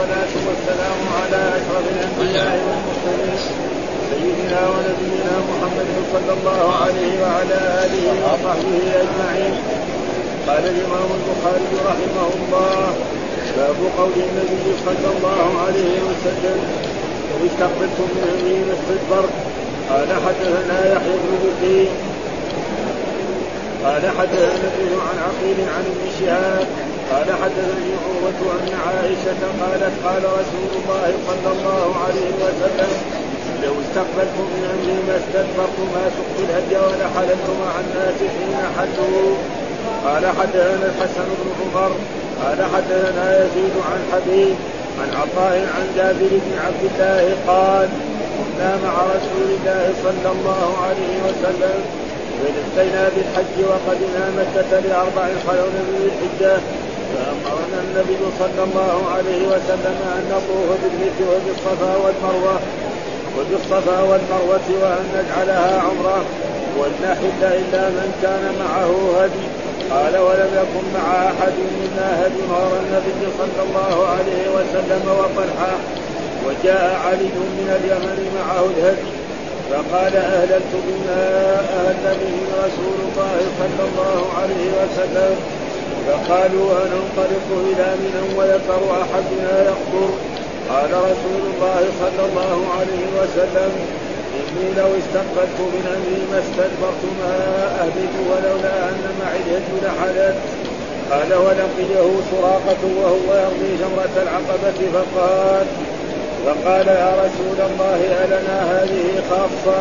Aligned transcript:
والصلاة 0.00 0.34
والسلام 0.48 0.98
على 1.20 1.40
أشرف 1.56 1.84
الأنبياء 1.94 2.58
والمرسلين 2.66 3.38
سيدنا 4.10 4.60
ونبينا 4.72 5.34
محمد 5.50 5.88
صلى 6.12 6.32
الله 6.38 6.74
عليه 6.82 7.12
وعلى 7.22 7.58
آله 7.84 8.06
وصحبه 8.24 8.82
أجمعين. 9.02 9.54
قال 10.46 10.64
الإمام 10.72 11.08
البخاري 11.18 11.72
رحمه 11.90 12.28
الله 12.38 12.94
باب 13.56 13.76
قول 13.98 14.12
النبي 14.16 14.66
صلى 14.86 15.08
الله 15.14 15.48
عليه 15.66 15.96
وسلم 16.08 16.58
لو 17.30 17.46
استقبلتم 17.46 18.06
من 18.14 18.24
أمري 18.32 18.58
ما 18.68 18.74
استدبرت 18.78 19.34
قال 19.90 20.08
حدثنا 20.24 20.78
يحيى 20.94 21.16
بن 21.22 21.32
بكير 21.44 21.88
قال 23.84 24.02
حدثنا 24.18 24.92
عن 25.08 25.16
عقيل 25.26 25.58
عن 25.76 25.84
ابن 25.92 26.04
شهاب 26.20 26.66
قال 27.10 27.28
حدثني 27.42 27.90
عروة 28.04 28.40
أن 28.56 28.68
عائشة 28.86 29.40
قالت 29.60 29.94
قال 30.06 30.22
رسول 30.40 30.70
الله 30.80 31.12
صلى 31.28 31.50
الله 31.52 31.86
عليه 32.04 32.30
وسلم 32.44 32.92
لو 33.62 33.72
استقبلت 33.84 34.36
من 34.52 34.62
أمري 34.74 34.98
ما 35.08 35.16
استدبرت 35.22 35.78
ما 35.94 36.04
سقت 36.16 36.36
الهدي 36.44 36.76
ولا 36.86 37.06
حللت 37.14 37.46
مع 37.62 37.72
الناس 37.84 38.18
حين 38.34 38.56
حلوا. 38.76 39.36
قال 40.04 40.26
حدثنا 40.26 40.86
الحسن 40.92 41.26
بن 41.40 41.48
عمر 41.60 41.92
قال 42.42 42.58
حدثنا 42.74 43.38
يزيد 43.38 43.74
عن 43.90 44.00
حبيب 44.12 44.56
عن 45.00 45.08
عطاء 45.20 45.56
عن 45.76 45.86
جابر 45.96 46.32
بن 46.44 46.52
عبد 46.66 46.82
الله 46.90 47.36
قال 47.46 47.88
كنا 48.38 48.76
مع 48.84 48.94
رسول 49.16 49.48
الله 49.56 49.92
صلى 50.04 50.32
الله 50.32 50.76
عليه 50.86 51.16
وسلم 51.26 51.80
ولقينا 52.40 53.08
بالحج 53.14 53.56
وقدنا 53.70 54.24
مكة 54.38 54.80
لأربع 54.80 55.26
خلون 55.46 55.74
من 55.88 56.10
الحجة 56.10 56.60
فأمرنا 57.12 57.78
النبي 57.86 58.22
صلى 58.38 58.62
الله 58.68 58.96
عليه 59.14 59.42
وسلم 59.52 59.96
أن 60.16 60.22
نطوف 60.32 60.68
بالبيت 60.82 61.18
وبالصفا 61.30 61.92
والمروة 62.02 62.56
وبالصفا 63.36 63.98
والمروة 64.00 64.68
وأن 64.82 65.04
نجعلها 65.16 65.80
عمرة 65.80 66.24
ولنحل 66.78 67.42
إلا 67.42 67.82
من 67.88 68.08
كان 68.22 68.44
معه 68.62 68.92
هدي. 69.22 69.46
قال 69.90 70.14
ولم 70.26 70.50
يكن 70.62 70.84
مع 70.98 71.06
أحد 71.30 71.56
منا 71.80 72.08
هدي. 72.22 72.42
غير 72.54 72.72
النبي 72.82 73.22
صلى 73.38 73.60
الله 73.66 73.94
عليه 74.14 74.44
وسلم 74.56 75.02
وطلحة 75.18 75.72
وجاء 76.46 77.00
علي 77.06 77.32
من 77.58 77.68
اليمن 77.78 78.18
معه 78.38 78.64
الهدي. 78.72 79.10
فقال 79.70 80.16
أهللت 80.16 80.72
بما 80.86 81.22
أهل 81.80 82.04
به 82.20 82.36
رسول 82.64 82.98
الله 83.06 83.38
صلى 83.60 83.82
الله 83.88 84.20
عليه 84.40 84.68
وسلم. 84.80 85.36
فقالوا 86.06 86.68
أننطلق 86.82 87.46
إلى 87.68 87.86
منى 88.02 88.22
وذكر 88.38 88.82
أحدنا 89.02 89.52
يقبر. 89.70 90.10
قال 90.70 90.90
رسول 91.10 91.42
الله 91.50 91.82
صلى 92.00 92.22
الله 92.28 92.58
عليه 92.78 93.06
وسلم 93.18 93.72
إني 94.40 94.68
لو 94.76 94.88
استقبلت 95.00 95.58
من 95.74 95.84
أمري 95.96 96.22
ما 96.32 96.38
استدبرت 96.44 97.02
ما 97.20 97.34
أهلك 97.80 98.14
ولولا 98.30 98.88
أن 98.88 99.02
معي 99.20 99.36
الهدي 99.36 99.76
لحلت. 99.86 100.36
قال 101.10 101.34
ولقيه 101.34 102.10
سراقة 102.30 102.82
وهو 103.00 103.28
يرمي 103.42 103.76
جمرة 103.80 104.16
العقبة 104.22 104.78
فقال 104.94 105.66
فقال 106.46 106.86
يا 106.88 107.12
رسول 107.24 107.58
الله 107.70 108.00
ألنا 108.24 108.58
هذه 108.72 109.22
خاصة؟ 109.30 109.78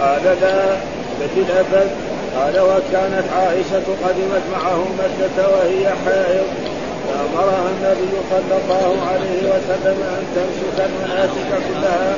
قال 0.00 0.22
لا 0.40 0.76
بل 1.20 1.42
الأبد 1.42 1.90
قال 2.36 2.60
وكانت 2.60 3.24
عائشة 3.36 3.86
قدمت 4.04 4.42
معه 4.52 4.84
مكة 4.98 5.48
وهي 5.48 5.88
حائض 5.88 6.46
فأمرها 7.08 7.68
النبي 7.74 8.12
صلى 8.30 8.54
الله 8.62 9.06
عليه 9.10 9.42
وسلم 9.52 9.98
أن 10.16 10.24
تنسك 10.34 10.86
المناسك 10.88 11.50
كلها 11.68 12.14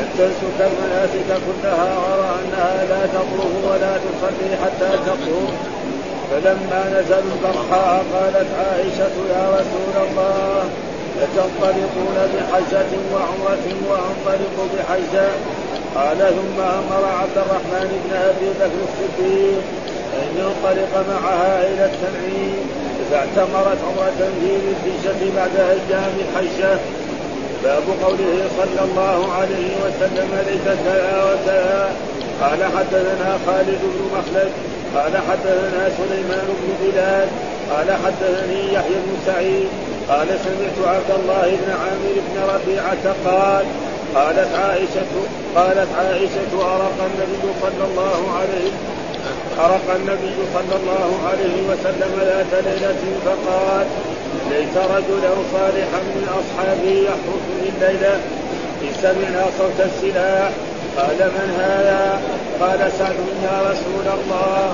أن 0.00 0.06
تنسك 0.18 0.58
المناسك 0.70 1.28
كلها 1.46 1.88
غير 2.06 2.24
أنها 2.40 2.84
لا 2.90 3.06
تطوف 3.06 3.52
ولا 3.70 3.96
تصلي 4.04 4.56
حتى 4.64 4.90
تطهر 5.06 5.52
فلما 6.30 7.00
نزلوا 7.00 7.32
البرحاء 7.36 8.04
قالت 8.14 8.48
عائشة 8.58 9.14
يا 9.34 9.44
رسول 9.50 10.08
الله 10.08 10.64
لتنطلقون 11.20 12.16
بحجة 12.34 12.92
وعمرة 13.12 13.66
وأنطلق 13.88 14.56
بحجة 14.76 15.28
قال 15.94 16.18
ثم 16.18 16.58
أمر 16.60 17.04
عبد 17.20 17.36
الرحمن 17.36 17.88
بن 18.04 18.16
أبي 18.16 18.48
بكر 18.60 18.80
الصديق 18.88 19.62
أن 20.20 20.28
ينطلق 20.38 20.92
معها 21.10 21.60
إلى 21.68 21.84
التنعيم. 21.84 22.56
فاعتمرت 23.10 23.78
عمرة 23.88 24.20
في 24.40 24.50
الحجة 24.72 25.20
بعد 25.36 25.56
أيام 25.56 26.14
الحجة 26.24 26.78
باب 27.64 27.82
قوله 28.04 28.48
صلى 28.58 28.80
الله 28.84 29.32
عليه 29.32 29.70
وسلم 29.84 30.28
ليس 30.48 30.66
كذا 30.84 31.24
وكذا 31.24 31.92
قال 32.40 32.64
حدثنا 32.76 33.38
خالد 33.46 33.80
بن 33.82 34.00
مخلد. 34.16 34.52
قال 34.96 35.12
حدثنا 35.28 35.90
سليمان 35.98 36.46
بن 36.60 36.68
بلال. 36.82 37.28
قال 37.70 37.88
حدثني 38.04 38.74
يحيى 38.74 38.98
بن 39.06 39.16
سعيد. 39.26 39.68
قال 40.08 40.26
سمعت 40.26 40.94
عبد 40.94 41.10
الله 41.20 41.56
بن 41.60 41.70
عامر 41.72 42.14
بن 42.28 42.36
ربيعة 42.54 43.14
قال 43.24 43.64
قالت 44.14 44.48
عائشة 44.54 45.12
قالت 45.56 45.88
عائشة 45.98 46.52
أرق 46.54 46.98
النبي 47.10 47.44
صلى 47.62 47.84
الله 47.90 48.20
عليه 48.38 48.70
أرق 49.58 49.94
النبي 49.96 50.36
صلى 50.54 50.76
الله 50.82 51.10
عليه 51.28 51.56
وسلم 51.70 52.12
ذات 52.20 52.64
ليلة 52.64 53.02
فقال 53.24 53.86
ليس 54.50 54.76
رجلا 54.76 55.34
صالحا 55.52 56.00
من 56.14 56.26
أصحابي 56.40 57.04
يحرسني 57.04 57.68
الليلة 57.76 58.20
إذ 58.82 58.92
سمعنا 59.02 59.44
صوت 59.58 59.78
السلاح. 59.80 60.50
قال 60.96 61.30
من 61.36 61.48
هذا؟ 61.60 62.20
قال 62.60 62.92
سعد 62.98 63.18
يا 63.44 63.56
رسول 63.70 64.06
الله 64.18 64.72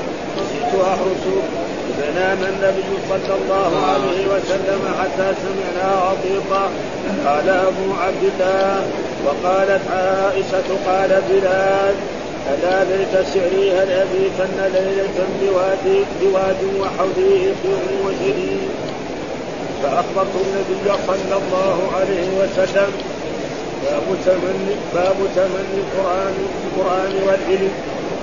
جئت 0.53 0.73
أحرسك 0.81 1.47
فنام 1.99 2.39
النبي 2.39 2.91
صلى 3.09 3.34
الله 3.41 3.71
عليه 3.91 4.27
وسلم 4.27 4.95
حتى 5.00 5.34
سمعنا 5.43 5.89
عطيطا 6.00 6.71
قال 7.27 7.49
أبو 7.49 7.87
عبد 8.03 8.25
الله. 8.33 8.87
وقالت 9.26 9.81
عائشة 9.91 10.69
قال 10.86 11.22
بلال 11.31 11.94
ألا 12.50 12.84
ليت 12.84 13.26
شعري 13.34 13.72
هل 13.72 13.91
أبيتن 13.91 14.72
ليلة 14.75 15.19
بواد 15.42 16.04
بواد 16.20 16.60
وحولي 16.81 17.53
إخوه 17.53 17.82
وشديد 18.06 18.69
فأخبرت 19.82 20.34
النبي 20.34 20.98
صلى 21.06 21.36
الله 21.42 21.91
عليه 21.97 22.28
وسلم 22.41 22.91
باب 23.84 24.03
تمني 24.26 24.75
باب 24.94 25.16
تمني 25.37 25.76
القرآن 25.82 26.34
القرآن 26.66 27.12
والعلم. 27.26 27.70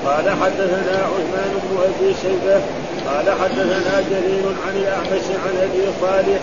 قال 0.05 0.29
حدثنا 0.29 0.97
عثمان 1.11 1.51
بن 1.63 1.77
أبي 1.83 2.13
شيبة 2.21 2.61
قال 3.07 3.25
حدثنا 3.41 4.03
جرير 4.09 4.45
عن 4.67 4.75
الأعمش 4.75 5.25
عن 5.45 5.53
أبي 5.63 5.85
صالح 6.01 6.39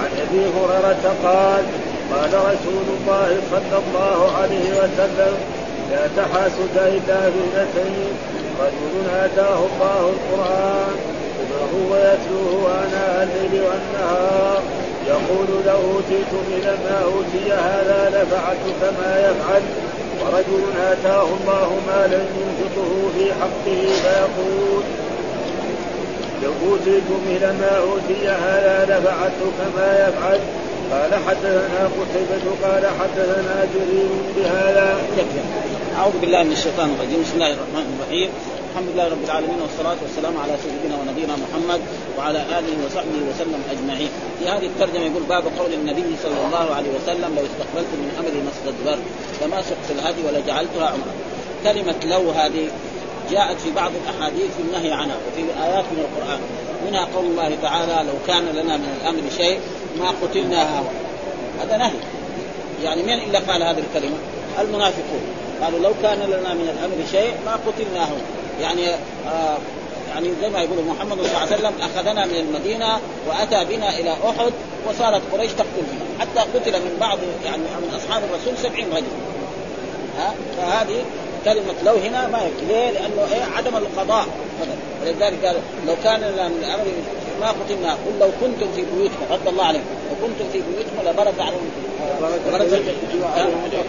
عن 0.00 0.10
أبي 0.22 0.40
هريرة 0.56 1.14
قال 1.24 1.64
قال 2.12 2.32
رسول 2.34 2.86
الله 2.96 3.28
صلى 3.50 3.78
الله 3.84 4.32
عليه 4.38 4.70
وسلم 4.70 5.34
لا 5.90 6.08
تحاسد 6.16 6.76
إلا 6.76 7.20
باثنتين 7.34 8.12
رجل 8.60 9.10
آتاه 9.24 9.58
الله 9.58 10.12
القرآن 10.14 10.94
فهو 11.50 11.96
يتلوه 11.96 12.70
آناء 12.84 13.28
الليل 13.28 13.62
والنهار 13.62 14.62
يقول 15.06 15.46
لو 15.66 15.76
أوتيت 15.92 16.32
من 16.32 16.64
ما 16.84 17.02
أوتي 17.04 17.52
هذا 17.52 18.08
لفعلت 18.08 18.66
كما 18.80 19.30
يفعل 19.30 19.62
ورجل 20.20 20.62
آتاه 20.92 21.22
الله 21.22 21.76
مالا 21.86 22.16
ينفقه 22.16 23.10
في 23.18 23.32
حقه 23.40 23.82
فيقول 24.02 24.82
لو 26.42 26.52
أوتيت 26.70 27.08
من 27.10 27.58
ما 27.60 27.78
أوتي 27.78 28.28
هذا 28.28 28.84
لفعلت 28.84 29.40
كما 29.58 30.08
يفعل 30.08 30.40
قال 30.92 31.14
حدثنا 31.14 31.90
قتيبة 31.98 32.44
قال 32.62 32.84
حدثنا 33.00 33.66
جرير 33.74 34.08
بهذا. 34.36 34.96
أعوذ 35.98 36.18
بالله 36.20 36.42
من 36.42 36.52
الشيطان 36.52 36.88
الرجيم. 36.94 37.22
بسم 37.22 37.34
الله 37.34 37.52
الرحمن 37.52 37.86
الرحيم. 37.94 38.30
الحمد 38.70 38.88
لله 38.94 39.08
رب 39.08 39.24
العالمين 39.24 39.60
والصلاة 39.62 39.96
والسلام 40.02 40.34
على 40.42 40.54
سيدنا 40.64 40.94
ونبينا 41.00 41.34
محمد 41.44 41.80
وعلى 42.18 42.40
آله 42.58 42.74
وصحبه 42.86 43.20
وسلم 43.30 43.60
أجمعين. 43.74 44.10
في 44.38 44.48
هذه 44.48 44.66
الترجمة 44.66 45.04
يقول 45.04 45.22
باب 45.22 45.44
قول 45.58 45.72
النبي 45.74 46.10
صلى 46.22 46.38
الله 46.46 46.74
عليه 46.74 46.90
وسلم 46.96 47.30
لو 47.36 47.44
استقبلت 47.50 47.90
من 48.02 48.08
أمري 48.20 48.40
ما 48.46 48.50
استدبرت 48.56 49.04
فما 49.40 49.62
سقت 49.62 49.88
الهدي 49.90 50.20
ولجعلتها 50.26 50.86
عمرة. 50.86 51.14
كلمة 51.64 52.00
لو 52.04 52.30
هذه 52.30 52.64
جاءت 53.30 53.60
في 53.60 53.70
بعض 53.70 53.92
الأحاديث 54.02 54.50
في 54.56 54.62
النهي 54.66 54.92
عنها 54.92 55.16
وفي 55.24 55.42
آيات 55.66 55.84
من 55.92 56.00
القرآن. 56.06 56.40
منها 56.86 57.04
قول 57.14 57.26
الله 57.26 57.50
تعالى 57.62 57.96
لو 58.08 58.16
كان 58.26 58.44
لنا 58.58 58.76
من 58.76 58.90
الأمر 59.00 59.22
شيء 59.36 59.58
ما 59.98 60.14
قتلنا 60.22 60.82
هذا 61.60 61.76
نهي. 61.76 61.92
يعني 62.82 63.02
من 63.02 63.12
إلا 63.12 63.38
قال 63.38 63.62
هذه 63.62 63.82
الكلمة؟ 63.94 64.16
المنافقون. 64.60 65.20
قالوا 65.62 65.78
لو 65.78 65.92
كان 66.02 66.18
لنا 66.18 66.54
من 66.54 66.68
الأمر 66.78 67.06
شيء 67.10 67.34
ما 67.46 67.58
قتلناه 67.66 68.08
يعني 68.60 68.88
آه 69.28 69.56
يعني 70.14 70.28
زي 70.42 70.48
ما 70.48 70.62
يقول 70.62 70.84
محمد 70.84 71.16
صلى 71.16 71.26
الله 71.26 71.38
عليه 71.38 71.56
وسلم 71.56 71.72
أخذنا 71.80 72.26
من 72.26 72.36
المدينة 72.36 72.98
وأتى 73.28 73.64
بنا 73.64 73.98
إلى 73.98 74.10
أحد 74.10 74.52
وصارت 74.88 75.22
قريش 75.32 75.52
تقتل 75.52 75.66
فيه. 75.90 76.20
حتى 76.20 76.40
قتل 76.58 76.72
من 76.72 76.96
بعض 77.00 77.18
يعني 77.44 77.62
من 77.62 77.94
أصحاب 77.96 78.22
الرسول 78.24 78.58
سبعين 78.62 78.86
رجل. 78.92 79.04
ها؟ 80.18 80.34
فهذه 80.56 81.04
كلمة 81.44 81.74
لو 81.84 81.94
هنا 81.94 82.28
ما 82.28 82.38
يكفي. 82.38 82.66
ليه؟ 82.68 82.90
لأنه 82.90 83.34
إيه؟ 83.34 83.44
عدم 83.56 83.76
القضاء. 83.76 84.26
ولذلك 85.02 85.44
قال 85.44 85.56
لو 85.86 85.94
كان 86.04 86.24
الأمر 86.24 86.84
ما 87.52 87.92
قل 87.92 88.18
لو 88.20 88.28
كنتم 88.40 88.72
في 88.72 88.84
بيوتكم 88.84 89.24
رد 89.30 89.48
الله 89.48 89.64
عليكم. 89.64 89.84
لو 90.10 90.26
كنتم 90.26 90.44
في 90.52 90.58
بيوتكم 90.58 91.08
لبرز 91.08 91.40
عليهم 91.40 91.70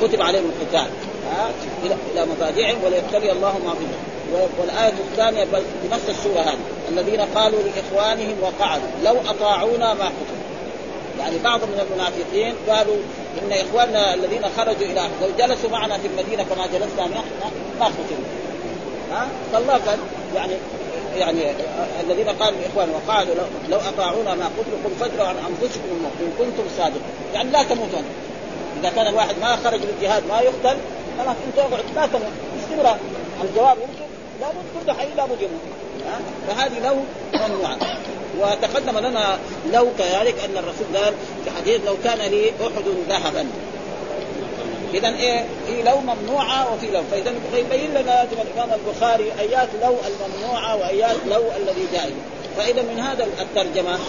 كتب 0.02 0.22
عليهم 0.22 0.52
القتال. 0.62 0.88
إلى 1.84 1.96
إلى 2.14 2.26
مضاجعهم 2.26 2.84
وليبتلي 2.84 3.32
الله 3.32 3.58
ما 3.66 3.74
فيهم. 3.74 4.50
والآية 4.62 4.94
الثانية 5.12 5.44
بل 5.44 5.64
بنفس 5.84 6.10
السورة 6.10 6.40
هذه. 6.40 6.58
الذين 6.90 7.22
قالوا 7.22 7.60
لإخوانهم 7.60 8.36
وقعدوا 8.42 8.88
لو 9.04 9.16
أطاعونا 9.30 9.94
ما 9.94 10.06
قتلوا 10.06 10.46
يعني 11.20 11.38
بعض 11.44 11.60
من 11.60 11.80
المنافقين 11.80 12.54
قالوا 12.70 12.96
إن 13.42 13.52
إخواننا 13.52 14.14
الذين 14.14 14.42
خرجوا 14.58 14.88
إلى 14.88 15.10
لو 15.22 15.28
جلسوا 15.38 15.70
معنا 15.70 15.98
في 15.98 16.08
المدينة 16.08 16.44
كما 16.44 16.68
جلسنا 16.68 17.08
نحن 17.08 17.26
ما 17.80 17.86
قتلوا 17.86 18.26
ها؟ 19.16 19.28
فالله 19.54 19.74
قال 19.74 20.00
يعني 20.36 20.54
يعني 21.18 21.52
الذين 22.04 22.30
قالوا 22.30 22.60
لاخوان 22.60 22.90
وقالوا 22.90 23.36
لو 23.70 23.78
أطاعونا 23.78 24.36
ما 24.36 24.46
قل 24.46 24.92
فادروا 25.00 25.28
عن 25.28 25.36
أنفسكم 25.36 25.84
الموت 25.92 26.12
إن 26.22 26.32
كنتم 26.40 26.64
صادقين. 26.78 27.02
يعني 27.34 27.52
لا 27.52 27.64
تموتون. 27.64 28.04
إذا 28.80 28.90
كان 28.90 29.08
الواحد 29.08 29.36
ما 29.42 29.56
خرج 29.56 29.80
للجهاد 29.82 30.24
ما 30.30 30.40
يقتل 30.42 30.78
خلاص 31.18 31.36
انت 31.48 31.58
اقعد 31.58 31.84
لا 31.96 32.06
تموت. 32.08 32.34
استمرار 32.64 32.98
الجواب 33.44 33.78
يمكن 33.78 34.06
لابد 34.42 34.66
كل 34.86 34.92
حي 34.92 35.08
لابد 35.18 35.42
يموت. 35.42 35.62
فهذه 36.48 36.80
لو 36.88 36.96
ممنوعة. 37.34 37.78
وتقدم 38.40 38.98
لنا 38.98 39.40
لو 39.74 39.88
كذلك 39.98 40.36
أن 40.40 40.58
الرسول 40.58 40.98
قال 40.98 41.14
في 41.46 41.52
حديث 41.52 41.82
لو 41.86 41.96
كان 42.04 42.18
لي 42.18 42.50
أحد 42.50 42.84
ذهبا. 43.10 43.48
اذا 44.94 45.08
إيه 45.08 45.46
في 45.68 45.84
لو 45.84 45.98
ممنوعة 46.00 46.74
وفي 46.74 46.88
لو. 46.92 47.02
فاذا 47.12 47.34
يبين 47.54 47.92
لنا 47.92 48.24
الإمام 48.24 48.80
البخاري 48.80 49.32
آيات 49.40 49.70
لو 49.82 49.96
الممنوعة 50.08 50.76
وآيات 50.76 51.16
لو 51.28 51.42
الذي 51.58 51.88
جائز 51.94 52.14
فإذا 52.58 52.82
من 52.82 53.00
هذا 53.00 53.28
الترجمة 53.42 54.00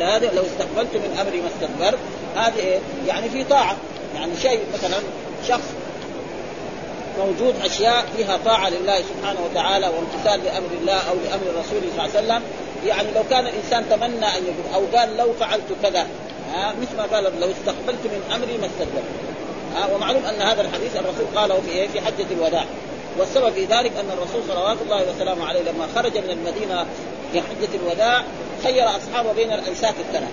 هذا 0.00 0.30
لو 0.34 0.42
استقبلت 0.42 0.94
من 0.94 1.18
أمري 1.20 1.40
ما 1.40 1.48
استكبرت 1.48 1.98
هذه 2.36 2.58
إيه؟ 2.58 2.78
يعني 3.06 3.28
في 3.28 3.44
طاعة. 3.44 3.76
يعني 4.14 4.32
شيء 4.42 4.60
مثلا 4.74 4.98
شخص 5.48 5.68
موجود 7.18 7.54
أشياء 7.64 8.04
فيها 8.16 8.38
طاعة 8.44 8.68
لله 8.68 8.98
سبحانه 8.98 9.40
وتعالى 9.50 9.88
وامتثال 9.88 10.44
لأمر 10.44 10.68
الله 10.80 10.92
أو 10.92 11.14
لأمر 11.24 11.42
الرسول 11.42 11.80
صلى 11.96 12.06
الله 12.06 12.16
عليه 12.16 12.26
وسلم. 12.26 12.42
يعني 12.86 13.08
لو 13.14 13.22
كان 13.30 13.46
الإنسان 13.46 13.84
تمنى 13.90 14.26
أن 14.26 14.42
يقول 14.44 14.74
أو 14.74 14.98
قال 14.98 15.16
لو 15.16 15.32
فعلت 15.32 15.72
كذا 15.82 16.06
مثل 16.82 16.96
ما 16.96 17.02
قال 17.02 17.24
لو 17.24 17.50
استقبلت 17.50 18.04
من 18.04 18.32
أمري 18.34 18.58
ما 18.58 18.66
استدبرت 18.66 19.29
ها 19.76 19.94
ومعلوم 19.94 20.24
أن 20.24 20.42
هذا 20.42 20.62
الحديث 20.62 20.96
الرسول 20.96 21.26
قاله 21.36 21.60
في 21.60 21.70
إيه؟ 21.70 21.88
في 21.88 22.00
حجة 22.00 22.26
الوداع 22.30 22.64
والسبب 23.18 23.52
في 23.52 23.64
ذلك 23.64 23.92
أن 23.96 24.10
الرسول 24.12 24.42
صلوات 24.48 24.76
الله 24.82 25.04
وسلامه 25.10 25.46
عليه 25.46 25.60
لما 25.60 25.86
خرج 25.94 26.18
من 26.18 26.30
المدينة 26.30 26.86
في 27.32 27.40
حجة 27.40 27.76
الوداع 27.82 28.24
خير 28.62 28.84
أصحابه 28.84 29.32
بين 29.32 29.52
الأنساك 29.52 29.94
الثلاث 30.00 30.30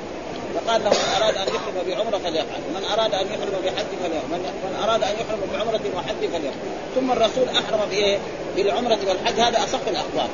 فقال 0.56 0.84
له 0.84 0.90
من 0.90 1.22
أراد 1.22 1.36
أن 1.36 1.48
يحرم 1.48 1.88
بعمرة 1.88 2.18
فليفعل، 2.18 2.62
من 2.76 2.84
أراد 2.94 3.14
أن 3.14 3.26
يحرم 3.28 3.62
بحج 3.66 3.86
فليفعل، 4.04 4.40
من 4.64 4.80
أراد 4.84 5.04
أن 5.04 5.14
يحرم 5.14 5.40
بعمرة 5.54 5.82
وحج 5.98 6.30
فليفعل، 6.32 6.68
ثم 6.96 7.12
الرسول 7.12 7.50
أحرم 7.50 7.90
بايه؟ 7.90 8.18
بالعمرة 8.56 8.98
والحج 9.08 9.40
هذا 9.40 9.64
أصح 9.64 9.80
الاخبار. 9.88 10.30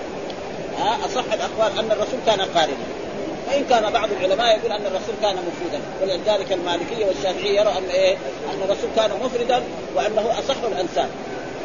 ها 0.77 0.97
أصح 1.05 1.33
الاخبار 1.33 1.79
أن 1.79 1.91
الرسول 1.91 2.19
كان 2.25 2.41
قارنا. 2.41 3.02
وإن 3.47 3.65
كان 3.69 3.91
بعض 3.91 4.09
العلماء 4.11 4.57
يقول 4.57 4.71
أن 4.71 4.85
الرسول 4.85 5.15
كان 5.21 5.35
مفردا 5.35 5.81
ولذلك 6.01 6.53
المالكية 6.53 7.05
والشافعية 7.05 7.59
يرى 7.59 7.69
أن 7.77 7.89
إيه؟ 7.93 8.15
أن 8.53 8.61
الرسول 8.63 8.89
كان 8.95 9.11
مفردا 9.23 9.63
وأنه 9.95 10.39
أصح 10.39 10.55
الانساب. 10.71 11.09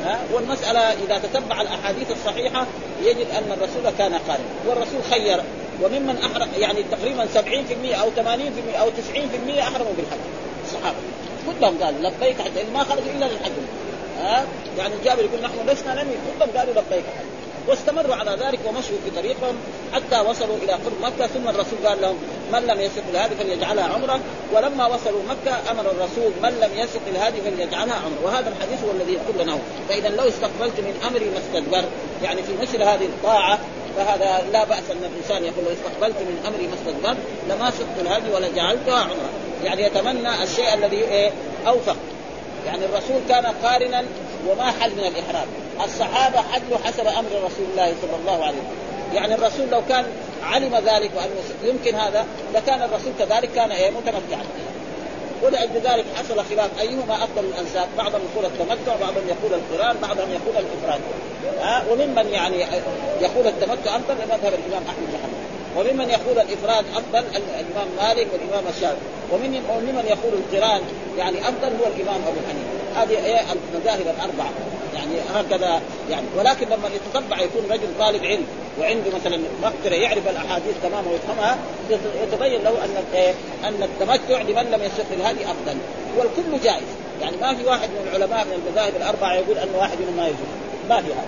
ها؟ 0.04 0.18
والمسألة 0.32 0.80
إذا 0.80 1.18
تتبع 1.18 1.60
الأحاديث 1.60 2.10
الصحيحة 2.10 2.66
يجد 3.02 3.26
أن 3.30 3.52
الرسول 3.52 3.96
كان 3.98 4.14
قارنا 4.14 4.44
والرسول 4.66 5.02
خير 5.10 5.42
وممن 5.82 6.18
أحرم 6.18 6.48
يعني 6.58 6.82
تقريبا 6.82 7.26
70% 7.34 8.00
أو 8.00 8.10
80% 8.16 8.80
أو 8.80 8.88
90% 8.88 9.58
أحرموا 9.58 9.92
بالحج. 9.96 10.18
الصحابه 10.64 10.96
كلهم 11.46 11.82
قالوا 11.82 12.10
لبيك 12.10 12.40
حتى 12.40 12.64
ما 12.74 12.84
خرجوا 12.84 13.12
إلا 13.16 13.24
للحج. 13.24 13.52
ها؟ 14.20 14.44
يعني 14.78 14.94
جابر 15.04 15.24
يقول 15.24 15.40
نحن 15.42 15.68
لسنا 15.68 16.02
نمي 16.02 16.14
كلهم 16.38 16.50
قالوا 16.56 16.72
لبيك 16.72 17.04
حج. 17.18 17.37
واستمروا 17.68 18.14
على 18.14 18.30
ذلك 18.30 18.58
ومشوا 18.66 18.96
في 19.04 19.20
طريقهم 19.20 19.56
حتى 19.92 20.20
وصلوا 20.20 20.56
إلى 20.56 20.72
قرب 20.72 21.00
مكة. 21.02 21.26
ثم 21.26 21.48
الرسول 21.48 21.78
قال 21.86 22.00
لهم 22.00 22.16
من 22.52 22.66
لم 22.66 22.80
يسق 22.80 23.02
الهادي 23.10 23.34
فليجعلها 23.34 23.84
عمرة. 23.84 24.20
ولما 24.52 24.86
وصلوا 24.86 25.22
مكة 25.28 25.70
أمر 25.70 25.90
الرسول 25.90 26.32
من 26.42 26.50
لم 26.60 26.70
يسق 26.78 27.00
الهادي 27.08 27.40
فليجعلها 27.40 27.94
عمرة. 27.94 28.18
وهذا 28.24 28.48
الحديث 28.48 28.84
هو 28.84 28.90
الذي 28.90 29.12
يقول 29.12 29.42
لنا 29.42 29.58
فإذا 29.88 30.08
لو 30.08 30.28
استقبلت 30.28 30.80
من 30.80 30.94
امري 31.08 31.24
ما 31.24 31.38
استدبرت 31.38 31.88
يعني 32.22 32.42
في 32.42 32.52
مثل 32.62 32.82
هذه 32.82 33.04
الطاعة 33.04 33.58
فهذا 33.96 34.44
لا 34.52 34.64
بأس 34.64 34.90
أن 34.90 35.10
الإنسان 35.12 35.44
يقول 35.44 35.64
لو 35.64 35.72
استقبلت 35.72 36.16
من 36.16 36.44
امري 36.46 36.66
ما 36.66 36.74
استدبرت 36.74 37.16
لما 37.48 37.70
سقت 37.70 38.06
الهدي 38.06 38.30
ولا 38.34 38.48
جعلتها 38.48 38.98
عمرة. 38.98 39.30
يعني 39.64 39.82
يتمنى 39.82 40.42
الشيء 40.42 40.74
الذي 40.74 40.96
إيه؟ 40.96 41.30
اوفق 41.66 41.96
يعني 42.66 42.84
الرسول 42.84 43.20
كان 43.28 43.46
قارنا 43.46 44.04
وما 44.46 44.70
حل 44.80 44.90
من 44.90 45.04
الإحرام. 45.04 45.48
الصحابة 45.84 46.38
حلوا 46.38 46.78
حسب 46.84 47.06
أمر 47.06 47.30
رسول 47.44 47.66
الله 47.70 47.94
صلى 48.02 48.16
الله 48.20 48.44
عليه 48.44 48.58
وسلم. 48.58 49.14
يعني 49.14 49.34
الرسول 49.34 49.68
لو 49.70 49.82
كان 49.88 50.04
علم 50.42 50.74
ذلك 50.74 51.10
وانه 51.16 51.42
يمكن 51.64 51.94
هذا 51.94 52.26
لكان 52.54 52.82
الرسول 52.82 53.12
كذلك 53.18 53.50
كان 53.54 53.70
إيه 53.70 53.90
متمتعا. 53.90 54.44
ولأجل 55.42 55.74
ذلك 55.74 56.04
حصل 56.16 56.44
خلاف. 56.44 56.80
أيهما 56.80 57.14
أفضل 57.14 57.44
الأنساب؟ 57.44 57.88
بعضهم 57.98 58.20
يقول 58.32 58.46
التمتع 58.46 58.96
بعضهم 59.00 59.28
يقول 59.28 59.60
القران 59.60 59.96
بعضهم 60.02 60.30
يقول 60.30 60.64
الإفراد. 60.64 61.00
ها؟ 61.60 61.84
وممن 61.90 62.28
يعني 62.32 62.56
يقول 63.20 63.46
التمتع 63.46 63.96
أفضل 63.96 64.14
مذهب 64.14 64.54
الإمام 64.54 64.82
أحمد 64.88 65.08
بن 65.08 65.18
حنبل. 65.22 65.48
وممن 65.76 66.10
يقول 66.10 66.38
الإفراد 66.38 66.84
أفضل 66.96 67.24
الإمام 67.36 67.88
مالك 68.00 68.26
والإمام 68.32 68.64
الشافعي. 68.76 68.98
ومن 69.32 69.62
وممن 69.70 70.04
يقول 70.08 70.32
القران 70.32 70.80
يعني 71.18 71.38
أفضل 71.40 71.68
هو 71.68 71.86
الإمام 71.86 72.20
أبو 72.28 72.40
حنيفة. 72.48 72.77
هذه 73.02 73.26
إيه 73.26 73.40
المذاهب 73.74 74.00
الأربعة. 74.00 74.50
يعني 74.94 75.14
هكذا 75.34 75.80
يعني. 76.10 76.26
ولكن 76.36 76.66
لما 76.66 76.88
يتتبع 76.94 77.40
يكون 77.40 77.62
رجل 77.70 77.88
طالب 77.98 78.24
علم 78.24 78.46
وعنده 78.80 79.10
مثلا 79.20 79.38
مقدرة 79.62 79.94
يعرف 79.94 80.28
الأحاديث 80.28 80.74
تماما 80.82 81.10
ويفهمها 81.10 81.58
يتبين 82.22 82.62
له 82.62 82.84
أن 82.84 83.04
إيه؟ 83.14 83.34
أن 83.64 83.82
التمتع 83.82 84.42
لمن 84.42 84.70
لم 84.70 84.82
يسق 84.82 85.06
الهدي 85.12 85.44
أفضل. 85.44 85.76
والكل 86.16 86.64
جائز. 86.64 86.88
يعني 87.20 87.36
ما 87.36 87.54
في 87.54 87.64
واحد 87.64 87.88
من 87.88 88.08
العلماء 88.08 88.44
من 88.44 88.52
المذاهب 88.52 88.96
الأربعة 88.96 89.34
يقول 89.34 89.58
أن 89.58 89.68
واحد 89.78 89.98
منهم 90.00 90.16
ما 90.16 90.26
يجوز. 90.26 90.50
ما 90.88 91.02
في 91.02 91.06
هذا. 91.12 91.26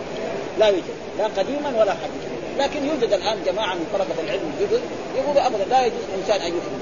لا 0.58 0.66
يوجد. 0.66 0.94
لا 1.18 1.24
قديما 1.24 1.68
ولا 1.68 1.92
حديثا. 1.92 2.30
لكن 2.58 2.86
يوجد 2.86 3.12
الآن 3.12 3.38
جماعة 3.46 3.74
من 3.74 3.86
طلبة 3.92 4.20
العلم 4.24 4.52
الجدد 4.54 4.80
يقولوا 5.16 5.46
ابدا 5.46 5.64
لا 5.70 5.86
يجوز 5.86 6.00
الإنسان 6.14 6.40
أن 6.40 6.58
يفهم. 6.58 6.80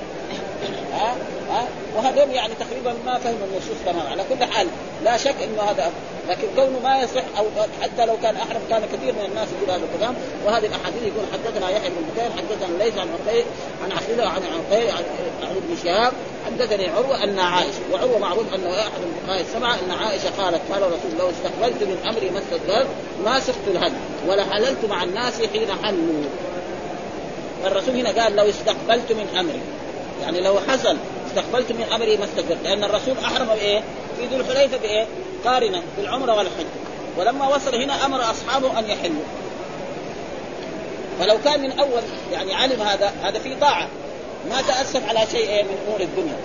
ها؟ 0.92 1.16
ها؟ 1.50 1.68
وهذول 1.96 2.30
يعني 2.30 2.54
تقريبا 2.54 2.94
ما 3.06 3.18
فهموا 3.18 3.46
النصوص 3.52 3.76
تماما 3.86 4.08
على 4.08 4.22
كل 4.28 4.44
حال 4.44 4.66
لا 5.04 5.16
شك 5.16 5.34
إنه 5.42 5.62
هذا 5.62 5.92
لكن 6.28 6.48
كونه 6.56 6.78
ما 6.84 7.02
يصح 7.02 7.22
أو 7.38 7.44
حتى 7.82 8.06
لو 8.06 8.16
كان 8.22 8.36
أحرم 8.36 8.60
كان 8.70 8.82
كثير 8.92 9.12
من 9.12 9.24
الناس 9.28 9.48
يقول 9.56 9.70
هذا 9.70 9.84
الكلام. 9.94 10.14
وهذه 10.46 10.66
الأحاديث 10.66 11.02
يقول 11.02 11.24
حدثنا 11.32 11.70
يحيى 11.70 11.90
بن 11.90 11.96
بكير 12.12 12.30
حدثنا 12.30 12.84
ليس 12.84 12.94
عن 12.98 13.08
عقيل 13.08 13.44
عن 13.84 13.92
عقيل 13.92 14.20
عن 14.20 14.42
عقيل 14.42 14.90
عن, 14.90 15.56
ابن 15.56 15.76
شهاب 15.84 16.12
حدثني 16.46 16.88
عروة 16.88 17.24
أن 17.24 17.38
عائشة 17.38 17.80
وعروة 17.92 18.18
معروف 18.18 18.54
انه 18.54 18.70
احد 18.70 19.00
الفقهاء 19.02 19.40
السبعه 19.40 19.74
أن 19.74 19.90
عائشة 19.90 20.30
قالت 20.38 20.60
قال 20.72 20.82
الرسول 20.82 21.10
لو 21.18 21.30
استقبلت 21.30 21.82
من 21.82 21.98
أمري 22.08 22.30
ما 22.30 22.38
استقبلت 22.38 22.88
ما 23.24 23.40
سقت 23.40 23.68
الهدي 23.68 23.94
ولا 24.26 24.44
حللت 24.44 24.84
مع 24.88 25.02
الناس 25.02 25.34
حين 25.52 25.68
حلوا. 25.82 26.24
الرسول 27.64 27.96
هنا 27.96 28.22
قال 28.22 28.36
لو 28.36 28.48
استقبلت 28.48 29.12
من 29.12 29.38
أمري. 29.38 29.60
يعني 30.22 30.40
لو 30.40 30.60
حصل 30.68 30.96
استقبلت 31.26 31.72
من 31.72 31.82
امري 31.94 32.16
ما 32.16 32.24
استقبلت. 32.24 32.58
لأن 32.64 32.84
الرسول 32.84 33.18
أحرم 33.24 33.46
بإيه؟ 33.46 33.80
في 34.18 34.26
ذو 34.26 34.40
الحليفة 34.40 34.76
بإيه؟ 34.76 35.06
قارنا 35.44 35.82
بالعمره 35.96 36.34
والحج. 36.34 36.66
ولما 37.16 37.48
وصل 37.48 37.74
هنا 37.74 38.06
أمر 38.06 38.20
أصحابه 38.20 38.78
أن 38.78 38.90
يحلوا. 38.90 39.22
فلو 41.20 41.38
كان 41.44 41.60
من 41.60 41.78
أول 41.78 42.02
يعني 42.32 42.54
علم 42.54 42.82
هذا 42.82 43.12
هذا 43.22 43.38
في 43.38 43.54
طاعة. 43.54 43.88
ما 44.50 44.62
تأسف 44.62 45.08
على 45.08 45.20
شيء 45.32 45.64
من 45.64 45.78
أمور 45.86 46.00
الدنيا. 46.00 46.36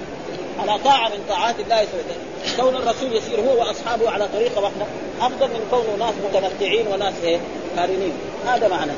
على 0.59 0.79
طاعة 0.83 1.09
من 1.09 1.25
طاعات 1.29 1.55
الله 1.59 1.85
سبحانه 1.85 2.33
كون 2.57 2.75
الرسول 2.75 3.15
يسير 3.15 3.39
هو 3.39 3.59
وأصحابه 3.59 4.09
على 4.09 4.27
طريقه 4.27 4.61
واحدة 4.61 4.85
أفضل 5.21 5.47
من 5.47 5.67
كونه 5.71 6.05
ناس 6.05 6.13
متمتعين 6.29 6.87
وناس 6.87 7.13
إيه؟ 7.23 7.39
قارنين. 7.77 8.13
هذا 8.45 8.67
معناه؟ 8.67 8.95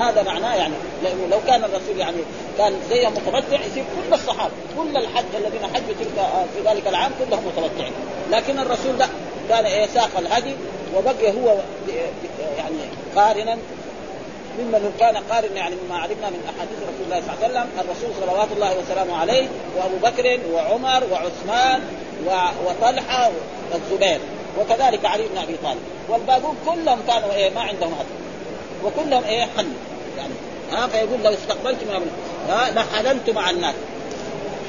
هذا 0.00 0.22
معناه 0.22 0.54
يعني. 0.54 0.74
لأنه 1.02 1.26
لو 1.30 1.38
كان 1.46 1.64
الرسول 1.64 1.98
يعني 1.98 2.16
كان 2.58 2.72
زي 2.90 3.06
متمتع 3.06 3.60
يصير 3.66 3.84
كل 4.08 4.14
الصحابة 4.14 4.52
كل 4.76 4.96
الحج 4.96 5.24
الذين 5.34 5.62
حجوا 5.74 5.94
تلك 6.00 6.28
في 6.54 6.70
ذلك 6.70 6.86
العام 6.86 7.10
كلهم 7.18 7.46
متمتعين. 7.46 7.92
لكن 8.30 8.58
الرسول 8.58 8.98
لا. 8.98 9.06
كان 9.48 9.64
إيه 9.64 9.86
ساق 9.86 10.10
الهدي 10.18 10.54
وبقي 10.96 11.32
هو 11.32 11.56
يعني 12.58 12.76
قارنا 13.16 13.58
ممن 14.58 14.92
كان 15.00 15.16
قارن 15.16 15.56
يعني 15.56 15.74
مما 15.84 15.98
علمنا 15.98 16.30
من 16.30 16.42
أحاديث 16.48 16.78
رسول 16.78 17.04
الله 17.04 17.20
صلى 17.20 17.34
الله 17.34 17.44
عليه 17.44 17.50
وسلم 17.50 17.68
الرسول 17.80 18.10
صلوات 18.20 18.48
الله 18.52 18.78
وسلامه 18.78 19.16
عليه 19.16 19.48
وأبو 19.76 19.96
بكر 20.02 20.40
وعمر 20.52 21.04
وعثمان 21.12 21.80
وطلحة 22.66 23.30
والزبير 23.72 24.20
وكذلك 24.60 25.04
علي 25.04 25.22
بن 25.28 25.38
أبي 25.38 25.56
طالب. 25.64 25.80
والباقون 26.08 26.56
كلهم 26.66 26.98
كانوا 27.08 27.32
إيه 27.32 27.50
ما 27.50 27.60
عندهم 27.60 27.92
هدف 27.92 28.08
وكلهم 28.84 29.24
إيه 29.24 29.48
حل. 29.56 29.66
يعني 30.18 30.32
ها 30.72 30.86
فيقول 30.86 31.22
لو 31.24 31.34
استقبلت 31.34 31.78
من 31.82 32.10
ها 32.48 32.70
لحللت 32.70 33.30
مع 33.30 33.50
الناس. 33.50 33.74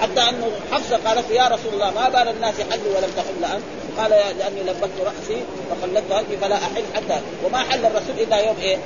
حتى 0.02 0.30
أنه 0.30 0.52
حفصة 0.72 1.00
قالت 1.06 1.32
يا 1.32 1.48
رسول 1.48 1.74
الله 1.74 1.92
ما 1.92 2.10
بال 2.10 2.28
الناس 2.28 2.56
حلوا 2.72 2.98
ولم 2.98 3.12
تحل 3.18 3.54
انت؟ 3.54 3.64
قال 4.00 4.10
لأني 4.10 4.62
لبست 4.62 5.02
رأسي 5.06 5.42
وخلدت 5.72 6.12
هدي 6.12 6.38
فلا 6.38 6.56
أحل 6.56 6.84
حتى. 6.96 7.22
وما 7.46 7.58
حل 7.58 7.86
الرسول 7.86 8.20
إلا 8.20 8.38
يوم 8.38 8.56
إيه؟ 8.62 8.78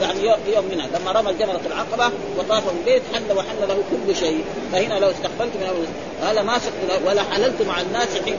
يعني 0.00 0.26
يوم 0.54 0.64
منها. 0.70 0.86
لما 0.86 1.12
رمى 1.12 1.30
الجمرة 1.30 1.60
العقبة 1.66 2.14
وطاف 2.38 2.62
البيت 2.70 3.02
حل 3.14 3.36
وحل 3.36 3.68
له 3.68 3.82
كل 3.90 4.16
شيء. 4.16 4.44
فهنا 4.72 4.94
لو 4.94 5.10
استقبلت 5.10 5.52
من 5.56 5.86
هذا 6.22 6.42
ما 6.42 6.60
ولا 7.06 7.22
حللت 7.22 7.62
مع 7.62 7.80
الناس 7.80 8.08
حين 8.24 8.38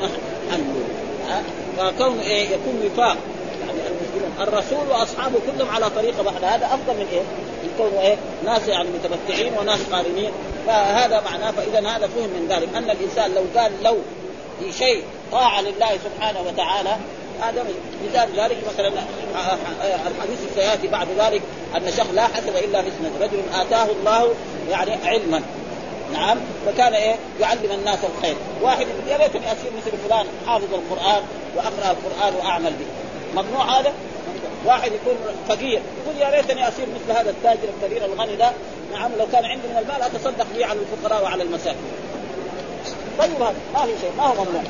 حلوا. 0.52 0.84
فكون 1.78 2.20
إيه؟ 2.20 2.50
يكون 2.50 2.82
وفاق. 2.86 3.18
يعني 3.60 3.80
الرسول 4.40 4.88
وأصحابه 4.90 5.36
كلهم 5.48 5.70
على 5.70 5.90
طريقة 5.90 6.26
واحدة 6.26 6.48
هذا 6.48 6.66
أفضل 6.66 6.94
من 6.94 7.08
إيه؟ 7.12 7.22
يكونوا 7.74 8.02
إيه؟ 8.02 8.16
ناس 8.46 8.68
يعني 8.68 8.90
متمتعين 8.90 9.54
وناس 9.58 9.80
قارنين. 9.92 10.32
فهذا 10.68 11.22
معناه 11.22 11.52
فإذا 11.52 11.80
هذا 11.80 12.08
فهم 12.08 12.30
من 12.30 12.48
ذلك. 12.50 12.70
أن 12.76 12.90
الإنسان 12.90 13.32
لو 13.36 13.62
قال 13.62 13.72
لو 13.84 13.98
في 14.60 14.72
شيء 14.72 15.04
طاعه 15.32 15.62
لله 15.62 15.98
سبحانه 16.06 16.42
وتعالى 16.42 16.98
هذا 17.42 17.66
مثال 18.10 18.30
ذلك 18.40 18.58
مثلا 18.74 18.92
الحديث 20.08 20.40
سياتي 20.56 20.88
بعد 20.88 21.08
ذلك 21.18 21.42
أن 21.78 21.92
شخص 21.98 22.10
لا 22.14 22.28
حسب 22.28 22.56
إلا 22.56 22.82
في 22.82 22.90
رجل 23.22 23.40
آتاه 23.54 23.88
الله 23.92 24.34
يعني 24.70 25.08
علما. 25.08 25.42
نعم. 26.14 26.38
فكان 26.66 26.94
إيه؟ 26.94 27.16
يعلم 27.42 27.72
الناس 27.72 28.00
الخير. 28.04 28.36
واحد 28.62 28.88
يا 29.08 29.18
ليتني 29.18 29.52
اصير 29.52 29.72
مثل 29.78 29.98
فلان 30.08 30.26
حافظ 30.48 30.74
القرآن 30.74 31.24
وأقرأ 31.56 31.92
القرآن 31.92 32.36
وأعمل 32.36 32.74
به. 32.74 32.86
ممنوع 33.42 33.80
هذا؟ 33.80 33.94
واحد 34.66 34.92
يكون 34.92 35.16
فقير 35.48 35.82
يقول 36.04 36.22
يا 36.22 36.42
ليتني 36.42 36.68
اصير 36.68 36.86
مثل 36.96 37.20
هذا 37.20 37.30
التاجر 37.30 37.70
الكبير 37.78 38.06
الغني 38.06 38.36
ده. 38.36 38.52
نعم. 38.94 39.12
لو 39.20 39.26
كان 39.32 39.46
عندي 39.46 39.68
من 39.68 39.78
المال 39.78 40.02
أتصدق 40.02 40.46
به 40.56 40.66
على 40.66 40.80
الفقراء 40.80 41.24
وعلى 41.24 41.44
المساكين. 41.44 41.92
طيب 43.20 43.42
هذا 43.42 43.56
ما 43.74 43.82
في 43.86 43.92
شيء 44.02 44.12
ما 44.18 44.24
هو 44.24 44.34
ممنوع. 44.34 44.62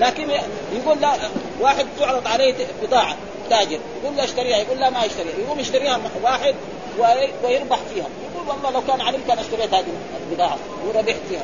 لكن 0.00 0.30
يقول 0.72 1.00
لا 1.00 1.12
واحد 1.60 1.86
تعرض 2.00 2.26
عليه 2.26 2.54
بضاعة 2.82 3.16
تاجر 3.50 3.78
يقول 4.02 4.16
له 4.16 4.24
اشتريها 4.24 4.56
يقول 4.56 4.78
لا 4.78 4.90
ما 4.90 5.06
اشتريها 5.06 5.38
يقوم 5.44 5.60
يشتريها 5.60 6.00
واحد 6.22 6.54
ويربح 7.44 7.78
فيها. 7.94 8.06
يقول 8.34 8.48
والله 8.48 8.70
لو 8.70 8.82
كان 8.86 9.00
علمت 9.00 9.26
كان 9.28 9.38
اشتريت 9.38 9.74
هذه 9.74 9.86
البضاعة 10.30 10.56
وربحت 10.86 11.20
فيها. 11.28 11.42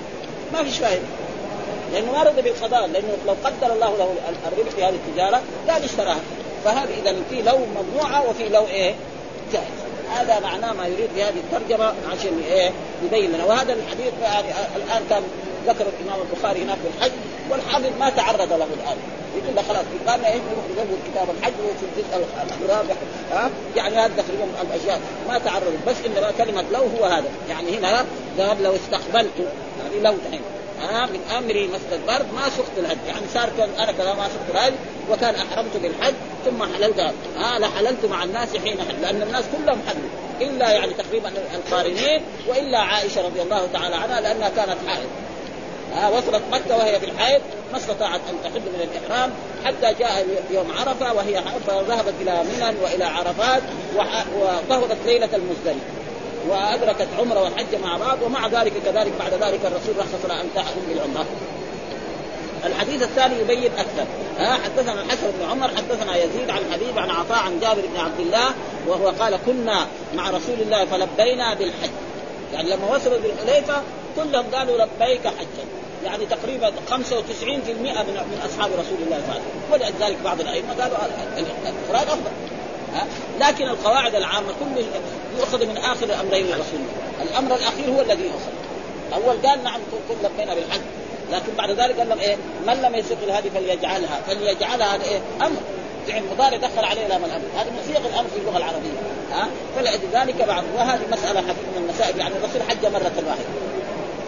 ما 0.52 0.62
فيش 0.62 0.78
فائده 0.78 1.07
لأنه 1.92 2.12
ما 2.12 2.23
رضي 2.23 2.42
بالقضاء 2.42 2.87
لأنه 2.87 3.16
لو 3.26 3.35
قدر 3.45 3.73
الله 3.73 3.97
له 3.97 4.14
الربح 4.47 4.71
في 4.71 4.85
هذه 4.85 4.95
التجارة 5.07 5.42
كان 5.66 5.83
اشتراها. 5.83 6.21
فهذه 6.64 7.00
اذا 7.02 7.16
في 7.30 7.42
لو 7.42 7.59
ممنوعة 7.59 8.30
وفي 8.30 8.49
لو 8.49 8.66
إيه؟ 8.66 8.95
جائز. 9.52 9.88
هذا 10.15 10.41
معناه 10.41 10.73
ما 10.73 10.87
يريد 10.87 11.09
في 11.15 11.23
هذه 11.23 11.37
الترجمة 11.37 11.95
عشان 12.12 12.43
إيه 12.50 12.71
يبين 13.05 13.33
لنا. 13.33 13.45
وهذا 13.45 13.73
الحديث 13.73 14.12
يعني 14.23 14.49
الآن 14.77 15.03
كان 15.11 15.23
ذكر 15.67 15.85
الإمام 16.00 16.21
البخاري 16.21 16.62
هناك 16.62 16.77
في 16.77 16.88
الحج 16.99 17.12
والحافظ 17.50 17.91
ما 18.00 18.11
تعرض 18.11 18.53
له 18.53 18.57
الآن. 18.57 18.97
يقول 19.37 19.57
له 19.57 19.62
خلاص 19.62 19.85
قال 20.07 20.25
إيش 20.25 20.43
يزود 20.71 20.99
كتاب 21.12 21.29
الحج 21.38 21.53
وفي 21.65 21.85
الجزء 21.85 22.27
الرابع. 22.65 22.95
ها؟ 23.33 23.50
يعني 23.77 23.97
هذا 23.97 24.12
تقريبا 24.17 24.45
الأشياء 24.62 25.00
ما 25.29 25.38
تعرض. 25.38 25.73
بس 25.87 25.97
إنما 26.07 26.31
كلمة 26.38 26.65
لو 26.73 26.81
هو 26.99 27.05
هذا. 27.05 27.29
يعني 27.50 27.79
هنا 27.79 28.05
قال 28.38 28.62
لو 28.62 28.73
استقبلت 28.75 29.33
يعني 29.83 30.00
لو 30.03 30.15
دحين. 30.29 30.41
ها 30.81 31.07
من 31.07 31.21
امري 31.39 31.67
ما 31.67 31.77
استدبرت 31.77 32.27
ما 32.35 32.49
سقت 32.57 32.79
الهدي 32.79 33.01
يعني 33.07 33.27
صار 33.35 33.51
أنا 33.79 33.93
كذا 33.93 34.15
ما 34.15 34.29
سقت 34.29 34.57
الهدي 34.57 34.77
وكان 35.11 35.35
أحرمت 35.35 35.77
بالحج 35.77 36.15
ثم 36.45 36.63
حللت. 36.75 37.01
ها 37.37 37.59
لحللت 37.59 38.05
مع 38.11 38.25
الناس 38.25 38.57
حين 38.57 38.79
حل 38.79 39.03
لأن 39.03 39.23
الناس 39.23 39.45
كلهم 39.57 39.81
حلوا. 39.89 40.49
إلا 40.51 40.71
يعني 40.73 40.95
تقريبا 40.95 41.33
القارنين 41.55 42.23
وإلا 42.49 42.79
عائشة 42.79 43.27
رضي 43.27 43.43
الله 43.43 43.69
تعالى 43.73 43.97
عنها 43.97 44.21
لأنها 44.21 44.49
كانت 44.49 44.77
حائض. 44.87 45.09
ها 45.95 46.09
وصلت 46.09 46.43
مكة 46.53 46.77
وهي 46.77 47.01
في 47.01 47.07
الحيض 47.07 47.41
ما 47.73 47.79
استطاعت 47.79 48.21
أن 48.31 48.35
تحل 48.45 48.61
من 48.61 48.89
الإحرام 48.91 49.31
حتى 49.65 49.95
جاء 49.99 50.27
يوم 50.51 50.73
عرفة 50.79 51.13
وهي 51.13 51.43
فذهبت 51.67 52.15
إلى 52.21 52.43
منى 52.43 52.79
وإلى 52.83 53.05
عرفات 53.05 53.63
وطهرت 54.37 54.99
ليلة 55.07 55.29
المزدلفة. 55.35 55.98
وأدركت 56.49 57.09
عمرة 57.18 57.42
والحج 57.42 57.75
مع 57.83 57.97
بعض 57.97 58.23
ومع 58.23 58.47
ذلك 58.47 58.73
كذلك 58.85 59.12
بعد 59.18 59.33
ذلك 59.33 59.61
الرسول 59.64 59.99
رخص 59.99 60.26
لها 60.28 60.40
أن 60.40 60.49
تحرم 60.54 60.83
بالعمرة. 60.88 61.26
الحديث 62.64 63.02
الثاني 63.02 63.40
يبين 63.40 63.73
أكثر. 63.78 64.04
ها 64.38 64.59
حدثنا 64.64 65.02
الحسن 65.02 65.30
بن 65.38 65.50
عمر 65.50 65.68
حدثنا 65.68 66.16
يزيد 66.16 66.50
عن 66.50 66.61
حبيب 66.73 66.99
عن 66.99 67.11
عطاء 67.11 67.38
عن 67.38 67.61
جابر 67.61 67.83
بن 67.95 68.00
عبد 68.00 68.21
الله 68.21 68.50
وهو 68.87 69.09
قال 69.09 69.38
كنا 69.47 69.87
مع 70.14 70.30
رسول 70.30 70.61
الله 70.61 70.85
فلبينا 70.85 71.54
بالحج. 71.54 71.90
يعني 72.54 72.71
لما 72.71 72.95
وصلوا 72.95 73.18
ذي 73.18 73.33
الحليفة 73.33 73.83
كلهم 74.16 74.45
قالوا 74.54 74.78
لبيك 74.78 75.26
حجا. 75.26 75.64
يعني 76.04 76.26
تقريبا 76.26 76.73
95% 76.90 76.95
من 77.73 77.92
من 78.30 78.40
أصحاب 78.47 78.71
رسول 78.73 78.99
الله 79.07 79.18
صلى 79.18 79.26
الله 79.26 79.35
عليه 79.35 79.40
وسلم. 79.40 79.73
ولذلك 79.73 80.18
بعض 80.25 80.40
الأئمة 80.40 80.83
قالوا 80.83 80.97
الافراد 81.38 82.09
أفضل. 82.09 82.58
ها؟ 82.95 83.07
لكن 83.40 83.68
القواعد 83.68 84.14
العامة 84.14 84.49
كل 84.49 84.85
يؤخذ 85.38 85.66
من 85.66 85.76
آخر 85.76 86.04
الامرين 86.04 86.47
الرسول 86.47 86.80
الأمر 87.23 87.57
الأخير 87.57 87.90
هو 87.97 88.00
الذي 88.00 88.23
يؤخذ. 88.23 88.52
أول 89.14 89.47
قال 89.47 89.64
نعم 89.64 89.80
كل 90.09 90.26
لبينا 90.26 90.54
بالحج 90.54 90.80
لكن 91.33 91.52
بعد 91.59 91.71
ذلك 91.71 91.99
قال 91.99 92.09
لهم 92.09 92.18
إيه؟ 92.18 92.37
من 92.66 92.75
لم 92.83 92.95
يسق 92.95 93.16
الهدي 93.26 93.50
فليجعلها. 93.50 94.21
فليجعلها 94.26 94.97
هذا 94.97 95.04
إيه؟ 95.04 95.21
أمر. 95.40 95.57
فعل 96.07 96.23
مضارع 96.35 96.57
دخل 96.57 96.85
عليه 96.85 97.07
لام 97.07 97.25
الأمر. 97.25 97.45
هذا 97.57 97.71
من 97.71 97.83
صيغ 97.87 98.07
الأمر 98.07 98.28
في 98.35 98.40
اللغة 98.40 98.57
العربية. 98.57 98.99
ها؟ 99.33 99.49
فلذلك 99.76 100.45
بعد 100.49 100.64
وهذه 100.76 101.00
مسألة 101.12 101.40
حقيقه 101.40 101.71
من 101.76 101.88
المسائل. 101.88 102.18
يعني 102.18 102.35
الرسول 102.37 102.62
حج 102.68 102.87
مرة 102.87 103.12
واحدة. 103.28 103.49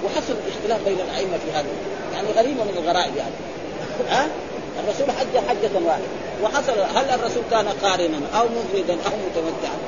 وحصل 0.04 0.34
الاختلاف 0.46 0.84
بين 0.84 1.00
الأئمة 1.10 1.38
في 1.38 1.52
هذا. 1.52 1.68
يعني 2.14 2.28
غريبه 2.36 2.64
من 2.64 2.74
الغرائب 2.78 3.16
يعني. 3.16 3.34
ها؟ 4.10 4.28
الرسول 4.84 5.10
حج 5.10 5.48
حجة 5.48 5.86
واحدة. 5.86 6.04
وحصل 6.42 6.72
هل 6.96 7.10
الرسول 7.10 7.42
كان 7.50 7.68
قارنا 7.68 8.20
أو 8.34 8.44
مفردا 8.44 8.92
أو 8.92 9.12
متمتعا؟ 9.26 9.78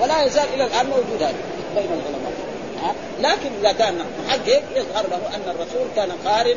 ولا 0.00 0.22
يزال 0.22 0.46
إلى 0.54 0.64
الآن 0.66 0.86
موجود 0.86 1.22
هذا 1.22 1.34
بين 1.74 1.84
العلماء. 1.84 2.32
لكن 3.20 3.50
إذا 3.60 3.72
كان 3.72 4.04
محقق 4.26 4.62
يظهر 4.76 5.06
له 5.10 5.36
أن 5.36 5.42
الرسول 5.46 5.86
كان 5.96 6.12
قارن 6.24 6.56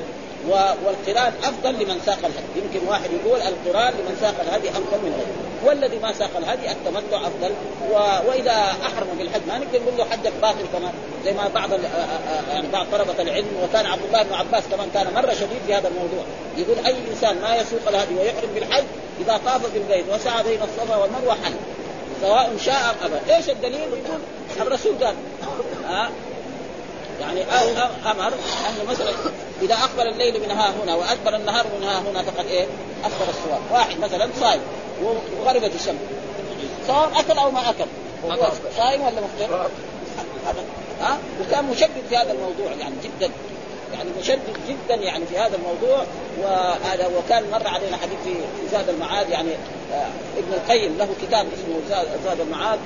والقران 0.85 1.33
أفضل 1.43 1.73
لمن 1.73 2.01
ساق 2.05 2.17
الهدي 2.17 2.55
يمكن 2.55 2.87
واحد 2.87 3.09
يقول 3.11 3.41
القرآن 3.41 3.93
لمن 3.93 4.17
ساق 4.21 4.35
الهدي 4.47 4.69
أفضل 4.69 4.97
من 5.03 5.13
غيره. 5.17 5.46
والذي 5.65 5.99
ما 5.99 6.13
ساق 6.13 6.29
الهدي 6.37 6.71
التمتع 6.71 7.27
أفضل. 7.27 7.51
و... 7.91 7.93
وإذا 8.29 8.75
أحرم 8.85 9.07
بالحج 9.17 9.41
ما 9.47 9.57
نقدر 9.57 9.81
نقول 9.81 9.97
له 9.97 10.05
حجك 10.05 10.33
باطل 10.41 10.65
كمان 10.73 10.93
زي 11.25 11.33
ما 11.33 11.47
بعض 11.55 11.69
يعني 12.49 12.67
بعض 12.67 12.85
طلبة 12.91 13.21
العلم 13.21 13.47
وكان 13.63 13.85
عبد 13.85 14.03
الله 14.03 14.23
بن 14.23 14.33
عباس 14.33 14.63
كمان 14.71 14.89
كان 14.93 15.13
مرة 15.13 15.33
شديد 15.33 15.61
في 15.67 15.73
هذا 15.73 15.87
الموضوع. 15.87 16.23
يقول 16.57 16.85
أي 16.85 16.95
إنسان 17.11 17.41
ما 17.41 17.55
يسوق 17.55 17.87
الهدي 17.87 18.15
ويحرم 18.15 18.49
بالحج 18.55 18.83
إذا 19.19 19.39
طاف 19.45 19.73
بالبيت 19.73 20.05
وسعى 20.13 20.43
بين 20.43 20.59
الصفا 20.61 20.95
والمروة 20.95 21.33
حل 21.33 21.53
سواء 22.21 22.57
شاء 22.65 22.75
أم 22.75 22.95
أبى، 23.03 23.35
إيش 23.35 23.49
الدليل؟ 23.49 23.81
يقول 23.81 24.67
الرسول 24.67 24.95
قال 25.03 25.15
ها 25.87 26.09
يعني 27.21 27.43
أمر 28.11 28.33
انه 28.69 28.91
مثلا 28.91 29.11
إذا 29.61 29.75
أقبل 29.75 30.07
الليل 30.07 30.41
من 30.41 30.51
ها 30.51 30.73
هنا 30.83 30.95
وأدبر 30.95 31.35
النهار 31.35 31.65
من 31.77 31.87
ها 31.87 31.99
هنا 31.99 32.23
فقد 32.23 32.45
إيه؟ 32.45 32.65
افطر 33.03 33.29
الصواب، 33.29 33.61
واحد 33.71 33.99
مثلا 33.99 34.29
صايم 34.39 34.61
وغربت 35.01 35.75
الشمس. 35.75 35.99
سواء 36.87 37.11
أكل 37.15 37.39
أو 37.39 37.51
ما 37.51 37.69
أكل؟ 37.69 37.85
صايم 38.77 39.01
ولا 39.01 39.21
مفطر؟ 39.21 39.69
ها؟ 41.01 41.17
وكان 41.41 41.65
مشدد 41.65 42.03
في 42.09 42.17
هذا 42.17 42.31
الموضوع 42.31 42.71
يعني 42.79 42.95
جدا. 43.03 43.31
يعني 43.93 44.09
مشدد 44.19 44.57
جدا 44.67 44.95
يعني 44.95 45.25
في 45.25 45.37
هذا 45.37 45.55
الموضوع. 45.55 46.03
وهذا 46.41 47.07
وكان 47.17 47.43
مر 47.51 47.67
علينا 47.67 47.97
حديث 47.97 48.17
في 48.23 48.35
زاد 48.71 48.89
المعاد 48.89 49.29
يعني 49.29 49.49
آه 49.93 50.07
ابن 50.37 50.53
القيم 50.53 50.97
له 50.97 51.07
كتاب 51.21 51.47
اسمه 51.53 52.03
زاد 52.23 52.39
المعاد 52.39 52.79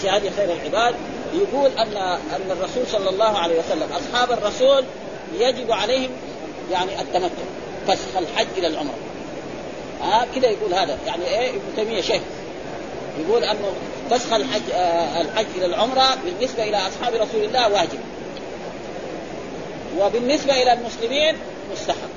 في 0.00 0.10
هذه 0.10 0.30
خير 0.36 0.52
العباد. 0.52 0.94
يقول 1.34 1.70
أن 1.70 1.96
أن 2.36 2.50
الرسول 2.50 2.86
صلى 2.92 3.10
الله 3.10 3.38
عليه 3.38 3.58
وسلم 3.58 3.88
أصحاب 3.92 4.32
الرسول 4.32 4.84
يجب 5.38 5.72
عليهم 5.72 6.10
يعني 6.72 7.00
التمتع 7.00 7.42
فسخ 7.88 8.16
الحج 8.16 8.46
إلى 8.58 8.66
العمرة. 8.66 8.94
آه 10.02 10.26
كذا 10.34 10.48
يقول 10.50 10.74
هذا. 10.74 10.98
يعني 11.06 11.24
إيه؟ 11.28 11.50
ابن 11.50 11.60
تيمية 11.76 12.00
شيخ. 12.00 12.22
يقول 13.20 13.44
انه 13.44 13.72
فسخ 14.10 14.32
الحج 14.32 14.62
آه 14.72 15.20
الحج 15.20 15.46
إلى 15.56 15.66
العمرة 15.66 16.16
بالنسبة 16.24 16.62
إلى 16.62 16.76
أصحاب 16.76 17.14
رسول 17.14 17.44
الله 17.44 17.72
واجب. 17.72 17.98
وبالنسبة 19.98 20.62
إلى 20.62 20.72
المسلمين 20.72 21.36
مستحب. 21.72 22.15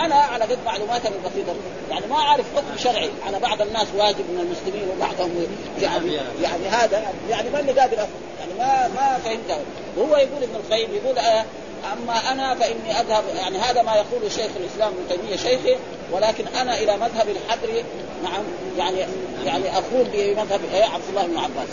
أنا 0.00 0.14
على 0.14 0.44
قد 0.44 0.58
معلوماتي 0.66 1.08
البسيطه 1.08 1.54
يعني 1.90 2.06
ما 2.06 2.16
أعرف 2.16 2.46
حكم 2.56 2.78
شرعي. 2.78 3.10
على 3.26 3.38
بعض 3.38 3.62
الناس 3.62 3.86
واجب 3.96 4.24
من 4.30 4.40
المسلمين 4.40 4.88
وبعضهم 4.88 5.46
يعني 5.80 6.14
يعني 6.42 6.68
هذا 6.68 7.12
يعني 7.30 7.50
ما 7.50 7.60
اللي 7.60 7.72
قادر 7.72 7.96
يعني 7.96 8.52
ما 8.58 8.88
ما 8.88 9.18
فهمت 9.24 9.60
وهو 9.96 10.16
يقول 10.16 10.42
ابن 10.42 10.54
القيم 10.54 10.88
يقول 10.94 11.18
آه 11.18 11.44
أما 11.92 12.32
أنا 12.32 12.54
فإني 12.54 13.00
اذهب 13.00 13.24
يعني 13.36 13.58
هذا 13.58 13.82
ما 13.82 13.94
يقول 13.94 14.32
شيخ 14.32 14.50
الإسلام 14.56 14.92
ابن 14.92 15.08
تيمية 15.08 15.36
شيخي 15.36 15.76
ولكن 16.12 16.46
أنا 16.46 16.78
إلى 16.78 16.96
مذهب 16.96 17.26
الحبر 17.28 17.84
نعم 18.24 18.42
يعني 18.78 18.96
يعني 19.44 19.72
أقول 19.72 20.04
بمذهب 20.12 20.60
إيه 20.74 20.84
عبد 20.84 21.04
الله 21.10 21.26
بن 21.26 21.36
عباس. 21.36 21.68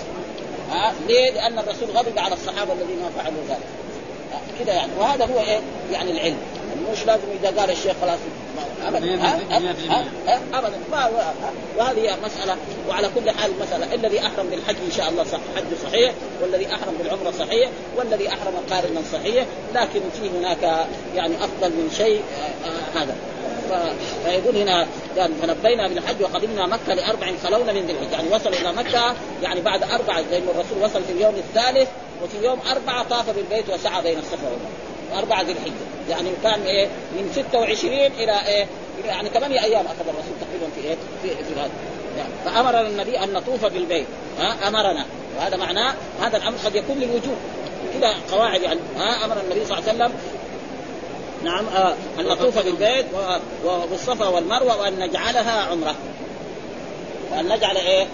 ها 0.72 0.94
ليه؟ 1.08 1.32
لأن 1.32 1.60
الرسول 1.60 1.90
غضب 1.90 2.20
على 2.20 2.34
الصحابة 2.34 2.74
الذين 2.74 3.10
فعلوا 3.18 3.42
ذلك. 3.50 3.68
كذا 4.60 4.74
يعني. 4.74 4.92
وهذا 5.00 5.26
هو 5.26 5.40
إيه؟ 5.40 5.60
يعني 5.92 6.12
العلم. 6.12 6.38
مش 6.92 7.06
لازم 7.06 7.24
إذا 7.44 7.62
قال 7.62 7.72
الشيخ 7.72 7.94
خلاص. 8.02 8.20
ابدا. 8.88 9.16
ابدا. 10.54 10.78
ما 10.92 11.10
وهذه 11.78 12.18
مساله 12.26 12.58
وعلى 12.90 13.10
كل 13.16 13.32
حال 13.32 13.52
المسألة. 13.52 13.94
الذي 13.94 14.20
أحرم 14.20 14.48
بالحج 14.50 14.76
إن 14.86 14.92
شاء 14.92 15.10
الله 15.10 15.24
صح 15.24 15.40
حج 15.56 15.90
صحيح 15.90 16.14
والذي 16.42 16.68
أحرم 16.68 16.94
بالعمرة 17.00 17.32
صحيح 17.32 17.70
والذي 17.98 18.28
أحرم 18.28 18.54
قارنا 18.70 19.02
صحيح 19.14 19.46
لكن 19.76 20.02
في 20.22 20.30
هناك 20.30 20.88
يعني 21.16 21.36
أفضل 21.36 21.70
من 21.70 21.92
شيء 21.98 22.22
آه، 22.66 23.00
هذا. 23.00 23.16
فيقول 24.26 24.58
هنا 24.58 24.88
قال 25.18 25.32
فنبينا 25.42 25.88
بالحج 25.88 26.22
وقدمنا 26.22 26.68
مكة 26.68 26.94
لأربع 26.94 27.32
خلونا 27.44 27.74
من 27.74 27.82
ذي 27.82 27.94
يعني 28.12 28.30
وصل 28.32 28.54
إلى 28.54 28.74
مكة 28.74 29.16
يعني 29.44 29.62
بعد 29.62 29.84
أربعة 29.84 30.24
زي 30.32 30.40
ما 30.40 30.52
الرسول 30.52 30.84
وصل 30.84 31.04
في 31.04 31.12
اليوم 31.12 31.36
الثالث 31.36 31.90
وفي 32.24 32.46
يوم 32.46 32.60
أربعة 32.72 33.04
طاف 33.04 33.30
بالبيت 33.30 33.70
وسعى 33.70 34.02
بين 34.02 34.20
الصفا 34.20 34.44
والمروة. 34.44 34.95
أربعة 35.14 35.42
ذي 35.42 35.52
الحجة. 35.52 35.74
يعني 36.10 36.30
كان 36.44 36.62
إيه 36.62 36.88
من 36.88 37.30
26 37.34 37.94
إلى 37.94 38.48
إيه 38.48 38.68
يعني 39.06 39.30
ثمانية 39.30 39.64
أيام 39.64 39.86
أخذ 39.86 40.10
الرسول 40.10 40.34
تقريبا 40.42 40.68
في 40.76 40.88
إيه 40.88 40.96
في, 41.24 41.44
في 41.44 41.60
هذا 41.60 41.70
يعني 42.18 42.30
فأمرنا 42.46 42.82
النبي 42.82 43.24
أن 43.24 43.34
نطوف 43.34 43.66
بالبيت. 43.66 44.06
ها 44.40 44.68
أمرنا. 44.68 45.06
وهذا 45.38 45.58
معناه 45.58 45.94
هذا 46.22 46.38
الأمر 46.38 46.58
قد 46.66 46.76
يكون 46.76 46.98
للوجوب. 46.98 47.36
كذا 47.94 48.16
قواعد 48.32 48.62
يعني. 48.62 48.80
ها 48.98 49.26
أمر 49.26 49.38
النبي 49.42 49.66
صلى 49.66 49.78
الله 49.78 49.90
عليه 49.90 50.04
وسلم. 50.04 50.14
نعم 51.44 51.68
آه 51.68 51.96
أن 52.20 52.26
نطوف 52.26 52.60
بالبيت 52.60 53.06
والصفا 53.64 54.28
والمروة 54.28 54.82
وأن 54.82 55.00
نجعلها 55.00 55.62
عمرة. 55.62 55.96
وأن 57.32 57.46
نجعل 57.46 57.78
إيه 57.78 58.08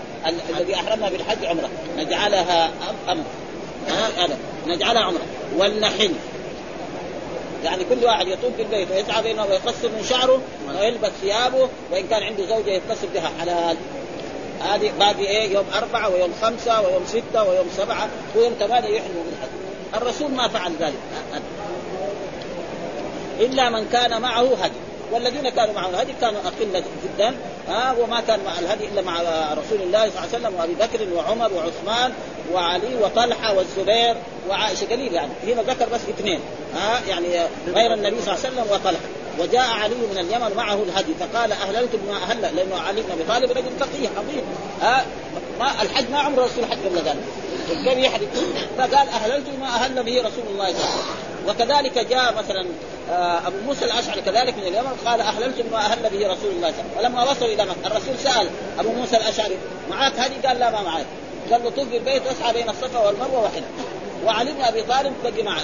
الذي 0.57 0.75
أحرمنا 0.75 1.10
بالحج 1.10 1.45
عمرة. 1.45 1.69
نجعلها 1.98 2.71
أمر. 3.10 3.24
ها 3.88 4.25
هذا 4.25 4.38
نجعلها 4.67 5.01
عمرة. 5.01 5.25
ولنحل 5.57 6.12
يعني 7.63 7.84
كل 7.84 8.06
واحد 8.06 8.27
يطوف 8.27 8.51
بالبيت 8.58 8.91
ويسعى 8.91 9.24
بينه 9.24 9.46
ويقصر 9.46 9.89
من 9.89 10.06
شعره 10.10 10.41
ويلبس 10.68 11.12
ثيابه 11.22 11.70
وإن 11.91 12.08
كان 12.08 12.24
عنده 12.24 12.46
زوجة 12.46 12.70
يتصل 12.70 13.08
بها 13.13 13.32
حلال. 13.39 13.77
هذه 14.62 14.91
باقي 15.00 15.27
إيه؟ 15.27 15.53
يوم 15.53 15.65
أربعة 15.77 16.10
ويوم 16.10 16.34
خمسة 16.41 16.82
ويوم 16.82 17.06
ستة 17.08 17.44
ويوم 17.44 17.68
سبعة 17.77 18.10
ويوم 18.36 18.53
ثمانية 18.60 18.89
يحرموا 18.89 19.24
بالحج. 19.24 20.01
الرسول 20.01 20.32
ما 20.32 20.48
فعل 20.48 20.72
ذلك. 20.80 21.00
إلا 23.39 23.70
من 23.70 23.89
كان 23.89 24.22
معه 24.22 24.56
هدي 24.56 24.90
والذين 25.12 25.50
كانوا 25.50 25.74
معه 25.74 25.89
الهدي 25.89 26.13
كانوا 26.22 26.39
أقلة 26.39 26.84
جدا 27.03 27.36
ها 27.68 27.96
وما 28.00 28.22
كان 28.27 28.39
مع 28.46 28.60
الهدي 28.60 28.86
إلا 28.86 29.01
مع 29.01 29.22
رسول 29.53 29.82
الله 29.82 30.00
صلى 30.00 30.10
الله 30.10 30.20
عليه 30.20 30.30
وسلم 30.30 30.56
وأبي 30.56 30.74
بكر 30.74 31.08
وعمر 31.15 31.51
وعثمان 31.53 32.13
وعلي 32.53 32.96
وطلحة 33.01 33.53
والزبير 33.58 34.15
وعائشة 34.50 34.86
قليل 34.86 35.13
يعني 35.13 35.32
هنا 35.44 35.62
ذكر 35.62 35.89
بس 35.89 36.01
اثنين 36.10 36.39
ها 36.75 37.01
يعني 37.10 37.27
غير 37.68 37.94
النبي 37.94 38.22
صلى 38.22 38.36
الله 38.36 38.46
عليه 38.46 38.56
وسلم 38.56 38.65
وطلحة. 38.74 39.03
وجاء 39.39 39.70
علي 39.70 39.96
من 39.96 40.18
اليمن 40.18 40.56
معه 40.58 40.84
الهدي 40.84 41.13
فقال 41.20 41.51
اهللت 41.51 41.89
بما 41.94 42.18
أهل 42.18 42.41
لأنه 42.41 42.75
علي 42.88 43.01
بن 43.01 43.12
أبي 43.12 43.24
طالب 43.24 43.51
رجل 43.51 43.72
فقيه 43.80 44.10
عظيم 44.18 44.44
ها 44.82 45.06
ما 45.60 45.82
الحج 45.82 46.10
ما 46.12 46.20
عمر 46.20 46.38
الرسول 46.38 46.65
حج 46.65 46.77
قبل 46.86 46.98
ذلك. 46.98 47.24
فقال 48.77 49.10
اهللت 49.10 49.50
بما 49.50 49.68
أهل 49.68 50.03
به 50.03 50.20
رسول 50.20 50.44
الله 50.51 50.65
صلى 50.65 50.80
الله 50.80 50.91
عليه 50.91 51.01
وسلم. 51.01 51.21
وكذلك 51.48 51.98
جاء 51.98 52.33
مثلا 52.38 52.65
آه، 53.12 53.48
أبو 53.48 53.57
موسى 53.65 53.86
الأشعري 53.86 54.21
كذلك 54.21 54.57
من 54.57 54.63
اليمن 54.63 54.98
قال 55.05 55.21
اهللت 55.21 55.62
بما 55.62 55.77
أهل 55.77 56.10
به 56.10 56.27
رسول 56.27 56.51
الله 56.51 56.71
صلى 56.71 56.81
الله 56.81 56.98
عليه 56.98 56.98
وسلم. 56.98 56.98
ولما 56.98 57.32
وصلوا 57.32 57.54
إلى 57.54 57.65
مكة 57.65 57.88
الرسول 57.88 58.19
سأل 58.19 58.49
أبو 58.80 58.89
موسى 58.91 59.17
الأشعري 59.17 59.58
معك 59.89 60.19
هدي 60.19 60.47
قال 60.47 60.60
لا 60.60 60.71
ما 60.71 60.82
معك 60.82 61.06
قال 61.51 61.63
له 61.63 61.69
طوف 61.69 61.88
بالبيت 61.88 62.27
واسعى 62.27 62.54
بين 62.54 62.69
الصفا 62.69 62.99
والمروة 62.99 63.43
وحدة. 63.43 63.65
وعلي 64.25 64.51
بن 64.51 64.62
أبي 64.62 64.84
طالب 64.84 65.13
بقي 65.23 65.43
معه 65.43 65.62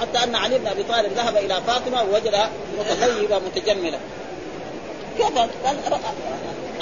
حتى 0.00 0.24
أن 0.24 0.34
علي 0.34 0.58
بن 0.58 0.66
أبي 0.66 0.82
طالب 0.82 1.12
ذهب 1.12 1.36
إلى 1.36 1.60
فاطمة 1.66 2.02
ووجدها 2.02 2.50
متطيبه 2.78 3.38
متجملة. 3.38 3.98
كيف؟ 5.18 5.38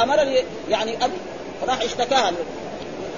أمرني 0.00 0.44
يعني 0.68 1.04
ابي 1.04 1.16
راح 1.68 1.82
اشتكاها. 1.82 2.32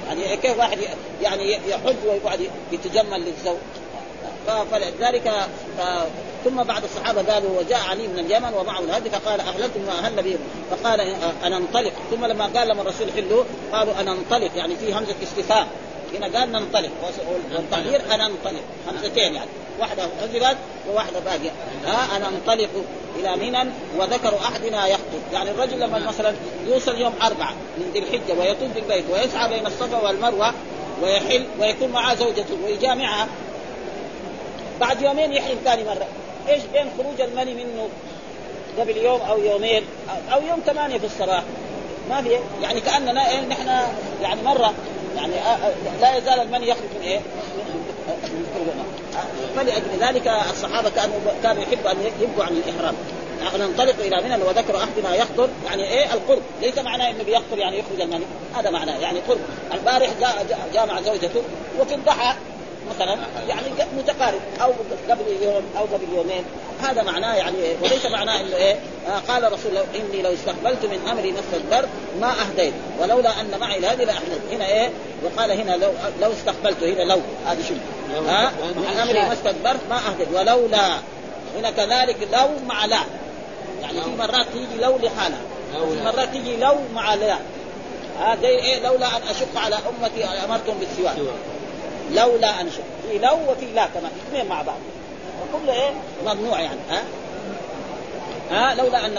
يعني 0.09 0.37
كيف 0.37 0.59
واحد 0.59 0.79
يعني 1.23 1.53
يحج 1.69 1.97
ويقعد 2.07 2.51
يتجمل 2.73 3.21
للزوج؟ 3.21 3.57
فلذلك 4.73 5.33
ثم 6.45 6.63
بعض 6.63 6.85
الصحابة 6.85 7.33
قالوا 7.33 7.59
وجاء 7.59 7.81
علي 7.91 8.09
من 8.09 8.19
اليمن 8.19 8.55
ومعه 8.55 8.81
الهدي 8.81 9.11
فقال 9.11 9.41
اهلتم 9.41 9.81
ما 9.87 9.93
أهل 9.93 10.23
به 10.23 10.37
فقال 10.71 11.01
أنا 11.45 11.57
انطلق. 11.57 11.93
ثم 12.11 12.25
لما 12.25 12.47
قال 12.57 12.69
لما 12.69 12.83
الرسول 12.83 13.13
حلوا 13.13 13.45
قالوا 13.73 14.01
أنا 14.01 14.13
انطلق. 14.13 14.51
يعني 14.57 14.77
في 14.77 14.95
همزة 14.95 15.15
استفهام. 15.23 15.67
هنا 16.15 16.39
قال 16.39 16.53
ننطلق 16.53 16.91
والتغيير 17.53 18.15
أنا 18.15 18.27
انطلق. 18.27 18.63
همزتين 18.89 19.35
يعني. 19.35 19.51
واحدة 19.81 20.03
حذفت 20.21 20.57
وواحدة 20.91 21.21
باقية. 21.21 21.51
ها 21.85 22.17
أنا 22.17 22.29
انطلق 22.29 22.69
إلى 23.19 23.37
منى 23.37 23.71
وذكر 23.99 24.39
أحدنا 24.39 24.87
يخطب. 24.87 25.33
يعني 25.33 25.51
الرجل 25.51 25.81
لما 25.81 25.99
مثلا 25.99 26.35
يوصل 26.67 26.99
يوم 26.99 27.15
أربعة 27.23 27.53
من 27.79 27.91
ذي 27.93 27.99
الحجة 27.99 28.41
ويطوف 28.41 28.75
بالبيت 28.75 29.05
ويسعى 29.13 29.49
بين 29.49 29.67
الصفا 29.67 30.03
والمروة 30.03 30.55
ويحل 31.03 31.47
ويكون 31.61 31.89
معاه 31.89 32.15
زوجته 32.15 32.57
ويجامعها 32.65 33.29
بعد 34.81 35.03
يومين 35.03 35.33
يحرم 35.33 35.57
ثاني 35.65 35.85
مرة. 35.85 36.07
إيش 36.49 36.63
بين 36.73 36.91
خروج 36.99 37.21
المني 37.21 37.55
منه 37.55 37.89
قبل 38.79 38.97
يوم 38.97 39.21
أو 39.21 39.39
يومين 39.39 39.83
أو 40.33 40.43
يوم 40.43 40.61
ثمانية 40.67 40.99
في 40.99 41.07
الصباح؟ 41.07 41.43
ما 42.11 42.23
في. 42.23 42.39
يعني 42.63 42.81
كأننا 42.81 43.31
إيه 43.31 43.41
نحن 43.41 43.69
يعني 44.23 44.43
مرة. 44.43 44.75
يعني 45.17 45.35
آه، 45.35 45.57
آه، 45.57 45.73
لا 46.01 46.17
يزال 46.17 46.41
المني 46.41 46.69
يخرج 46.69 46.89
من 47.01 47.03
إيه؟ 47.03 47.21
فلأجل 49.57 49.83
ذلك 50.01 50.29
الصحابة 50.51 50.91
كانوا 50.91 51.15
كانوا 51.43 51.63
يحبوا 51.63 51.91
أن 51.91 51.97
يبقوا 52.21 52.45
عن 52.45 52.53
الإحرام. 52.53 52.95
ننطلق 53.59 53.95
إلى 54.01 54.23
منى 54.23 54.43
وذكر 54.43 54.77
أحدنا 54.77 55.15
يخطر. 55.15 55.49
يعني 55.67 55.85
إيه؟ 55.85 56.13
القرب. 56.13 56.43
ليس 56.63 56.79
معناه 56.79 57.11
إنه 57.11 57.25
بيخطر 57.25 57.59
يعني 57.59 57.79
يخرج 57.79 58.01
المني. 58.01 58.25
هذا 58.57 58.71
معناه. 58.71 58.99
يعني 58.99 59.19
قرب. 59.29 59.39
البارح 59.73 60.11
جاء, 60.21 60.47
جاء 60.75 60.87
مع 60.87 61.01
زوجته 61.01 61.43
وفي 61.81 61.95
الضحى 61.95 62.35
مثلا 62.95 63.19
يعني 63.49 63.67
متقارب 63.99 64.41
أو 64.63 64.73
قبل 65.11 65.25
يوم 65.43 65.63
أو 65.79 65.85
قبل 65.85 66.07
يومين. 66.15 66.45
هذا 66.83 67.03
معناه 67.03 67.35
يعني 67.35 67.57
وليس 67.83 68.07
معناه 68.07 68.41
إنه 68.41 68.57
إيه؟ 68.57 68.77
آه 69.09 69.19
قال 69.29 69.53
رسول 69.53 69.71
الله 69.71 69.85
إني 69.95 70.23
لو 70.23 70.33
استقبلت 70.33 70.85
من 70.85 71.09
أمري 71.11 71.33
ما 71.33 71.41
استدبرت 71.41 71.89
ما 72.21 72.33
أهديت. 72.41 72.73
ولولا 73.01 73.41
أن 73.41 73.61
معي 73.61 73.79
الهدي 73.79 74.05
لاحدث 74.05 74.41
هنا. 74.53 74.67
إيه؟ 74.67 74.91
وقال 75.25 75.51
هنا 75.51 75.77
لو 75.77 75.91
لو 76.21 76.33
استقبلت 76.33 76.83
هنا 76.83 77.03
لو. 77.03 77.21
هذه 77.47 77.63
شو 77.69 77.75
ها؟ 78.29 78.53
من 78.77 78.99
أمري 79.03 79.21
ما 79.21 79.33
استدبرت 79.33 79.81
ما 79.91 79.97
أهديت. 79.97 80.29
ولولا. 80.35 80.99
هنا 81.57 81.71
كذلك 81.71 82.29
لو 82.33 82.49
مع 82.67 82.85
لا. 82.85 83.01
يعني 83.83 84.01
في 84.01 84.11
مرات 84.19 84.47
تيجي 84.53 84.83
لو 84.83 84.99
لحالها. 85.03 85.41
في 85.73 86.05
مرات 86.05 86.29
تيجي 86.29 86.57
لو 86.57 86.75
مع 86.95 87.15
لا. 87.15 87.39
هذا 88.21 88.49
إيه؟ 88.49 88.83
لولا 88.83 89.07
أن 89.07 89.23
أشق 89.31 89.57
على 89.57 89.77
أمتي 89.77 90.25
أمرتهم 90.25 90.79
بالسواك. 90.79 91.17
لولا 92.13 92.61
ان 92.61 92.71
شق 92.71 93.11
في 93.11 93.19
لو 93.19 93.39
وفي 93.53 93.67
لا 93.75 93.87
كمان 93.87 94.11
اثنين 94.29 94.47
مع 94.47 94.63
بعض. 94.63 94.79
وكل 95.43 95.71
إيه؟ 95.71 95.91
ممنوع 96.27 96.61
يعني 96.61 96.81
ها؟ 96.91 97.05
ها؟ 98.51 98.75
لولا 98.75 99.07
أن 99.07 99.19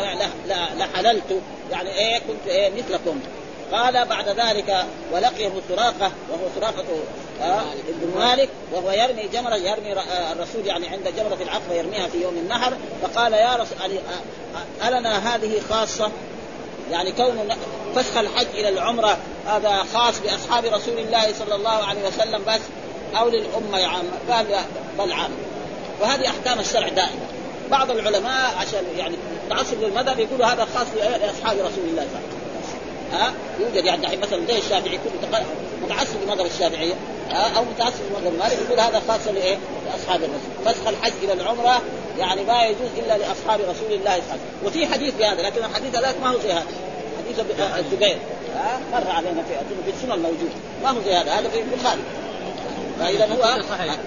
لحللت 0.77 1.41
يعني 1.71 1.89
إيه؟ 1.89 2.19
كنت 2.19 2.47
إيه؟ 2.47 2.69
مثلكم. 2.69 3.19
قال 3.71 4.05
بعد 4.05 4.29
ذلك 4.29 4.85
ولقيه 5.13 5.51
سراقة 5.69 6.11
وهو 6.29 6.47
سراقة 6.55 6.85
آه 7.41 7.61
ابن 7.89 8.19
مالك 8.19 8.49
وهو 8.71 8.91
يرمي 8.91 9.27
جمرة 9.33 9.55
يرمي 9.55 9.93
الرسول 10.31 10.65
يعني 10.65 10.87
عند 10.87 11.07
جمرة 11.17 11.37
العقبه 11.41 11.73
يرميها 11.73 12.07
في 12.07 12.21
يوم 12.21 12.33
النحر 12.37 12.73
فقال 13.01 13.33
يا 13.33 13.55
رسول 13.55 13.77
يعني 13.81 13.99
ألنا 14.87 15.35
هذه 15.35 15.61
خاصة؟ 15.69 16.11
يعني 16.91 17.11
كون 17.11 17.55
فسخ 17.95 18.17
الحج 18.17 18.47
إلى 18.53 18.69
العمرة 18.69 19.17
هذا 19.49 19.85
خاص 19.93 20.19
بأصحاب 20.19 20.65
رسول 20.65 20.99
الله 20.99 21.33
صلى 21.39 21.55
الله 21.55 21.69
عليه 21.69 22.07
وسلم 22.07 22.41
بس 22.47 22.61
أو 23.19 23.29
للأمة 23.29 23.85
عامه 23.85 24.11
قال 24.29 24.45
بل 24.99 25.11
عام. 25.11 25.31
وهذه 26.01 26.27
أحكام 26.27 26.59
الشرع 26.59 26.87
دائما. 26.87 27.27
بعض 27.71 27.91
العلماء 27.91 28.55
عشان 28.57 28.83
يعني 28.97 29.15
تعصب 29.49 29.81
للمذهب 29.81 30.19
يقولوا 30.19 30.45
هذا 30.45 30.67
خاص 30.75 30.87
لاصحاب 30.95 31.57
رسول 31.57 31.83
الله 31.89 32.07
صلى 32.11 32.19
الله 32.19 32.21
عليه 32.21 32.29
وسلم. 32.29 32.79
ها؟ 33.13 33.33
يوجد 33.59 33.85
يعني 33.85 34.01
دحين 34.01 34.19
مثلا 34.19 34.45
زي 34.47 34.57
الشافعي 34.57 34.95
يكون 34.95 35.11
متعصب 35.83 36.15
لمذهب 36.23 36.45
الشافعيه 36.45 36.93
ها؟ 37.29 37.57
أو 37.57 37.63
متعصب 37.63 37.99
لمذهب 38.09 38.33
مالك 38.39 38.57
يقول 38.67 38.79
هذا 38.79 39.01
خاص 39.07 39.27
لإيه؟ 39.27 39.57
لأصحاب 39.85 40.21
الرسول. 40.23 40.73
فسخ 40.73 40.87
الحج 40.87 41.13
إلى 41.23 41.33
العمرة 41.33 41.81
يعني 42.19 42.43
ما 42.43 42.65
يجوز 42.65 42.89
إلا 42.97 43.17
لأصحاب 43.17 43.59
رسول 43.61 43.91
الله 43.91 43.99
صلى 43.99 43.99
الله 43.99 44.11
عليه 44.11 44.23
وسلم. 44.23 44.65
وفي 44.65 44.87
حديث 44.87 45.13
بهذا 45.13 45.41
لكن 45.41 45.65
الحديث 45.65 45.95
هذاك 45.95 46.15
ما 46.21 46.29
هو 46.29 46.39
زي 46.39 46.51
هذا. 46.51 46.67
حديث 47.25 47.39
الزبير. 47.79 48.17
ها 48.55 48.79
مر 48.93 49.11
علينا 49.11 49.43
في 49.43 49.53
في 49.85 49.91
السنن 49.91 50.19
موجود 50.19 50.51
ما 50.83 50.89
هو 50.89 51.01
زي 51.05 51.13
هذا؟ 51.13 51.31
هذا 51.31 51.49
في 51.49 51.61
البخاري. 51.61 52.01
فإذا 52.99 53.25
هو 53.25 53.43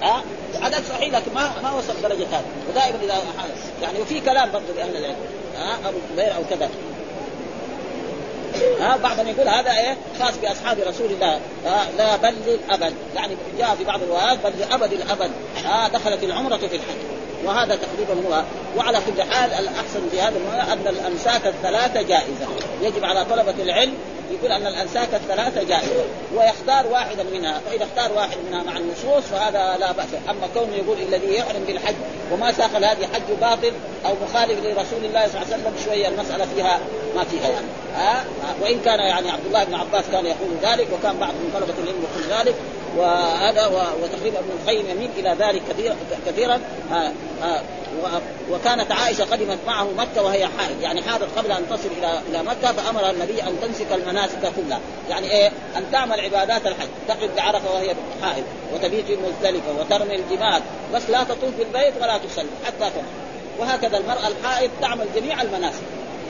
ها 0.03 0.23
عدد 0.63 0.85
صحيح 0.89 1.15
لكن 1.15 1.35
ما 1.35 1.51
ما 1.63 1.73
وصل 1.73 2.03
درجة 2.03 2.27
هذا. 2.27 2.45
ودائما 2.71 2.99
إذا 3.03 3.15
يعني 3.83 4.01
وفي 4.01 4.21
كلام 4.21 4.51
برضه 4.53 4.73
لأهل 4.77 4.97
العلم. 4.97 5.17
ها 5.57 5.89
أبو 5.89 5.99
الزبير 6.11 6.37
أو 6.37 6.43
كذا. 6.51 6.69
ها 8.81 8.97
بعضهم 8.97 9.29
يقول 9.29 9.49
هذا 9.49 9.71
إيه؟ 9.71 9.97
خاص 10.21 10.37
بأصحاب 10.43 10.79
رسول 10.79 11.07
الله. 11.11 11.41
ها 11.67 11.87
لا 11.99 12.17
بل 12.17 12.35
للأبد. 12.47 12.95
يعني 13.15 13.37
جاء 13.59 13.75
في 13.75 13.85
بعض 13.85 14.03
الروايات 14.03 14.39
بل 14.45 14.53
لأبد 14.61 14.93
الأبد. 14.93 15.31
ها 15.65 15.89
دخلت 15.89 16.23
العمرة 16.23 16.57
في 16.57 16.67
الحج. 16.67 16.97
وهذا 17.45 17.77
تقريبا 17.77 18.29
هو. 18.29 18.43
وعلى 18.77 18.99
كل 19.07 19.23
حال 19.23 19.53
الأحسن 19.53 20.09
في 20.11 20.21
هذا 20.21 20.37
أن 20.73 20.87
الامساك 20.87 21.47
الثلاثة 21.47 22.03
جائزة. 22.03 22.47
يجب 22.83 23.05
على 23.05 23.25
طلبة 23.25 23.63
العلم 23.63 23.95
يقول 24.33 24.53
أن 24.53 24.67
الأنساك 24.67 25.09
الثلاثة 25.15 25.63
جائزة. 25.63 26.05
ويختار 26.37 26.87
واحدا 26.87 27.25
منها. 27.33 27.61
فإذا 27.67 27.85
اختار 27.85 28.17
واحد 28.17 28.37
منها 28.51 28.63
مع 28.63 28.77
النصوص 28.77 29.25
فهذا 29.31 29.77
لا 29.81 29.93
بأس. 29.93 30.09
أما 30.31 30.49
كونه 30.55 30.75
يقول 30.77 30.97
الذي 30.99 31.37
يحرم 31.37 31.65
بالحج 31.67 31.95
وما 32.33 32.53
ساق 32.53 32.71
هذه 32.77 33.07
حج 33.15 33.35
باطل 33.41 33.73
أو 34.07 34.15
مخالف 34.25 34.65
لرسول 34.65 35.05
الله 35.05 35.27
صلى 35.29 35.43
الله 35.43 35.53
عليه 35.53 35.63
وسلم 35.63 35.75
شوية 35.85 36.09
المسألة 36.09 36.47
فيها 36.55 36.81
ما 37.17 37.25
فيها 37.25 37.49
يعني. 37.49 37.67
ها؟ 37.95 38.25
وإن 38.63 38.81
كان 38.81 38.99
يعني 38.99 39.31
عبد 39.31 39.47
الله 39.47 39.65
بن 39.65 39.75
عباس 39.75 40.05
كان 40.13 40.27
يقول 40.27 40.51
ذلك 40.63 40.89
وكان 40.93 41.17
بعض 41.19 41.31
من 41.31 41.51
طلبة 41.55 41.75
العلم 41.83 42.05
يقول 42.05 42.39
ذلك. 42.39 42.55
وهذا 42.97 43.67
وتقريبا 44.03 44.39
ابن 44.39 44.51
القيم 44.63 44.91
يميل 44.91 45.11
إلى 45.19 45.37
ذلك 45.39 45.63
كثيرا 45.71 45.97
كثيرا. 46.27 46.61
ها 46.91 47.13
ها 47.43 47.63
وكانت 48.51 48.93
عائشة 48.93 49.25
قدمت 49.25 49.59
معه 49.67 49.89
مكة 49.99 50.23
وهي 50.23 50.47
حائض. 50.47 50.81
يعني 50.81 51.03
حاضت 51.03 51.39
قبل 51.39 51.53
أن 51.53 51.69
تصل 51.71 51.89
إلى 51.99 52.21
إلى 52.31 52.43
مكة 52.43 52.73
فأمر 52.73 53.11
النبي 53.11 53.43
أن 53.43 53.57
تمسك 53.63 53.93
المناسك 53.93 54.53
كلها. 54.57 54.81
يعني 55.11 55.31
إيه؟ 55.31 55.53
أن 55.77 55.85
تعمل 55.93 56.21
عبادات 56.21 56.67
الحج. 56.67 56.89
تقف 57.09 57.37
بعرفة 57.37 57.75
وهي 57.75 57.95
حائض. 58.23 58.45
وتبيت 58.75 59.07
في 59.07 59.17
مزدلفه 59.17 59.73
وترمي 59.81 60.15
الجمال 60.15 60.63
بس 60.95 61.11
لا 61.11 61.25
تطوف 61.25 61.51
بالبيت 61.59 61.95
ولا 62.01 62.19
تصلي 62.19 62.47
حتى 62.67 62.79
تمر 62.79 63.05
وهكذا 63.59 63.99
المرأة 63.99 64.29
الحائض 64.29 64.71
تعمل 64.81 65.07
جميع 65.17 65.43
المناسك 65.43 65.83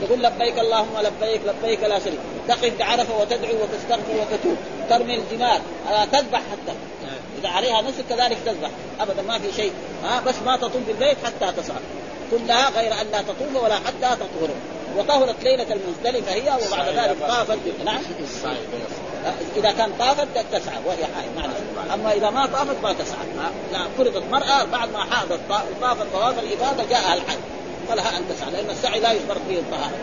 تقول 0.05 0.23
لبيك 0.23 0.59
اللهم 0.59 0.97
لبيك 0.99 1.41
لبيك 1.45 1.83
لا 1.83 1.99
شريك. 1.99 2.19
تقف 2.47 2.79
بعرفه 2.79 3.21
وتدعو 3.21 3.53
وتستغفر 3.63 4.13
وتتوب. 4.19 4.57
ترمي 4.89 5.15
الجمال. 5.15 5.61
آه 5.91 6.05
تذبح 6.05 6.39
حتى. 6.39 6.73
إذا 7.39 7.49
عليها 7.49 7.81
نسك 7.81 8.03
كذلك 8.09 8.37
تذبح. 8.45 8.69
أبدا 8.99 9.21
ما 9.21 9.39
في 9.39 9.53
شيء. 9.53 9.71
ها؟ 10.03 10.21
بس 10.21 10.35
ما 10.45 10.57
تطوف 10.57 10.81
بالبيت 10.87 11.17
حتى 11.25 11.51
تصعد 11.57 11.81
كلها 12.31 12.69
غير 12.69 12.91
أن 13.01 13.07
لا 13.11 13.21
تطوف 13.21 13.63
ولا 13.63 13.75
حتى 13.75 14.15
تطهر. 14.15 14.49
وطهرت 14.97 15.43
ليلة 15.43 15.67
المزدلفة 15.73 16.33
هي 16.33 16.57
وبعد 16.67 16.89
ذلك 16.89 17.17
طافت. 17.27 17.57
نعم. 17.85 18.01
إذا 19.55 19.71
كان 19.71 19.91
طافت 19.99 20.27
تسعى 20.51 20.77
وهي 20.85 21.05
حائض. 21.15 21.29
معلش. 21.37 21.93
أما 21.93 22.13
إذا 22.13 22.29
ما 22.29 22.45
طافت 22.45 22.75
ما 22.83 22.93
تسعى 22.93 23.25
لا 23.71 23.87
فرضت 23.97 24.23
مرأة 24.31 24.63
بعد 24.63 24.91
ما 24.91 25.03
حاضت. 25.03 25.39
طافت 25.81 26.05
طواف 26.13 26.39
الافاضه 26.39 26.83
جاءها 26.89 27.13
الحج. 27.13 27.37
فلها 27.89 28.17
أن 28.17 28.23
تسعى 28.29 28.51
لأن 28.51 28.69
السعي 28.69 28.99
لا 28.99 29.11
يشترط 29.11 29.41
فيه 29.47 29.59
الطهارة. 29.59 29.97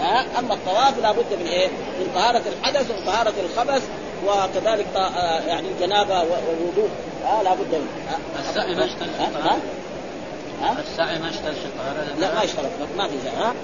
ها؟ 0.00 0.26
أما 0.38 0.54
الطواف 0.54 0.98
لابد 1.02 1.32
من 1.40 1.46
إيه؟ 1.46 1.68
من 1.68 2.10
طهارة 2.14 2.42
الحدث 2.46 2.90
وطهارة 2.90 3.32
الخبث 3.44 3.82
وكذلك 4.26 4.86
يعني 5.46 5.68
الجنابة 5.68 6.20
والوضوء. 6.20 6.88
ها؟ 7.24 7.42
لابد 7.42 7.74
من. 7.74 7.88
السعي 8.48 8.74
ما 8.74 8.84
يشترط 8.84 9.08
ها؟ 9.18 9.58
ها؟ 10.62 10.76
السعي 10.92 11.18
ما 11.18 11.28
يشترط 11.28 11.56
الطهارة؟ 11.64 12.18
لا 12.18 12.34
ما 12.34 12.42
يشترط. 12.42 12.70
ما 12.96 13.08
في 13.08 13.14
ها؟ 13.28 13.54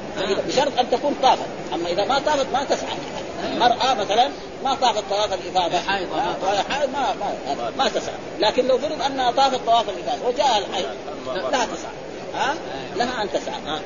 بشرط 0.48 0.78
أن 0.78 0.90
تكون 0.90 1.14
طافت. 1.22 1.46
أما 1.74 1.88
إذا 1.88 2.04
ما 2.04 2.18
طافت 2.18 2.46
ما 2.52 2.64
تسعى. 2.64 2.96
المرأة 3.52 3.94
مثلا 3.94 4.28
ما 4.64 4.74
طافت 4.74 5.04
طواف 5.10 5.32
الإفاضة. 5.32 5.78
حائض 5.78 6.08
وهي 6.42 6.62
حائض 6.62 6.90
ما 6.90 7.14
ما 7.20 7.70
ما 7.78 7.88
تسعى. 7.88 8.14
لكن 8.40 8.66
لو 8.66 8.78
فرض 8.78 9.02
أنها 9.02 9.30
طافت 9.30 9.60
طواف 9.66 9.84
الإفاضة 9.88 10.28
وجاء 10.28 10.58
الحيض 10.58 10.86
لا 11.26 11.64
تسعى. 11.64 11.92
ها؟ 12.34 12.54
لها 12.96 13.22
أن 13.22 13.28
تسعى. 13.32 13.60
ها, 13.66 13.80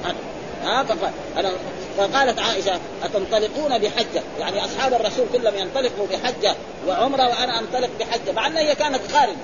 ها 0.64 0.84
فقال 0.84 1.52
فقالت 1.98 2.38
عائشة 2.38 2.80
أتنطلقون 3.04 3.78
بحجة؟ 3.78 4.22
يعني 4.40 4.64
أصحاب 4.64 4.94
الرسول 4.94 5.26
كلهم 5.32 5.54
ينطلقوا 5.54 6.06
بحجة 6.06 6.54
وعمرة 6.88 7.28
وأنا 7.28 7.58
أنطلق 7.58 7.90
بحجة 8.00 8.32
مع 8.32 8.46
أنها 8.46 8.60
هي 8.60 8.74
كانت 8.74 9.00
خارجه 9.12 9.36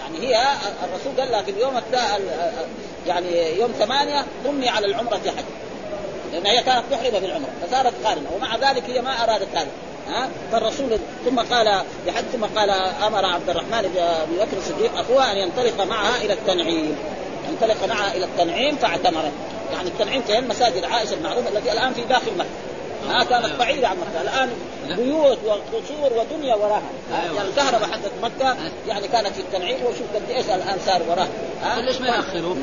يعني 0.00 0.26
هي 0.26 0.42
الرسول 0.84 1.20
قال 1.20 1.30
لها 1.30 1.42
في 1.42 1.50
اليوم. 1.50 1.80
يعني 3.06 3.58
يوم 3.58 3.72
ثمانية 3.78 4.24
ضمي 4.44 4.68
على 4.68 4.86
العمرة 4.86 5.16
حج. 5.16 5.44
لأن 6.32 6.46
هي 6.46 6.62
كانت 6.62 6.84
محرمة 6.92 7.18
بالعمره 7.18 7.48
فصارت 7.62 7.92
قارنه 8.04 8.30
ومع 8.36 8.56
ذلك 8.56 8.90
هي 8.90 9.02
ما 9.02 9.24
أرادت 9.24 9.56
هذا. 9.56 9.68
ها؟ 10.08 10.28
فالرسول 10.52 10.98
ثم 11.24 11.40
قال 11.40 11.82
بحج 12.06 12.24
ثم 12.32 12.44
قال 12.44 12.70
أمر 13.06 13.24
عبد 13.24 13.50
الرحمن 13.50 13.82
بن 13.82 14.36
بكر 14.36 14.56
الصديق 14.58 14.98
اخوها 14.98 15.32
أن 15.32 15.36
ينطلق 15.36 15.84
معها 15.84 16.16
إلى 16.16 16.32
التنعيم. 16.32 16.96
انطلق 17.62 17.84
معها 17.88 18.16
إلى 18.16 18.24
التنعيم 18.24 18.76
فاعتمرت. 18.76 19.32
يعني 19.72 19.88
التنعيم 19.88 20.22
كأن 20.28 20.48
مساجد 20.48 20.84
عائشة 20.84 21.14
المعروفة 21.14 21.48
التي 21.48 21.72
الآن 21.72 21.92
في 21.92 22.02
داخل 22.02 22.32
مكة. 22.38 22.48
ما 23.08 23.24
كانت 23.24 23.58
بعيدة 23.58 23.88
عن 23.88 23.96
مكة. 23.96 24.22
الآن 24.22 24.50
بيوت 24.96 25.38
وقصور 25.44 26.12
ودنيا 26.18 26.54
وراها. 26.54 26.82
يعني 27.12 27.48
الكهرباء 27.48 27.88
حقت 27.88 28.12
مكة 28.22 28.56
يعني 28.88 29.08
كانت 29.08 29.28
في 29.28 29.40
التنعيم. 29.40 29.76
وشوف 29.82 30.06
قد 30.14 30.30
إيش 30.30 30.46
الآن 30.46 30.78
صار 30.86 31.02
وراها. 31.08 31.80
ليش 31.80 32.00
ما 32.00 32.08
يأخروا؟ 32.08 32.54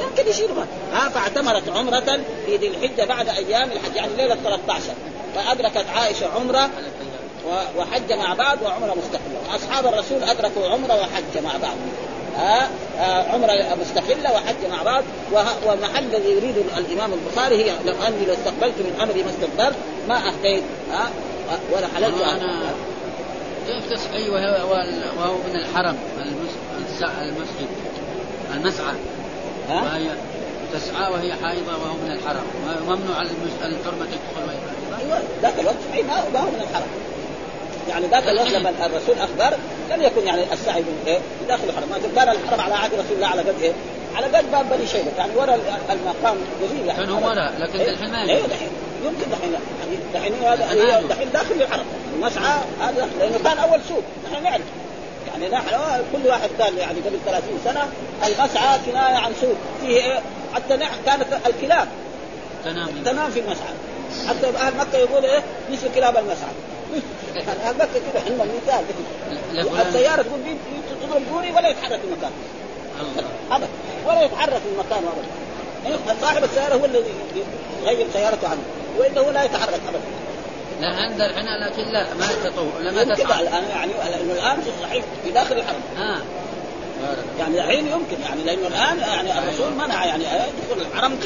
يمكن 0.00 0.30
يشيلوا 0.30 0.64
ها؟ 0.92 1.08
فاعتمرت 1.08 1.68
عمرة 1.68 2.20
في 2.46 2.56
ذي 2.56 2.68
الحجة 2.68 3.04
بعد 3.04 3.28
أيام 3.28 3.72
الحج. 3.72 3.96
يعني 3.96 4.16
ليلة 4.16 4.34
13 4.34 4.84
فأدركت 5.34 5.84
عائشة 5.96 6.26
عمرة 6.36 6.70
وحج 7.76 8.12
مع 8.12 8.34
بعض 8.34 8.58
وعمرة 8.62 8.94
مستقلة 8.94 9.56
أصحاب 9.56 9.86
الرسول 9.86 10.22
أدركوا 10.22 10.68
عمرة 10.68 10.94
وحج 10.94 11.44
مع 11.44 11.50
بعض. 11.62 11.76
ها 12.36 12.68
عمرة 13.32 13.76
مستقلة 13.80 14.32
وحج 14.32 14.70
مع 14.70 14.82
بعض 14.82 15.04
ومحل 15.66 16.04
الذي 16.04 16.30
يريد 16.30 16.56
الإمام 16.76 17.10
البخاري 17.12 17.64
هي 17.64 17.72
لو 17.86 17.94
أني 18.08 18.26
لو 18.26 18.32
استقبلت 18.32 18.74
من 18.78 19.00
امري 19.02 19.22
ما 19.22 19.30
استقبلت 19.30 19.76
ما 20.08 20.28
اهديت 20.28 20.62
ها 20.92 21.10
ولا 21.72 21.86
حللت 21.94 22.20
أنا 22.20 22.74
كيف 23.66 23.92
تسعي 23.92 24.30
وهو 24.30 25.34
من 25.48 25.56
الحرم 25.56 25.96
المسجد 27.22 27.68
المسعى. 28.54 28.94
وهي 29.68 30.10
تسعى 30.72 31.12
وهي 31.12 31.34
حائضة 31.34 31.72
وهو 31.72 31.94
من 31.94 32.10
الحرم. 32.10 32.44
ممنوع 32.82 33.22
الحرمة 33.62 34.06
تدخل 34.06 34.46
وهي 34.46 34.58
أيوه 35.04 35.22
ذاك 35.42 35.60
الوقت 35.60 35.76
ما 36.34 36.40
هو 36.40 36.50
من 36.50 36.60
الحرم. 36.70 36.88
يعني 37.88 38.06
ذاك 38.06 38.28
الوقت 38.28 38.48
لما 38.48 38.70
الرسول 38.70 39.18
أخبر 39.18 39.56
لم 39.90 40.02
يكن 40.02 40.26
يعني 40.26 40.52
السعي 40.52 40.80
من 40.80 41.02
إيه؟ 41.06 41.18
داخل 41.48 41.62
الحرم، 41.64 41.88
ما 41.90 41.98
كان 42.16 42.28
الحرم 42.28 42.60
على 42.60 42.74
عهد 42.74 42.92
رسول 42.92 43.16
الله 43.16 43.26
على 43.26 43.40
قد 43.42 43.62
إيه؟ 43.62 43.72
على 44.14 44.26
قد 44.26 44.52
باب 44.52 44.70
بني 44.70 44.86
شيبة، 44.86 45.10
يعني 45.18 45.36
ورا 45.36 45.58
المقام 45.90 46.36
جزيل 46.62 46.86
يعني. 46.86 47.06
كان 47.06 47.10
هو 47.10 47.28
ورا 47.28 47.50
لكن 47.58 47.80
الحين 47.80 48.10
ما 48.12 48.22
أيوه 48.22 48.46
دحين. 48.46 48.68
يمكن 49.04 49.30
دحين 49.30 49.52
يعني 49.52 49.96
دحين 50.14 50.32
هذا 50.44 51.06
دحين 51.08 51.32
داخل 51.32 51.54
الحرم، 51.54 51.86
المسعى 52.14 52.58
هذا 52.80 53.08
لأنه 53.18 53.38
كان 53.44 53.58
أول 53.58 53.80
سوق، 53.88 54.02
نحن 54.30 54.42
نعرف. 54.42 54.64
يعني 55.32 55.48
نحن 55.48 55.68
كل 56.12 56.28
واحد 56.28 56.50
قال 56.60 56.78
يعني 56.78 56.98
قبل 57.00 57.18
30 57.26 57.58
سنة 57.64 57.88
المسعى 58.26 58.78
كناية 58.86 59.16
عن 59.16 59.32
سوق. 59.40 59.56
فيه 59.80 59.96
إيه؟ 59.96 60.20
حتى 60.54 60.78
كانت 61.06 61.26
الكلاب. 61.46 61.88
تنام. 62.64 62.88
تنام 63.04 63.30
في 63.30 63.40
المسعى. 63.40 63.74
حتى 64.28 64.46
أهل 64.56 64.76
مكة 64.76 64.98
يقولوا 64.98 65.28
إيه؟ 65.28 65.42
مثل 65.72 65.94
كلاب 65.94 66.16
المسعى. 66.16 66.50
مكه 67.78 68.00
كذا 68.12 68.22
عندهم 68.26 68.48
مثال 68.62 68.84
السيارة 69.86 70.22
تقول 70.22 70.40
تضرب 71.02 71.22
دوني 71.32 71.52
ولا 71.52 71.68
يتحرك 71.68 72.00
المكان. 72.04 72.30
ابدا 73.50 73.68
ولا 74.06 74.22
يتحرك 74.22 74.62
المكان 74.72 75.04
ابدا 75.04 76.20
صاحب 76.20 76.44
السيارة 76.44 76.74
هو 76.74 76.84
الذي 76.84 77.14
يغير 77.82 78.06
سيارته 78.12 78.48
عنه 78.48 78.60
وإلا 78.98 79.20
هو 79.20 79.30
لا 79.30 79.44
يتحرك 79.44 79.80
ابدا. 79.88 80.00
لا 80.80 80.88
عند 80.88 81.20
الحين 81.20 81.46
لكن 81.46 81.92
لا 81.92 82.14
ما 82.14 82.26
تطوع 82.44 82.72
ولا 82.78 82.90
ما 82.90 83.14
تسعى 83.14 83.42
الآن 83.42 83.64
يعني 83.64 83.92
الآن 84.32 84.60
في 84.60 84.70
الصحيح 84.78 85.04
في 85.24 85.30
داخل 85.30 85.56
الحرم. 85.56 85.80
آه. 85.98 86.20
يعني 87.38 87.60
الحين 87.60 87.86
يمكن 87.86 88.22
يعني 88.22 88.42
لأنه 88.44 88.66
الآن 88.66 88.98
يعني 88.98 89.38
الرسول 89.38 89.72
منع 89.72 90.04
يعني 90.04 90.24
يدخل 90.24 90.86
الحرم 90.90 91.18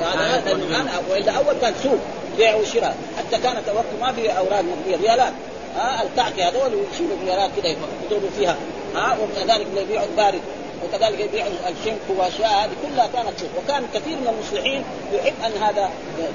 هذا 0.00 0.42
لأنه 0.44 0.64
الان 0.64 0.88
وإلا 1.10 1.32
أول 1.32 1.54
كان 1.60 1.74
سوق 1.82 1.98
بيع 2.36 2.54
وشراء. 2.54 2.96
حتى 3.18 3.42
كانت 3.42 3.68
وقت 3.68 3.84
ما 4.00 4.12
في 4.12 4.38
أوراق 4.38 4.60
نقديه 4.60 4.96
ريالات. 4.96 5.32
ها 5.76 6.02
الكعكه 6.02 6.48
هذول 6.48 6.84
يشيلوا 6.92 7.16
ريالات 7.24 7.50
كذا 7.56 7.68
يضربوا 8.06 8.28
فيها. 8.38 8.56
ها 8.94 9.16
وكذلك 9.22 9.66
يبيعوا 9.76 10.06
البارد 10.06 10.40
وكذلك 10.84 11.20
يبيعوا 11.20 11.50
الشنك 11.68 12.00
وأشياء 12.18 12.64
هذه 12.64 12.70
كلها 12.82 13.06
كانت 13.06 13.40
سوق. 13.40 13.50
وكان 13.64 13.82
كثير 13.94 14.16
من 14.16 14.28
المصلحين 14.28 14.84
يحب 15.12 15.34
أن 15.46 15.62
هذا 15.62 15.90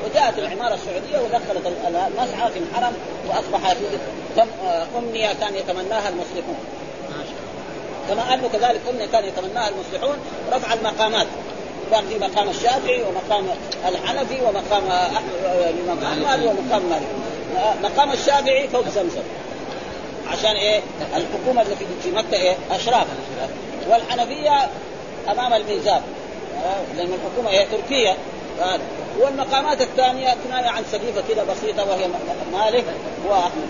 وجاءت 0.06 0.40
العمارة 0.40 0.74
السعودية 0.74 1.20
ودخلت 1.20 1.74
المسعى 1.88 2.52
في 2.52 2.60
الحرم 2.60 2.94
واصبح 3.28 3.76
أمنية 4.98 5.34
كان 5.34 5.56
يتمناها 5.56 6.10
المصلحون 6.10 6.58
كما 8.10 8.34
أنه 8.34 8.50
كذلك 8.54 8.82
قلنا 8.88 9.06
كان 9.06 9.26
يتمناها 9.26 9.70
المصلحون 9.70 10.18
رفع 10.52 10.74
المقامات. 10.74 11.28
كان 11.92 12.06
في 12.08 12.20
مقام 12.20 12.50
الشافعي 12.50 13.04
ومقام 13.04 13.46
الحنفي 13.88 14.42
ومقام 14.42 14.84
الامام 15.70 16.04
احمد 16.04 16.46
ومقام 16.46 16.82
مالك. 16.90 17.08
مقام 17.84 18.12
الشافعي 18.12 18.68
فوق 18.68 18.90
زمزم. 18.90 19.22
عشان 20.28 20.56
إيه؟ 20.56 20.82
الحكومة 21.16 21.62
اللي 21.62 21.76
في 22.04 22.12
مكة 22.12 22.38
إيه؟ 22.38 22.56
أشراف. 22.72 23.08
والحنفية 23.90 24.70
أمام 25.32 25.54
الميزان. 25.54 26.02
لأن 26.98 27.14
الحكومة 27.14 27.50
هي 27.50 27.66
تركية. 27.66 28.18
والمقامات 29.20 29.82
الثانية 29.82 30.36
كنايه 30.44 30.68
عن 30.70 30.84
سقيفة 30.92 31.24
كده 31.30 31.44
بسيطة 31.44 31.90
وهي 31.90 32.08
مالك 32.54 32.86
وأحمد. 33.30 33.68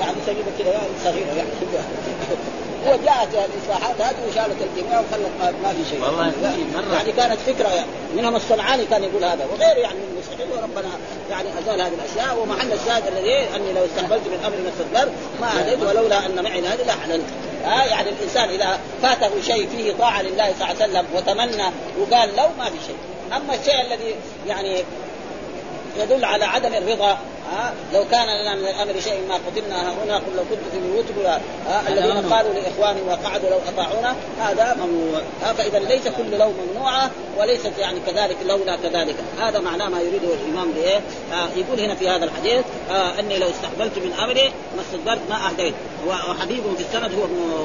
يعني 0.00 0.16
سقيفة 0.26 0.50
كده 0.58 0.72
صغيره 1.04 1.34
يعني. 1.36 1.48
وجاءت 2.86 3.28
الاصلاحات 3.34 4.00
هذه 4.00 4.28
وشالت 4.28 4.56
الجميع 4.62 5.00
وخلت 5.00 5.30
ما 5.62 5.72
في 5.72 5.90
شيء. 5.90 6.02
والله 6.04 6.32
مرة. 6.74 6.94
يعني 6.94 7.12
كانت 7.12 7.38
فكرة 7.46 7.68
يعني 7.68 7.86
منهم 8.16 8.36
الصنعاني 8.36 8.84
كان 8.84 9.02
يقول 9.04 9.24
هذا 9.24 9.46
وغيره 9.52 9.78
يعني 9.78 9.94
من 9.94 10.12
المستحيل 10.12 10.46
وربنا 10.52 10.90
يعني 11.30 11.48
أزال 11.58 11.80
هذه 11.80 11.92
الأشياء 11.94 12.38
ومحل 12.38 12.72
الشاهد 12.72 13.02
الذي 13.06 13.56
أني 13.56 13.72
لو 13.72 13.84
استقبلت 13.84 14.22
من 14.26 14.44
امري 14.46 14.62
ما 14.62 14.68
استدبرت 14.68 15.12
ما 15.40 15.60
هديت 15.60 15.82
ولولا 15.82 16.26
أن 16.26 16.44
معي 16.44 16.60
هذه 16.60 16.86
لاحللت 16.86 17.26
ها 17.64 17.84
يعني 17.84 18.08
الإنسان 18.10 18.48
إذا 18.48 18.78
فاته 19.02 19.30
شيء 19.42 19.68
فيه 19.68 19.92
طاعة 19.92 20.22
لله 20.22 20.54
صلى 20.58 20.70
الله 20.70 20.82
عليه 20.82 20.84
وسلم 20.84 21.06
وتمنى 21.14 21.68
وقال 22.00 22.36
لو 22.36 22.46
ما 22.58 22.64
في 22.64 22.76
شيء. 22.86 22.96
أما 23.36 23.54
الشيء 23.54 23.80
الذي 23.80 24.14
يعني 24.48 24.84
يدل 25.96 26.24
على 26.24 26.44
عدم 26.44 26.74
الرضا 26.74 27.18
ها 27.52 27.74
لو 27.94 28.04
كان 28.10 28.26
لنا 28.42 28.54
من 28.54 28.64
الأمر 28.64 29.00
شيء 29.00 29.20
ما 29.28 29.34
قتلنا 29.34 29.92
هنا 29.92 30.16
قل 30.16 30.36
لو 30.36 30.42
كنت 30.50 30.60
في 30.72 30.78
بيوتكم 30.80 31.42
الذين 31.88 32.32
قالوا 32.32 32.52
لاخوانهم 32.52 33.08
وقعدوا 33.08 33.50
لو 33.50 33.58
أطاعونا 33.68 34.14
هذا 34.40 34.76
ممنوع. 34.80 35.20
فإذا 35.58 35.78
ليس 35.78 36.08
كل 36.08 36.38
لو 36.38 36.52
ممنوعة 36.52 37.10
وليست 37.38 37.72
يعني 37.78 38.00
كذلك 38.06 38.36
لولا 38.46 38.76
كذلك. 38.76 39.16
هذا 39.40 39.60
معناه 39.60 39.88
ما 39.88 40.00
يريده 40.00 40.28
الإمام 40.34 40.72
بايه؟ 40.72 41.00
يقول 41.56 41.80
هنا 41.80 41.94
في 41.94 42.08
هذا 42.08 42.24
الحديث 42.24 42.64
أني 43.18 43.38
لو 43.38 43.48
استقبلت 43.50 43.98
من 43.98 44.12
أمري 44.12 44.52
ما 44.76 44.82
استدبرت 44.82 45.20
ما 45.30 45.36
أهديت. 45.46 45.74
وحبيب 46.08 46.62
في 46.76 46.82
السند 46.82 47.14
هو 47.14 47.24
ابن 47.24 47.62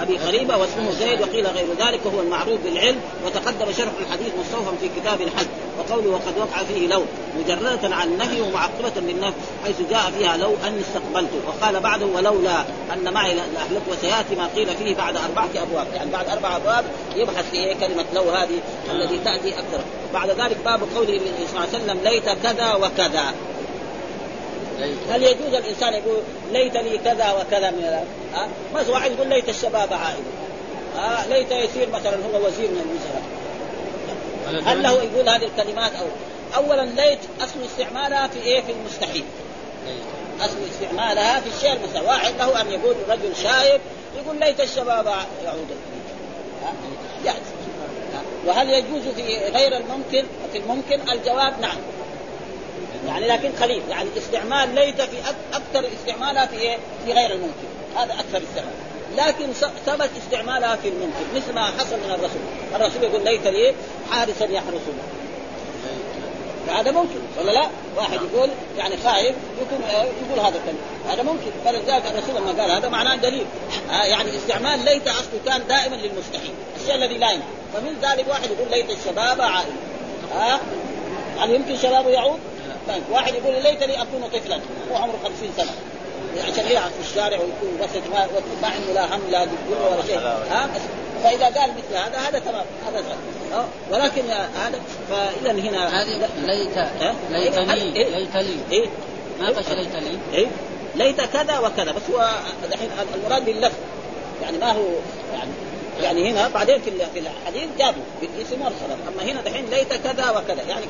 أبي 0.00 0.18
قريبه 0.18 0.56
واسمه 0.56 0.90
زيد 0.90 1.20
وقيل 1.20 1.46
غير 1.46 1.66
ذلك 1.78 2.00
وهو 2.04 2.20
المعروف 2.20 2.60
بالعلم 2.64 3.00
وتقدم 3.26 3.72
شرح 3.72 3.92
الحديث 4.00 4.32
مستوفى 4.40 4.76
في 4.80 5.00
كتاب 5.00 5.20
الحج 5.20 5.46
وقوله 5.78 6.10
وقد 6.10 6.38
وقع 6.38 6.62
فيه 6.64 6.88
لو 6.88 7.02
مجردة 7.38 7.94
عن 7.94 8.08
النفي 8.08 8.40
ومعقبة 8.40 9.00
للنفي 9.00 9.36
حيث 9.64 9.76
جاء 9.90 10.12
فيها 10.18 10.36
لو 10.36 10.54
اني 10.66 10.80
استقبلت 10.80 11.30
وقال 11.46 11.80
بعده 11.80 12.06
ولولا 12.06 12.64
أن 12.92 13.12
معي 13.12 13.34
لاهلك 13.34 13.82
وسيأتي 13.90 14.34
ما 14.34 14.48
قيل 14.56 14.76
فيه 14.76 14.94
بعد 14.94 15.16
أربعة 15.16 15.48
أبواب. 15.62 15.86
يعني 15.94 16.10
بعد 16.10 16.28
أربع 16.28 16.56
أبواب 16.56 16.84
يبحث 17.16 17.50
في 17.50 17.74
كلمة 17.74 18.04
لو 18.14 18.30
هذه 18.30 18.60
الذي 18.90 19.18
تأتي 19.18 19.48
أكثر. 19.48 19.80
بعد 20.14 20.30
ذلك 20.30 20.56
باب 20.64 20.80
قوله 20.96 21.20
صلى 21.52 21.64
الله 21.64 21.68
عليه 21.72 21.84
وسلم 21.84 22.00
ليت 22.04 22.28
كذا 22.42 22.74
وكذا. 22.74 23.34
هل 25.10 25.22
يجوز 25.22 25.54
الإنسان 25.54 25.94
يقول 25.94 26.22
ليت 26.52 26.76
لي 26.76 26.98
كذا 26.98 27.32
وكذا 27.32 27.70
من 27.70 27.84
ها؟ 28.34 28.48
مثلا 28.74 28.92
واحد 28.92 29.12
يقول 29.12 29.28
ليت 29.28 29.48
الشباب 29.48 29.88
عائد. 29.92 30.24
ليت 31.28 31.50
يصير 31.50 31.90
مثلا 31.90 32.16
هو 32.16 32.46
وزير 32.46 32.68
من 32.70 32.80
الوزراء. 32.86 33.22
هل 34.64 34.82
له 34.82 34.92
يقول 34.92 35.28
هذه 35.28 35.44
الكلمات 35.44 35.92
أو 35.94 36.06
اولا 36.56 36.82
ليت 36.82 37.18
أصل 37.40 37.54
استعمالها 37.64 38.28
في 38.28 38.38
إيه؟ 38.38 38.60
في 38.60 38.72
المستحيل. 38.72 39.24
أصل 40.40 40.56
استعمالها 40.70 41.40
في 41.40 41.48
الشيء 41.56 41.72
المستحيل. 41.72 42.06
واحد 42.06 42.34
له 42.38 42.60
أن 42.60 42.70
يقول 42.70 42.94
رجل 43.08 43.36
شايب 43.36 43.80
يقول 44.16 44.40
ليت 44.40 44.60
الشباب 44.60 45.06
يعود. 45.44 45.66
وهل 48.46 48.70
يجوز 48.70 49.02
في 49.16 49.36
غير 49.36 49.76
الممكن؟ 49.76 50.24
في 50.52 50.58
الممكن؟ 50.58 51.00
الجواب 51.12 51.60
نعم. 51.60 51.76
يعني 53.06 53.26
لكن 53.26 53.52
قليل. 53.62 53.82
يعني 53.90 54.08
استعمال 54.18 54.74
ليت 54.74 55.02
في 55.02 55.16
أكثر 55.52 55.88
استعمالها 56.00 56.46
في 56.46 56.58
إيه؟ 56.58 56.76
في 57.06 57.12
غير 57.12 57.30
الممكن. 57.32 57.66
هذا 57.96 58.12
أكثر 58.12 58.42
استعمال. 58.50 58.74
لكن 59.16 59.52
ثبت 59.86 60.10
استعمالها 60.24 60.76
في 60.76 60.88
الممكن. 60.88 61.24
مثل 61.36 61.52
ما 61.54 61.64
حصل 61.64 61.96
من 61.96 62.10
الرسول. 62.10 62.40
الرسول 62.74 63.02
يقول 63.02 63.24
ليت 63.24 63.46
لي 63.46 63.74
حارسا 64.10 64.44
يحرسني 64.44 65.02
فهذا 66.66 66.90
ممكن. 66.90 67.20
ولا 67.40 67.50
لا؟ 67.50 67.66
واحد 67.96 68.18
يقول 68.32 68.48
يعني 68.78 68.96
خايف 68.96 69.36
يكون 69.60 69.78
يقول 70.28 70.46
هذا 70.46 70.58
الكلام. 70.58 70.78
هذا 71.08 71.22
ممكن. 71.22 71.50
فلذلك 71.64 72.06
الرسول 72.06 72.36
لما 72.36 72.62
قال 72.62 72.70
هذا 72.70 72.88
معناه 72.88 73.16
دليل. 73.16 73.46
آه 73.90 74.04
يعني 74.04 74.30
استعمال 74.36 74.84
ليت 74.84 75.08
أصله 75.08 75.40
كان 75.46 75.66
دائما 75.68 75.94
للمستحيل. 75.94 76.54
الشيء 76.80 76.94
الذي 76.94 77.18
لا 77.18 77.30
يمكن 77.30 77.46
فمن 77.74 77.96
ذلك 78.02 78.28
واحد 78.28 78.50
يقول 78.50 78.70
ليت 78.70 78.90
الشباب 78.90 79.40
عائل 79.40 79.72
ها؟ 80.32 80.54
آه؟ 80.54 80.60
هل 81.38 81.54
يمكن 81.54 81.76
شبابه 81.76 82.08
يعود؟ 82.08 82.38
طيب 82.88 83.02
واحد 83.10 83.34
يقول 83.34 83.62
ليتني 83.62 84.02
أكون 84.02 84.28
طفلا. 84.32 84.60
هو 84.92 84.96
عمره 84.96 85.18
50 85.24 85.48
سنة. 85.56 85.72
عشان 86.52 86.66
يلعب 86.70 86.90
في 86.90 87.10
الشارع 87.10 87.38
ويكون 87.38 87.78
بس 87.82 87.88
ما, 88.12 88.26
ما 88.62 88.68
عنده 88.68 88.92
لا 88.92 89.16
هم 89.16 89.20
لا 89.30 89.44
دكتور 89.44 89.92
ولا 89.92 90.02
شيء. 90.06 90.18
ها؟ 90.18 90.68
فإذا 91.22 91.44
قال 91.44 91.70
مثل 91.70 91.96
هذا 91.96 92.18
هذا 92.18 92.38
تمام. 92.38 92.64
هذا 92.86 93.04
ولكن 93.90 94.22
هذا 94.30 94.80
فاذا 95.10 95.52
هنا 95.52 96.02
هذه 96.02 96.28
ليت 96.46 96.78
ليتني 97.30 97.90
ليت 97.90 98.36
لي 98.36 98.58
إيه؟ 98.72 98.88
ما 99.40 99.48
قش 99.48 99.68
ليت 99.68 99.94
لي 99.94 100.18
إيه؟ 100.32 100.46
ليت 100.94 101.20
كذا 101.20 101.58
وكذا. 101.58 101.92
بس 101.92 102.02
هو 102.14 102.28
دحين 102.70 102.90
المراد 103.14 103.44
باللفظ 103.44 103.76
يعني 104.42 104.58
ما 104.58 104.72
هو 104.72 104.84
يعني 105.32 105.50
يعني 106.00 106.30
هنا 106.30 106.48
بعدين 106.48 106.80
في 106.80 106.90
في 107.14 107.18
الحديث 107.18 107.68
جابوا 107.78 108.02
بالاسم 108.20 108.62
والخبر 108.62 108.96
أما 109.08 109.32
هنا 109.32 109.40
دحين 109.40 109.66
ليت 109.70 109.92
كذا 109.92 110.30
وكذا. 110.30 110.62
يعني 110.68 110.86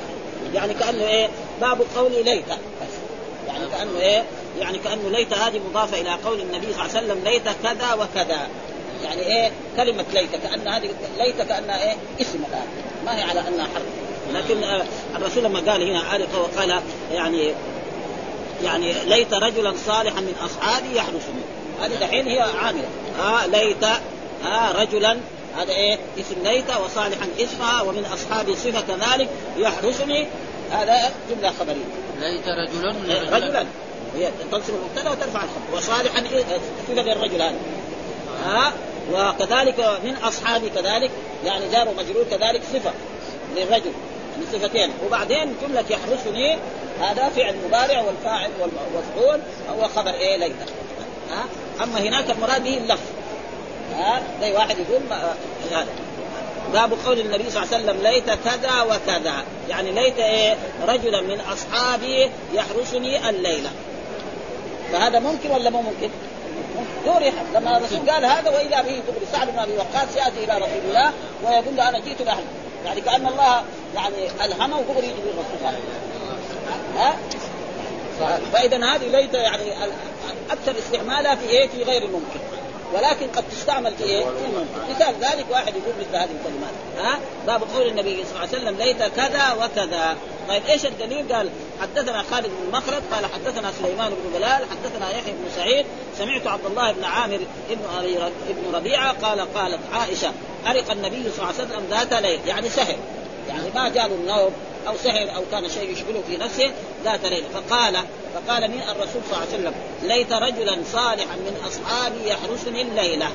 يعني 0.55 0.75
كأنه 0.75 1.07
إيه؟ 1.09 1.29
باب 1.61 1.81
قول 1.97 2.13
ليت. 2.13 2.45
يعني 3.49 3.67
كأنه 3.69 3.99
إيه؟ 4.01 4.25
يعني 4.59 4.79
كأنه 4.79 5.09
ليت 5.09 5.33
هذه 5.33 5.61
مضافة 5.71 6.01
إلى 6.01 6.11
قول 6.25 6.41
النبي 6.41 6.67
صلى 6.73 6.85
الله 6.85 6.97
عليه 6.97 7.07
وسلم 7.07 7.25
ليت 7.25 7.43
كذا 7.63 7.95
وكذا. 7.95 8.49
يعني 9.05 9.23
إيه؟ 9.23 9.51
كلمة 9.77 10.05
ليت 10.13 10.31
كأن 10.31 10.69
هذه 10.69 10.91
ليت 11.19 11.43
كأنها 11.43 11.83
إيه؟ 11.83 11.97
اسم 12.21 12.39
الآن. 12.49 12.67
ما 13.07 13.19
هي 13.19 13.23
على 13.23 13.41
أنها 13.41 13.67
حرف. 13.75 13.85
لكن 14.35 14.83
الرسول 15.17 15.45
لما 15.45 15.73
قال 15.73 15.83
هنا 15.83 16.01
عارف 16.01 16.35
وقال 16.35 16.81
يعني 17.13 17.53
يعني 18.65 18.93
ليت 19.05 19.35
رجلا 19.35 19.75
صالحا 19.87 20.21
من 20.21 20.35
أصحابي 20.45 20.97
يحرسني. 20.97 21.43
هذه 21.83 21.95
دحين 22.01 22.29
هي 22.29 22.41
عاملة. 22.41 22.89
آه 23.21 23.47
ليت 23.47 23.85
آه 24.45 24.73
رجلا 24.73 25.17
هذا 25.57 25.73
إيه؟ 25.73 25.99
اسم 26.21 26.42
ليت 26.42 26.71
وصالحا 26.85 27.27
اسمها 27.38 27.83
ومن 27.83 28.05
أصحابي 28.05 28.57
صفة 28.57 28.81
كذلك 28.81 29.29
يحرسني. 29.57 30.27
هذا 30.73 31.11
جملة 31.31 31.53
خبرية. 31.61 31.85
ليت 32.21 32.49
رجل 32.49 32.95
من 32.95 33.11
إيه 33.11 33.31
رجلا. 33.31 33.66
هي 34.16 34.31
تنصب 34.51 34.75
المبتدا 34.75 35.11
وترفع 35.11 35.40
الخبر. 35.45 35.77
وصالحا 35.77 36.19
إيه؟ 36.33 36.45
صفه 36.88 37.03
للرجل 37.03 37.42
هذا. 37.42 37.57
ها؟ 38.45 38.73
وكذلك 39.12 40.01
من 40.05 40.16
أصحابي 40.16 40.71
كذلك 40.71 41.11
يعني 41.45 41.69
جار 41.69 41.88
ومجرور 41.88 42.25
كذلك 42.31 42.62
صفة 42.73 42.92
للرجل 43.57 43.92
من 44.37 44.47
صفتين. 44.53 44.90
وبعدين 45.07 45.57
جملة 45.62 45.85
يحرسني 45.90 46.59
هذا 47.01 47.29
فعل 47.29 47.55
مضارع 47.69 48.01
والفاعل 48.01 48.51
والمفعول 48.61 49.40
هو 49.71 49.88
خبر 49.97 50.11
إيه؟ 50.11 50.37
ليت. 50.37 50.53
ها؟ 51.31 51.45
أما 51.85 51.99
هناك 51.99 52.31
المراد 52.31 52.64
به 52.64 52.77
اللفظ. 52.77 53.07
ها 53.97 54.23
زي 54.41 54.53
واحد 54.53 54.77
يقول 54.79 55.01
هذا 55.71 55.87
باب 56.73 56.93
قول 57.07 57.21
النبي 57.21 57.51
صلى 57.51 57.63
الله 57.63 57.75
عليه 57.75 57.85
وسلم 57.85 58.03
ليت 58.03 58.31
كذا 58.31 58.83
وكذا. 58.83 59.35
يعني 59.69 59.93
ليت 59.93 60.19
إيه؟ 60.19 60.57
رجلا 60.89 61.21
من 61.21 61.41
أصحابي 61.41 62.31
يحرسني 62.55 63.29
الليلة. 63.29 63.71
فهذا 64.93 65.19
ممكن 65.19 65.51
ولا 65.51 65.71
مو 65.71 65.83
ممكن؟ 65.83 66.11
دور 67.05 67.33
لما 67.55 67.77
الرسول 67.77 68.11
قال 68.11 68.25
هذا 68.25 68.51
واذا 68.51 68.83
به 68.83 69.03
دغري 69.09 69.27
سعد 69.33 69.51
بن 69.51 69.59
أبي 69.59 69.73
وقاص 69.73 70.17
يأتي 70.17 70.45
إلى 70.45 70.57
رسول 70.57 70.81
الله 70.89 71.13
ويقول 71.45 71.77
له 71.77 71.89
أنا 71.89 71.99
جئت 71.99 72.23
لأهلي. 72.23 72.47
يعني 72.85 73.01
كأن 73.01 73.27
الله 73.27 73.63
يعني 73.95 74.45
ألهمه 74.45 74.79
ودغري 74.79 75.07
يجي 75.07 75.13
الرسول 75.13 75.59
صلى 75.61 75.69
الله 75.69 75.69
عليه 75.69 75.79
وسلم. 75.79 76.97
ها؟ 76.97 77.17
فإذا 78.53 78.77
هذه 78.77 79.09
ليت 79.09 79.35
يعني 79.35 79.73
أكثر 80.51 80.79
استعمالها 80.79 81.35
في 81.35 81.49
إيه؟ 81.49 81.69
في 81.69 81.83
غير 81.83 82.03
الممكن. 82.03 82.41
ولكن 82.94 83.27
قد 83.37 83.44
تستعمل 83.51 83.94
في 83.96 84.05
إيه؟ 84.05 84.25
في 84.25 84.94
مثال 84.94 85.14
ذلك 85.20 85.46
واحد 85.51 85.75
يقول 85.77 85.94
مثل 86.01 86.16
هذه 86.16 86.31
الكلمات، 86.40 86.75
ها؟ 86.99 87.18
باب 87.46 87.62
قول 87.75 87.87
النبي 87.87 88.25
صلى 88.25 88.31
الله 88.31 88.40
عليه 88.40 88.49
وسلم 88.49 88.77
ليت 88.77 89.03
كذا 89.03 89.53
وكذا، 89.53 90.16
طيب 90.49 90.62
إيش 90.68 90.87
الدليل؟ 90.87 91.33
قال 91.33 91.51
حدثنا 91.83 92.22
خالد 92.31 92.46
بن 92.46 92.77
مخرج 92.77 93.03
قال 93.12 93.27
حدثنا 93.27 93.72
سليمان 93.83 94.11
بن 94.11 94.38
بلال 94.38 94.64
حدثنا 94.70 95.11
يحيى 95.11 95.33
بن 95.33 95.51
سعيد 95.57 95.87
سمعت 96.18 96.46
عبد 96.46 96.66
الله 96.66 96.92
بن 96.92 97.05
عامر 97.05 97.40
ابن 97.70 97.85
ابن 98.49 98.75
ربيعة 98.75 99.12
قال 99.12 99.55
قالت 99.55 99.81
عائشة 99.92 100.33
أرق 100.66 100.90
النبي 100.90 101.31
صلى 101.31 101.51
الله 101.51 101.55
عليه 101.59 101.70
وسلم 101.70 101.87
ذات 101.90 102.12
ليل 102.12 102.40
يعني 102.46 102.68
سهر 102.68 102.96
يعني 103.49 103.70
ما 103.75 103.88
جاله 103.88 104.14
النوم 104.14 104.53
أو 104.88 104.94
سهر 105.05 105.37
أو 105.37 105.42
كان 105.53 105.68
شيء 105.68 105.90
يشغله 105.90 106.22
في 106.29 106.37
نفسه 106.37 106.72
ذات 107.05 107.25
ليله 107.25 107.46
فقال 107.55 107.96
فقال 108.37 108.70
من 108.70 108.83
الرسول 108.83 109.22
صلى 109.31 109.33
الله 109.33 109.46
عليه 109.53 109.59
وسلم 109.59 109.75
ليت 110.03 110.33
رجلا 110.33 110.79
صالحا 110.92 111.37
من 111.37 111.57
أصحابي 111.66 112.29
يحرسني 112.29 112.83
الليلة. 112.83 113.29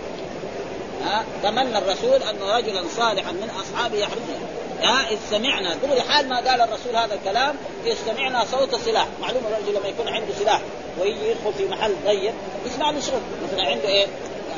ها؟ 1.03 1.25
تمنى 1.43 1.77
الرسول 1.77 2.23
أن 2.23 2.41
رجلا 2.41 2.83
صالحا 2.97 3.31
من 3.31 3.49
اصحابه 3.49 3.97
يحرسه 3.97 4.39
ها 4.81 5.11
اذ 5.11 5.17
سمعنا 5.29 5.75
دغري 5.75 6.01
حال 6.01 6.29
ما 6.29 6.35
قال 6.35 6.61
الرسول 6.61 6.95
هذا 6.95 7.13
الكلام 7.13 7.55
اذ 7.85 7.95
سمعنا 8.05 8.45
صوت 8.51 8.75
سلاح 8.75 9.07
معلوم 9.21 9.43
الرجل 9.51 9.79
لما 9.79 9.87
يكون 9.87 10.07
عنده 10.07 10.33
سلاح 10.39 10.61
ويجي 10.99 11.29
يدخل 11.31 11.53
في 11.57 11.65
محل 11.65 11.95
ضيق 12.05 12.33
يسمع 12.65 12.91
له 12.91 12.99
صوت 12.99 13.21
مثلا 13.43 13.67
عنده 13.67 13.87
إيه؟ 13.87 14.07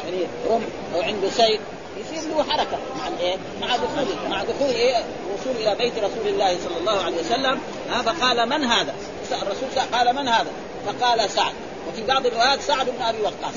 يعني 0.04 0.28
رمح 0.50 0.66
أو 0.96 1.02
عنده 1.02 1.30
سيف. 1.30 1.62
يصير 1.98 2.30
له 2.30 2.44
حركة 2.44 2.78
مع 2.98 3.08
الايه؟ 3.08 3.36
مع 3.62 3.76
دخول 3.76 4.30
مع 4.30 4.44
دخول 4.44 4.70
إيه؟ 4.70 4.98
الوصول 4.98 5.62
إلى 5.62 5.76
بيت 5.76 5.94
رسول 5.98 6.28
الله 6.28 6.58
صلى 6.64 6.78
الله 6.78 7.02
عليه 7.04 7.18
وسلم 7.18 7.60
ها 7.90 8.02
فقال 8.02 8.50
من 8.50 8.64
هذا؟ 8.64 8.96
الرسول 9.32 9.70
قال 9.94 10.16
من 10.16 10.28
هذا؟ 10.28 10.52
فقال 10.86 11.30
سعد 11.30 11.54
وفي 11.88 12.06
بعض 12.06 12.26
الروايات 12.26 12.62
سعد 12.62 12.86
بن 12.90 13.02
أبي 13.02 13.22
وقاص 13.22 13.56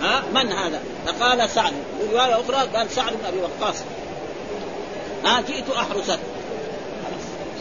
ها 0.00 0.22
من 0.34 0.52
هذا؟ 0.52 0.80
فقال 1.06 1.50
سعد 1.50 1.72
في 1.72 2.14
رواية 2.16 2.40
أخرى 2.40 2.68
قال 2.76 2.90
سعد 2.90 3.12
بن 3.12 3.24
أبي 3.28 3.38
وقاص 3.38 3.76
ها 5.24 5.40
جئت 5.40 5.70
احرسك 5.70 6.18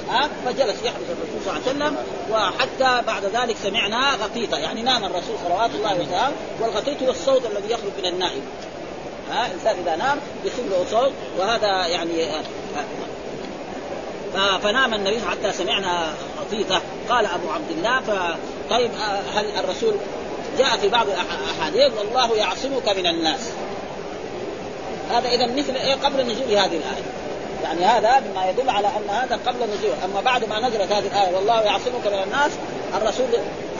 ها 0.09 0.29
فجلس 0.45 0.83
يحرس 0.83 1.07
الرسول 1.09 1.41
صلى 1.45 1.57
الله 1.57 1.85
عليه 1.85 1.95
وسلم 1.95 1.97
وحتى 2.31 3.05
بعد 3.07 3.25
ذلك 3.25 3.55
سمعنا 3.63 4.15
غطيطة 4.23 4.57
يعني 4.57 4.81
نام 4.81 5.05
الرسول 5.05 5.35
صلوات 5.47 5.69
الله 5.75 5.93
وسلامه 5.93 6.31
والغطيط 6.61 7.03
هو 7.03 7.11
الصوت 7.11 7.45
الذي 7.45 7.73
يخرج 7.73 7.91
من 7.99 8.05
النائم. 8.05 8.41
ها 9.31 9.47
الإنسان 9.47 9.75
إذا 9.83 9.95
نام 9.95 10.19
يصير 10.45 10.65
له 10.65 10.85
صوت 10.91 11.11
وهذا 11.39 11.87
يعني 11.87 12.27
فنام 14.63 14.93
النبي 14.93 15.19
حتى 15.31 15.51
سمعنا 15.51 16.13
غطيطة. 16.39 16.81
قال 17.09 17.25
أبو 17.25 17.49
عبد 17.49 17.71
الله 17.71 18.01
طيب 18.69 18.91
هل 19.35 19.45
الرسول 19.59 19.93
جاء 20.57 20.77
في 20.77 20.89
بعض 20.89 21.07
الاحاديث 21.07 21.97
والله 21.97 22.35
يعصمك 22.35 22.89
من 22.89 23.07
الناس. 23.07 23.51
هذا 25.09 25.29
اذا 25.29 25.45
مثل 25.45 25.75
إيه؟ 25.75 25.93
قبل 25.93 26.21
نزول 26.21 26.51
هذه 26.51 26.65
الآية. 26.65 27.26
يعني 27.63 27.85
هذا 27.85 28.19
مما 28.19 28.49
يدل 28.49 28.69
على 28.69 28.87
أن 28.87 29.09
هذا 29.09 29.39
قبل 29.45 29.57
نزول. 29.57 29.91
أما 30.05 30.21
بعد 30.21 30.49
ما 30.49 30.59
نزلت 30.59 30.91
هذه 30.91 31.07
الآية 31.07 31.35
والله 31.35 31.61
يعصمك 31.61 32.07
من 32.07 32.23
الناس 32.23 32.51
الرسول 32.97 33.27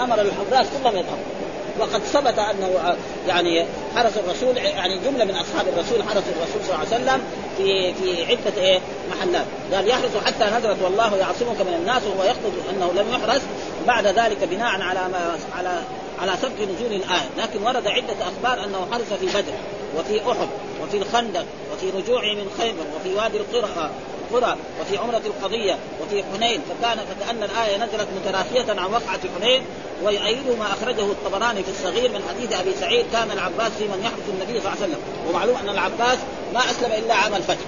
أمر 0.02 0.22
الحراس 0.22 0.68
كلهم 0.82 0.96
يذهبوا 0.96 1.38
وقد 1.80 2.04
ثبت 2.04 2.40
أنه 2.40 2.96
يعني 3.28 3.66
حرس 3.96 4.18
الرسول 4.18 4.58
يعني 4.58 4.98
جملة 4.98 5.26
من 5.26 5.36
أصحاب 5.36 5.68
الرسول 5.68 6.04
حرس 6.04 6.24
الرسول 6.38 6.62
صلى 6.68 6.76
الله 6.76 6.86
عليه 6.94 7.04
وسلم 7.04 7.22
في 7.58 7.94
في 7.94 8.26
عدة 8.26 8.62
إيه؟ 8.62 8.80
محلات. 9.12 9.46
قال 9.74 9.88
يحرس 9.88 10.12
حتى 10.26 10.46
نزلت 10.46 10.78
والله 10.84 11.18
يعصمك 11.18 11.62
من 11.62 11.74
الناس 11.74 12.04
وهو 12.04 12.24
يقصد 12.24 12.54
أنه 12.70 12.92
لم 12.96 13.13
يحرس 13.13 13.42
بعد 13.88 14.08
ذلك 14.08 14.38
بناء 14.44 14.82
على 14.82 15.00
ما 15.00 15.38
على 15.58 15.80
على 16.22 16.32
سبق 16.42 16.54
نزول 16.54 16.94
الآية. 16.94 17.30
لكن 17.38 17.63
ورد 17.63 17.88
عدة 17.88 18.16
أخبار 18.22 18.66
أنه 18.66 18.88
حرس 18.92 19.13
في 19.20 19.26
بدر 19.26 19.54
وفي 19.98 20.32
أحد 20.32 20.48
وفي 20.84 20.98
الخندق 20.98 21.46
وفي 21.78 21.90
رجوعه 21.90 22.34
من 22.34 22.52
خيبر 22.58 22.86
وفي 22.96 23.13
وادي 23.16 23.38
القرى 23.38 23.92
قرى 24.34 24.58
وفي 24.82 24.98
عمرة 24.98 25.22
القضية 25.26 25.78
وفي 26.02 26.24
حنين 26.24 26.62
فكان 26.62 26.98
فكأن 26.98 27.44
الآية 27.44 27.78
نزلت 27.78 28.08
متراخية 28.16 28.82
عن 28.82 28.92
وقعة 28.92 29.20
حنين 29.40 29.62
ويؤيده 30.04 30.56
ما 30.56 30.66
أخرجه 30.66 31.02
الطبراني 31.02 31.63
في 31.63 31.70
الصغير 31.70 32.10
من 32.10 32.24
حديث 32.30 32.60
أبي 32.60 32.74
سعيد 32.74 33.06
كان 33.13 33.32
العباس 33.32 33.72
في 33.72 33.84
من 33.84 34.02
يحرس 34.04 34.30
النبي 34.30 34.62
صلى 34.62 34.74
الله 34.74 34.84
عليه 34.84 34.94
وسلم. 34.94 35.00
ومعلوم 35.30 35.56
أن 35.56 35.70
العباس 35.70 36.18
ما 36.54 36.60
أسلم 36.60 36.92
إلا 36.92 37.13
عام 37.13 37.36
الفتح. 37.36 37.66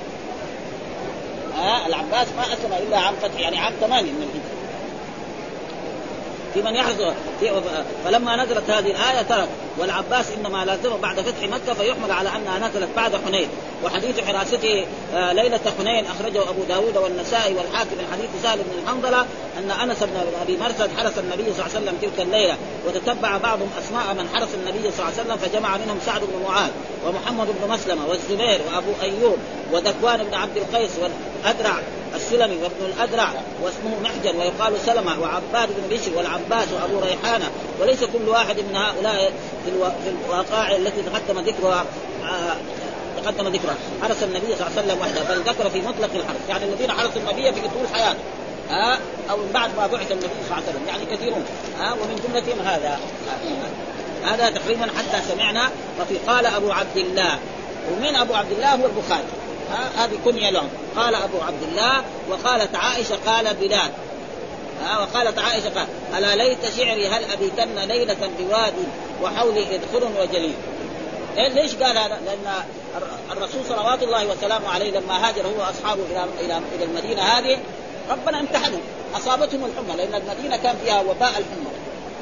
آه 1.58 1.88
العباس 1.88 2.28
ما 2.38 2.54
أسلم 2.54 2.88
إلا 2.88 2.98
عام 2.98 3.16
فتح 3.22 3.40
يعني 3.40 3.58
عام 3.58 3.74
ثمانية 3.82 4.12
من 4.12 4.39
في 6.54 6.62
من 6.62 6.76
يحرز 6.76 7.14
فلما 8.06 8.44
نزلت 8.44 8.70
هذه 8.70 8.92
الآية 8.92 9.22
ترك. 9.22 9.50
والعباس 9.78 10.26
إنما 10.32 10.66
لازمه 10.66 10.98
بعد 10.98 11.22
فتح 11.22 11.44
مكة 11.44 11.74
فيحمل 11.74 12.12
على 12.12 12.30
أنها 12.30 12.70
نزلت 12.70 12.90
بعد 12.96 13.16
حنين. 13.16 13.50
وحديث 13.84 14.20
حراسته 14.20 14.86
آه، 15.14 15.34
ليلة 15.34 15.60
حنين 15.80 16.06
أخرجه 16.06 16.50
أبو 16.50 16.64
داود 16.64 16.98
والنسائي 16.98 17.56
والحاكم 17.56 17.92
من 17.92 18.08
حديث 18.12 18.30
سالم 18.44 18.64
بن 18.64 18.84
الحنظلة 18.84 19.26
أن 19.58 19.72
أنس 19.72 20.04
بن 20.04 20.18
أبي 20.42 20.58
مرثد 20.58 20.90
حرس 20.98 21.18
النبي 21.18 21.54
صلى 21.54 21.66
الله 21.66 21.76
عليه 21.76 21.86
وسلم 21.86 21.98
تلك 22.02 22.26
الليلة. 22.26 22.58
وتتبع 22.88 23.38
بعضهم 23.38 23.70
أسماء 23.80 24.14
من 24.14 24.30
حرس 24.34 24.50
النبي 24.54 24.92
صلى 24.92 25.00
الله 25.00 25.20
عليه 25.20 25.22
وسلم 25.22 25.38
فجمع 25.38 25.78
منهم 25.78 26.00
سعد 26.06 26.22
بن 26.22 26.44
معاذ 26.48 26.72
ومحمد 27.06 27.48
بن 27.48 27.74
مسلمة 27.74 28.08
والزبير 28.10 28.62
وأبو 28.68 28.92
أيوب 29.02 29.38
وذكوان 29.72 30.24
بن 30.24 30.34
عبد 30.34 30.58
القيس 30.58 30.92
والأدرع. 31.02 31.82
السلمي 32.16 32.56
وابن 32.56 32.86
الأدرع 32.86 33.34
واسمه 33.64 34.00
محجن 34.04 34.40
ويقال 34.40 34.80
سلمة 34.86 35.20
وعباد 35.22 35.70
بن 35.78 35.96
بشر 35.96 36.12
والعباس 36.18 36.68
وأبو 36.74 37.00
ريحانة 37.00 37.52
وليس 37.82 38.04
كل 38.04 38.30
واحد 38.30 38.60
من 38.60 38.76
هؤلاء 38.76 39.34
في, 39.66 39.72
ألو... 39.72 39.84
في 39.84 40.10
الوقائع 40.26 40.76
التي 40.76 41.02
تقدم 41.02 41.40
ذكرها 41.40 41.86
آه 42.24 42.56
تقدم 43.24 43.48
ذكرها. 43.48 43.76
حرس 44.02 44.24
النبي 44.24 44.56
صلى 44.56 44.68
الله 44.68 44.72
عليه 44.78 44.82
وسلم 44.82 45.02
وحده 45.02 45.36
بل 45.36 45.42
ذكر 45.42 45.70
في 45.70 45.82
مطلق 45.82 46.10
الحرس 46.16 46.50
يعني 46.50 46.66
الذين 46.66 46.92
حرسوا 46.92 47.22
النبي 47.22 47.54
في 47.54 47.62
طول 47.62 47.88
حياته 47.94 48.20
ها 48.70 48.94
آه 48.94 48.98
أو 49.32 49.38
من 49.38 49.52
بعد 49.54 49.70
ما 49.78 49.88
بعث 49.88 50.12
النبي 50.12 50.28
صلى 50.28 50.46
الله 50.46 50.56
عليه 50.56 50.66
وسلم. 50.70 50.88
يعني 50.88 51.06
كثيرون 51.06 51.46
ها 51.80 51.90
آه 51.90 51.94
ومن 51.94 52.22
جملتهم 52.28 52.68
هذا. 52.68 53.00
هذا 54.26 54.50
تقريبا 54.50 54.88
حتى 54.98 55.22
سمعنا 55.34 55.70
وفي 56.02 56.18
قال 56.28 56.46
أبو 56.46 56.72
عبد 56.72 56.98
الله 56.98 57.40
ومن 57.92 58.16
أبو 58.16 58.34
عبد 58.34 58.52
الله 58.52 58.76
هو 58.76 58.86
البخاري. 58.86 59.24
هذه 59.98 60.20
كنية 60.26 60.50
لهم. 60.50 60.70
قال 60.96 61.16
أبو 61.16 61.42
عبد 61.42 61.64
الله 61.64 62.04
وقالت 62.30 62.76
عائشة 62.76 63.18
قال 63.26 63.56
بلال. 63.56 63.92
ها 64.84 65.00
وقالت 65.00 65.40
عائشة 65.40 65.70
قال 65.70 65.88
ألا 66.18 66.36
ليت 66.36 66.60
شعري 66.78 67.08
هل 67.08 67.24
أبيتن 67.24 67.88
ليلة 67.88 68.30
بواد 68.40 68.74
وحولي 69.24 69.76
إدخل 69.76 70.08
وجليل. 70.22 70.56
إيه 71.38 71.48
ليش 71.48 71.76
قال 71.76 71.98
هذا؟ 71.98 72.20
لأن 72.26 72.54
الرسول 73.32 73.66
صلوات 73.66 74.04
الله 74.04 74.28
وسلامه 74.28 74.70
عليه 74.70 74.92
لما 74.92 75.28
هاجر 75.28 75.42
هو 75.42 75.60
وأصحابه 75.60 76.02
إلى 76.12 76.26
إلى 76.42 76.62
إلى 76.76 76.84
المدينة 76.84 77.22
هذه 77.22 77.58
ربنا 78.10 78.40
امتحنهم 78.40 78.82
أصابتهم 79.16 79.66
الحمى 79.66 79.98
لأن 79.98 80.22
المدينة 80.22 80.58
كان 80.58 80.76
فيها 80.84 81.02
وباء 81.02 81.30
الحمى. 81.30 81.72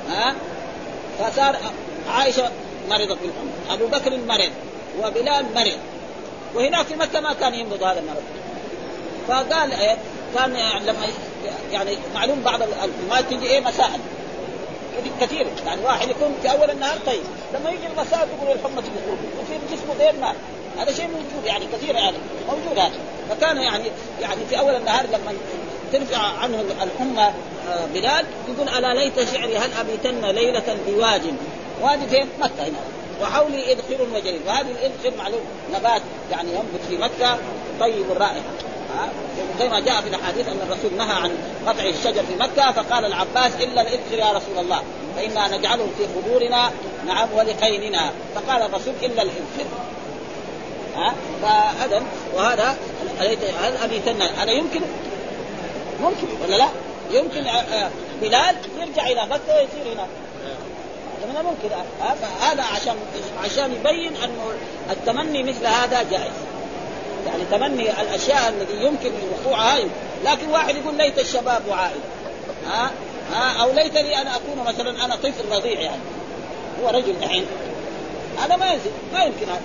ها؟ 0.09 0.35
فصار 1.19 1.57
عائشة 2.09 2.51
مرضت 2.89 3.17
بالحمى 3.21 3.51
أبو 3.69 3.87
بكر 3.87 4.17
مرض 4.27 4.51
وبلال 4.99 5.45
مرض. 5.55 5.77
وهناك 6.57 6.85
في 6.85 6.95
مكه 6.95 7.19
ما 7.19 7.33
كان 7.33 7.53
يمرض 7.53 7.83
هذا 7.83 7.99
المرض. 7.99 8.23
فقال 9.27 9.71
إيه 9.71 9.97
كان 10.35 10.55
يعني 10.55 10.85
لما 10.85 11.07
يعني 11.71 11.97
معلوم 12.15 12.41
بعض 12.41 12.61
الحمات 12.61 13.25
تجي 13.29 13.45
إيه 13.45 13.59
مسائل 13.59 13.99
كثير 15.21 15.47
يعني 15.65 15.81
واحد 15.81 16.09
يكون 16.09 16.35
في 16.41 16.51
أول 16.51 16.69
النهار 16.69 16.97
طيب. 17.05 17.23
لما 17.53 17.69
يجي 17.69 17.87
المساء 17.87 18.27
تقول 18.27 18.55
الحمى 18.55 18.81
تجي 18.81 18.91
ويصير 19.39 19.59
جسمه 19.71 19.93
غير 19.99 20.15
ماء 20.21 20.35
هذا 20.79 20.93
شيء 20.93 21.07
موجود 21.07 21.45
يعني 21.45 21.65
كثير 21.65 21.95
يعني. 21.95 22.17
موجود 22.47 22.79
هذا. 22.79 22.99
فكان 23.29 23.57
يعني 23.57 23.91
يعني 24.21 24.45
في 24.49 24.59
أول 24.59 24.75
النهار 24.75 25.05
لما 25.05 25.33
ترفع 25.93 26.17
عنه 26.17 26.63
الحمى 26.83 27.33
آه، 27.69 27.85
بلال 27.93 28.25
يقول 28.47 28.69
ألا 28.69 28.93
ليت 28.93 29.29
شعري 29.33 29.57
هل 29.57 29.69
أبيتن 29.79 30.25
ليلة 30.25 30.77
بواد؟ 30.87 31.35
وادي 31.81 32.07
فين؟ 32.07 32.27
مكة 32.39 32.63
هنا. 32.63 32.79
وحولي 33.21 33.71
إذخر 33.73 34.01
وجليل 34.15 34.41
وهذه 34.47 34.71
الإذخر 34.71 35.17
معلوم. 35.17 35.41
نبات 35.73 36.01
يعني 36.31 36.49
ينبت 36.49 36.81
في 36.89 36.97
مكة. 36.97 37.37
طيب 37.79 38.11
الرائحة 38.11 38.41
زي 39.59 39.69
ما 39.69 39.79
جاء 39.79 40.01
في 40.01 40.09
الأحاديث 40.09 40.47
أن 40.47 40.59
الرسول 40.69 40.97
نهى 40.97 41.15
عن 41.15 41.31
قطع 41.67 41.83
الشجر 41.83 42.23
في 42.23 42.35
مكة 42.39 42.71
فقال 42.71 43.05
العباس 43.05 43.51
إلا 43.55 43.81
الاذخر 43.81 44.17
يا 44.17 44.31
رسول 44.31 44.57
الله. 44.57 44.81
فإنا 45.15 45.57
نجعله 45.57 45.87
في 45.97 46.03
قبورنا 46.05 46.71
نعم 47.07 47.29
ولقيننا 47.37 48.11
فقال 48.35 48.61
الرسول 48.61 48.93
إلا 49.03 49.21
الاذخر 49.21 49.65
ها؟ 50.95 51.13
فاذا 51.41 52.03
وهذا 52.35 52.77
هل 53.61 53.77
ابيتن 53.83 54.21
هذا 54.21 54.51
يمكن؟ 54.51 54.81
ممكن. 56.01 56.27
ولا 56.43 56.55
لا؟ 56.55 56.67
يمكن 57.11 57.47
آه، 57.47 57.61
آه، 57.61 57.89
بلال 58.21 58.55
يرجع 58.79 59.07
إلى 59.07 59.25
مكة 59.25 59.55
ويصير 59.55 59.93
هناك. 59.93 60.07
من 61.25 61.37
الممكن 61.37 61.69
هذا 62.41 62.63
عشان 62.63 62.95
عشان 63.43 63.73
يبين 63.73 64.15
أنه 64.15 64.51
التمني 64.91 65.43
مثل 65.43 65.65
هذا 65.65 66.03
جائز. 66.11 66.33
يعني 67.27 67.43
تمني 67.51 68.01
الأشياء 68.01 68.49
التي 68.49 68.85
يمكن 68.85 69.11
وقوعها 69.31 69.79
لكن 70.25 70.49
واحد 70.49 70.75
يقول 70.75 70.97
ليت 70.97 71.19
الشباب 71.19 71.61
وعائد 71.69 72.01
ها؟ 72.67 72.91
ها؟ 73.33 73.63
أو 73.63 73.71
ليتني 73.71 74.21
أنا 74.21 74.35
أكون 74.35 74.63
مثلا 74.65 75.05
أنا 75.05 75.15
طفل 75.15 75.51
رضيع 75.51 75.79
يعني. 75.79 76.01
هو 76.83 76.89
رجل 76.89 77.15
الحين 77.23 77.45
هذا 78.39 78.55
ما 78.55 78.65
ينزل 78.65 78.91
ما 79.13 79.23
يمكن 79.23 79.45
هذا. 79.49 79.61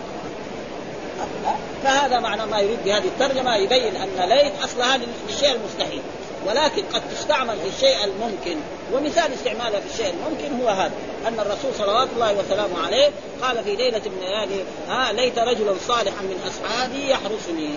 فهذا 1.85 2.21
معنى 2.21 2.47
ما 2.47 2.61
يريد 2.61 2.79
بهذه 2.85 3.05
الترجمة 3.05 3.57
يبين 3.57 3.97
أن 3.97 4.29
ليت 4.29 4.53
اصلها 4.65 4.97
للشيء 4.97 5.53
المستحيل. 5.53 6.03
ولكن 6.47 6.83
قد 6.95 7.03
تستعمل 7.11 7.57
في 7.59 7.69
الشيء 7.69 8.05
الممكن. 8.05 8.57
ومثال 8.93 9.33
استعمالها 9.33 9.81
في 9.81 9.95
الشيء 9.95 10.15
الممكن 10.15 10.63
هو 10.63 10.69
هذا 10.69 10.93
أن 11.29 11.41
الرسول 11.41 11.75
صلوات 11.79 12.09
الله 12.15 12.35
وسلامه 12.39 12.87
عليه 12.87 13.11
قال 13.43 13.65
في 13.65 13.77
ليلة 13.77 14.03
من 14.07 14.23
الليالي 14.23 14.65
ها 14.89 15.13
ليت 15.13 15.39
رجلا 15.39 15.75
صالحا 15.89 16.23
من 16.23 16.41
أصحابي 16.47 17.11
يحرسني. 17.11 17.71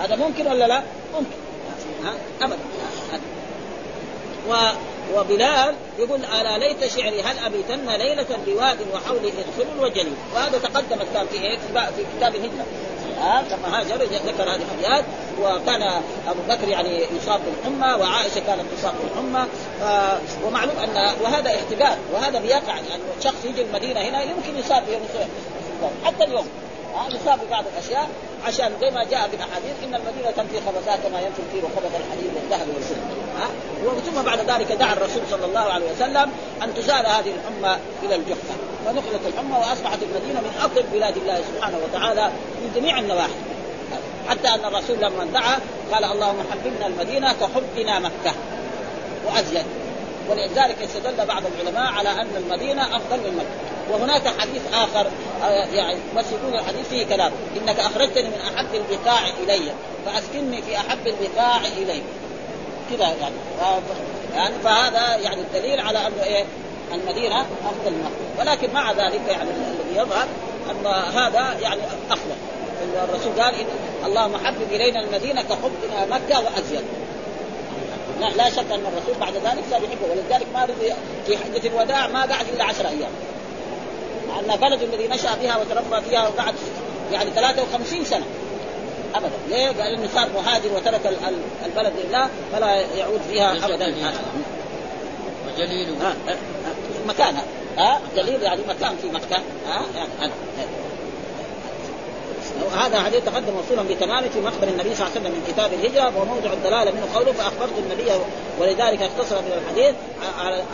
هذا 0.00 0.16
ممكن 0.16 0.46
ولا 0.46 0.68
لا؟ 0.68 0.82
ممكن. 1.14 1.36
ها 2.04 2.14
ابدا. 2.40 2.58
و 4.48 4.54
وبلال 5.16 5.74
يقول 5.98 6.24
ألا 6.24 6.58
ليت 6.58 6.86
شعري 6.86 7.22
هل 7.22 7.38
أبيتن 7.38 7.88
ليلة 7.88 8.26
بواد 8.46 8.78
وحولي 8.94 9.28
ادخل 9.28 9.80
وجلي؟ 9.80 10.12
وهذا 10.34 10.58
تقدمت 10.58 11.06
كان 11.14 11.26
في 11.26 11.36
إيه؟ 11.36 11.58
في 11.96 12.04
كتاب 12.16 12.34
الهجرة. 12.34 12.66
ها 13.20 13.42
لما 13.42 13.80
هاجر 13.80 14.04
ذكر 14.04 14.42
هذه 14.42 14.60
الابيات 14.62 15.04
وكان 15.42 15.82
أبو 16.28 16.40
بكر 16.48 16.68
يعني 16.68 17.06
يصاب 17.16 17.40
بالحمى 17.44 18.02
وعائشة 18.02 18.40
كانت 18.46 18.62
تصاب 18.78 18.94
بالحمى 19.02 19.46
ومعلوم 20.44 20.76
ان 20.78 21.10
وهذا 21.22 21.50
احتبال 21.50 21.98
وهذا 22.12 22.40
بيقع 22.40 22.74
يعني 22.74 23.02
شخص 23.20 23.44
يجي 23.44 23.62
المدينة 23.62 24.00
هنا 24.00 24.22
يمكن 24.22 24.58
يصاب 24.58 24.82
حتى 26.04 26.24
اليوم. 26.24 26.46
يصاب 27.12 27.38
ببعض 27.46 27.64
الأشياء 27.72 28.08
عشان 28.44 28.72
زي 28.80 28.90
ما 28.90 29.04
جاء 29.04 29.28
في 29.28 29.36
الأحاديث 29.36 29.72
إن 29.84 29.94
المدينة 29.94 30.30
تنفي 30.36 30.60
خبثات 30.66 30.98
كما 31.00 31.20
ينفي 31.20 31.42
الكير 31.48 31.64
وخبث 31.64 31.92
الحديد 31.96 32.30
والذهب 32.34 32.68
والفضة. 32.74 33.00
ها 33.38 33.48
ثم 34.06 34.22
بعد 34.22 34.38
ذلك 34.50 34.72
دعا 34.72 34.92
الرسول 34.92 35.22
صلى 35.30 35.44
الله 35.44 35.60
عليه 35.60 35.92
وسلم 35.92 36.30
أن 36.62 36.74
تزال 36.74 37.06
هذه 37.06 37.32
الحمى 37.34 37.76
إلى 38.02 38.14
الجحفة. 38.14 38.54
فنقلت 38.88 39.20
الحمى 39.26 39.58
وأصبحت 39.58 39.98
المدينة 40.02 40.40
من 40.40 40.52
افضل 40.60 40.82
بلاد 40.92 41.16
الله 41.16 41.40
سبحانه 41.54 41.78
وتعالى 41.84 42.30
من 42.62 42.72
جميع 42.76 42.98
النواحي. 42.98 43.38
حتى 44.28 44.48
أن 44.48 44.64
الرسول 44.64 44.96
لما 44.96 45.24
دعا 45.24 45.58
قال 45.92 46.04
اللهم 46.04 46.36
حببنا 46.52 46.86
المدينة 46.86 47.32
كحبنا 47.32 47.98
مكة. 47.98 48.34
وازيد 49.26 49.66
ولذلك 50.30 50.76
استدل 50.82 51.26
بعض 51.26 51.42
العلماء 51.46 51.92
على 51.92 52.10
أن 52.10 52.28
المدينة 52.36 52.82
أفضل 52.96 53.16
من 53.16 53.36
مكة. 53.36 53.92
وهناك 53.92 54.28
حديث 54.38 54.62
آخر 54.74 55.06
آه، 55.42 55.48
يعني 55.48 55.96
بس 56.16 56.24
يكون 56.32 56.58
الحديث 56.58 56.88
فيه 56.88 57.06
كلام. 57.06 57.32
إنك 57.56 57.80
أخرجتني 57.80 58.28
من 58.28 58.40
أحب 58.54 58.74
البقاع 58.74 59.20
إلي. 59.42 59.72
فأسكنني 60.06 60.62
في 60.62 60.76
أحب 60.76 61.06
البقاع 61.06 61.56
اليك 61.66 62.04
كذا 62.90 63.14
يعني. 63.20 63.34
يعني 64.34 64.54
فهذا 64.64 65.16
يعني 65.16 65.40
الدليل 65.40 65.80
على 65.80 66.06
أنه 66.06 66.22
إيه؟ 66.22 66.44
المدينة 66.92 67.40
أفضل 67.40 67.90
من 67.90 68.04
مكه 68.04 68.40
ولكن 68.40 68.72
مع 68.74 68.92
ذلك 68.92 69.20
يعني 69.28 69.50
الذي 69.50 69.96
يظهر 69.96 70.26
أن 70.70 70.86
هذا 71.16 71.56
يعني 71.60 71.80
افضل 72.10 72.34
الرسول 73.04 73.42
قال 73.42 73.54
إن 73.54 73.66
اللهم 74.06 74.36
حبب 74.36 74.72
إلينا 74.72 75.00
المدينة 75.00 75.42
كحبنا 75.42 76.06
مكة 76.10 76.40
وأزيد. 76.40 76.84
لا, 78.20 78.26
لا 78.26 78.50
شك 78.50 78.72
أن 78.72 78.86
الرسول 78.86 79.14
بعد 79.20 79.34
ذلك 79.34 79.64
صار 79.70 79.82
يحبه. 79.82 80.10
ولذلك 80.10 80.46
ما 80.54 80.66
في 81.26 81.36
حجه 81.36 81.68
الوداع 81.68 82.06
ما 82.06 82.20
قعد 82.20 82.46
إلا 82.54 82.64
عشر 82.64 82.88
أيام. 82.88 83.10
لأن 84.28 84.56
بلد 84.56 84.82
الذي 84.82 85.08
نشأ 85.08 85.34
بها 85.42 85.56
وتربى 85.56 86.08
فيها 86.10 86.28
وقعد 86.28 86.54
يعني 87.12 87.30
53 87.30 88.04
سنة. 88.04 88.24
ابدا. 89.14 89.30
ليه؟ 89.48 89.66
قال 89.66 89.94
إنه 89.94 90.08
صار 90.14 90.28
مهاجر 90.34 90.68
وترك 90.76 91.18
البلد 91.66 91.92
لله 92.04 92.28
فلا 92.52 92.74
يعود 92.74 93.20
فيها 93.30 93.52
ابدا. 93.52 93.94
وجليل 95.46 95.94
مكانها 97.08 97.44
ها؟ 97.78 98.00
جليل 98.16 98.42
يعني 98.42 98.60
مكان 98.68 98.96
في 99.02 99.08
مكه 99.08 99.36
ها؟ 99.66 99.82
يعني 99.96 100.32
هذا. 102.76 103.00
حديث 103.00 103.24
تقدم 103.24 103.52
موصولا 103.52 103.82
بتمام 103.82 104.24
في 104.28 104.40
مخبر 104.40 104.68
النبي 104.68 104.94
صلى 104.94 105.06
الله 105.06 105.10
عليه 105.16 105.20
وسلم 105.20 105.32
من 105.32 105.44
كتاب 105.48 105.72
الهجرة 105.72 106.22
وموضع 106.22 106.52
الدلالة 106.52 106.90
منه 106.90 107.06
قوله 107.14 107.32
فأخبرت 107.32 107.72
النبي 107.78 108.10
ولذلك 108.60 109.02
اختصر 109.02 109.36
من 109.42 109.52
الحديث 109.62 109.94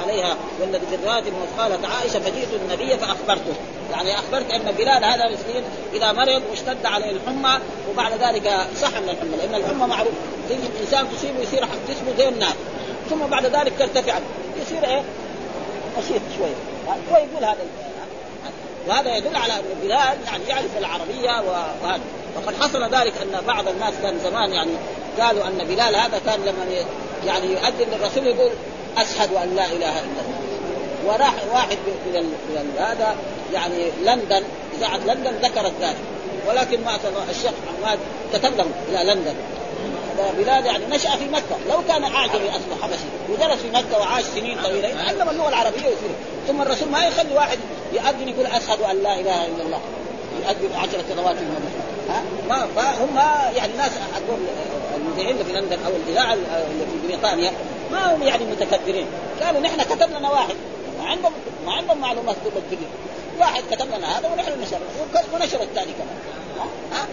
عليها 0.03 0.37
والذي 0.61 0.87
في 0.91 0.95
الروايه 0.95 1.23
قالت 1.59 1.85
عائشه 1.85 2.19
فجئت 2.19 2.49
النبي 2.63 2.97
فأخبرته. 2.99 3.55
يعني 3.93 4.19
أخبرت 4.19 4.51
أن 4.51 4.73
بلال 4.79 5.05
هذا 5.05 5.31
مسكين 5.31 5.63
إذا 5.95 6.13
مرض 6.13 6.43
واشتد 6.51 6.87
عليه 6.87 7.11
الحمى 7.11 7.59
وبعد 7.91 8.13
ذلك 8.13 8.67
صح 8.81 8.91
من 8.91 9.09
الحمى 9.09 9.37
لأن 9.37 9.55
الحمى 9.55 9.87
معروف 9.87 10.13
تيجي 10.49 10.63
الانسان 10.77 11.07
تصيبه 11.17 11.41
يصير 11.41 11.69
جسمه 11.89 12.17
زي 12.19 12.29
النار 12.29 12.55
ثم 13.11 13.27
بعد 13.27 13.47
ذلك 13.47 13.73
ترتفع. 13.79 14.19
يصير 14.63 14.85
إيه؟ 14.85 15.03
نشيط 15.99 16.23
شوية 16.39 16.55
ويقول 17.11 17.45
هذا 17.45 17.67
وهذا 18.89 19.17
يدل 19.17 19.37
على 19.37 19.53
أن 19.53 19.63
بلال 19.83 20.19
يعني 20.27 20.45
يعرف 20.49 20.79
العربية 20.79 21.43
وهذا. 21.51 22.01
وقد 22.37 22.55
حصل 22.61 22.95
ذلك 22.95 23.13
أن 23.23 23.47
بعض 23.47 23.69
الناس 23.69 23.95
كان 24.03 24.19
زمان 24.25 24.53
يعني 24.53 24.71
قالوا 25.21 25.47
أن 25.47 25.59
بلال 25.59 25.97
هذا 25.97 26.21
كان 26.27 26.41
لما 26.41 26.87
يعني 27.27 27.47
يؤذن 27.47 27.87
للرسول 27.93 28.27
يقول 28.27 28.51
أشهد 28.97 29.33
أن 29.33 29.57
لا 29.57 29.67
إله 29.67 30.01
إلا 30.01 30.21
الله. 30.25 30.45
وراح 31.07 31.35
واحد 31.53 31.79
من 31.87 32.75
هذا 32.79 33.17
يعني 33.53 33.91
لندن 34.05 34.43
اذاعه 34.79 34.97
لندن 34.97 35.33
ذكرت 35.43 35.73
ذلك. 35.81 35.97
ولكن 36.49 36.85
ما 36.85 36.99
الشيخ 37.31 37.53
عماد 37.83 37.99
تكلم 38.33 38.73
إلى 38.89 39.15
لندن. 39.15 39.35
بلال 40.39 40.67
يعني 40.67 40.85
نشأ 40.87 41.17
في 41.17 41.29
مكة. 41.29 41.57
لو 41.69 41.83
كان 41.89 42.05
اعجمي 42.05 42.49
اصله 42.49 42.77
حبشي 42.83 43.05
ودرس 43.31 43.59
في 43.59 43.71
مكة 43.71 43.99
وعاش 44.01 44.25
سنين 44.25 44.59
طويلة. 44.63 44.89
يتعلم 44.89 45.29
اللغة 45.29 45.49
العربية 45.49 45.87
ويصير 45.87 46.11
ثم 46.49 46.63
الرسول 46.63 46.89
ما 46.89 47.07
يخلي 47.07 47.35
واحد 47.35 47.59
يؤذن 47.93 48.29
يقول 48.29 48.47
أشهد 48.47 48.81
أن 48.81 49.03
لا 49.03 49.21
إله 49.21 49.47
إلا 49.47 49.63
الله. 49.63 49.81
يؤذن 50.43 50.77
عشر 50.77 50.99
سنوات 51.09 51.37
في 51.37 51.43
المدينة 51.43 51.85
ها؟ 52.09 52.23
ما 52.49 52.67
فهم 52.77 53.17
يعني 53.57 53.73
ناس 53.73 53.93
أقول 54.15 54.39
المذيعين 54.97 55.45
في 55.45 55.53
لندن 55.53 55.79
أو 55.87 55.93
الإذاعة 56.07 56.33
اللي 56.33 56.87
في 56.93 57.07
بريطانيا 57.07 57.53
ما 57.93 58.15
هم 58.15 58.23
يعني 58.23 58.45
متكبرين. 58.45 59.07
قالوا 59.43 59.61
نحن 59.61 59.83
كتب 59.83 60.11
لنا 60.19 60.31
واحد. 60.31 60.55
ما 60.99 61.09
عندهم 61.09 61.33
ما 61.67 61.73
عندهم 61.73 61.99
معلومات 61.99 62.37
كل 62.45 62.59
الدنيا 62.59 62.89
واحد 63.41 63.63
كتب 63.71 63.87
لنا 63.87 64.19
هذا 64.19 64.29
ونحن 64.29 64.61
نشر. 64.61 64.79
ونشر 65.35 65.63
الثاني 65.63 65.93
كمان. 65.93 66.19
ها؟ 66.93 67.07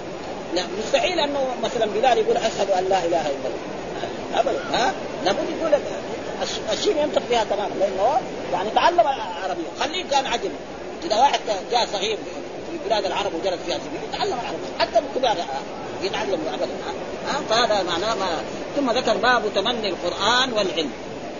لا 0.55 0.63
مستحيل 0.79 1.19
أنه 1.19 1.47
مثلا 1.63 1.85
بلال 1.85 2.17
يقول 2.17 2.37
أشهد 2.37 2.69
أن 2.71 2.83
لا 2.89 3.05
إله 3.05 3.21
إلا 3.21 3.47
الله. 3.47 3.71
ابدا 4.39 4.59
ها؟ 4.73 4.93
لابد 5.25 5.45
يقول 5.59 5.81
الشين 6.73 6.97
ينطق 6.97 7.21
بها 7.29 7.43
تماما 7.43 7.73
لأنه 7.79 8.19
يعني 8.53 8.69
تعلم 8.69 8.99
العربيه 8.99 9.63
خليه 9.79 10.03
كان 10.11 10.25
عجمي 10.25 10.55
إذا 11.03 11.15
واحد 11.15 11.39
جاء 11.71 11.87
صغير 11.93 12.17
في 12.71 12.77
بلاد 12.89 13.05
العرب 13.05 13.31
وجلس 13.33 13.59
فيها 13.65 13.77
سنين 13.77 14.01
يتعلم 14.13 14.33
العربيه 14.33 14.79
حتى 14.79 14.99
الكبار 14.99 15.37
يتعلم 16.03 16.39
ابدا 16.53 16.71
ها؟ 17.27 17.41
فهذا 17.49 17.83
معناه 17.83 18.15
ما 18.15 18.27
ثم 18.75 18.91
ذكر 18.91 19.17
باب 19.17 19.43
تمني 19.55 19.89
القرآن 19.89 20.53
والعلم. 20.53 20.91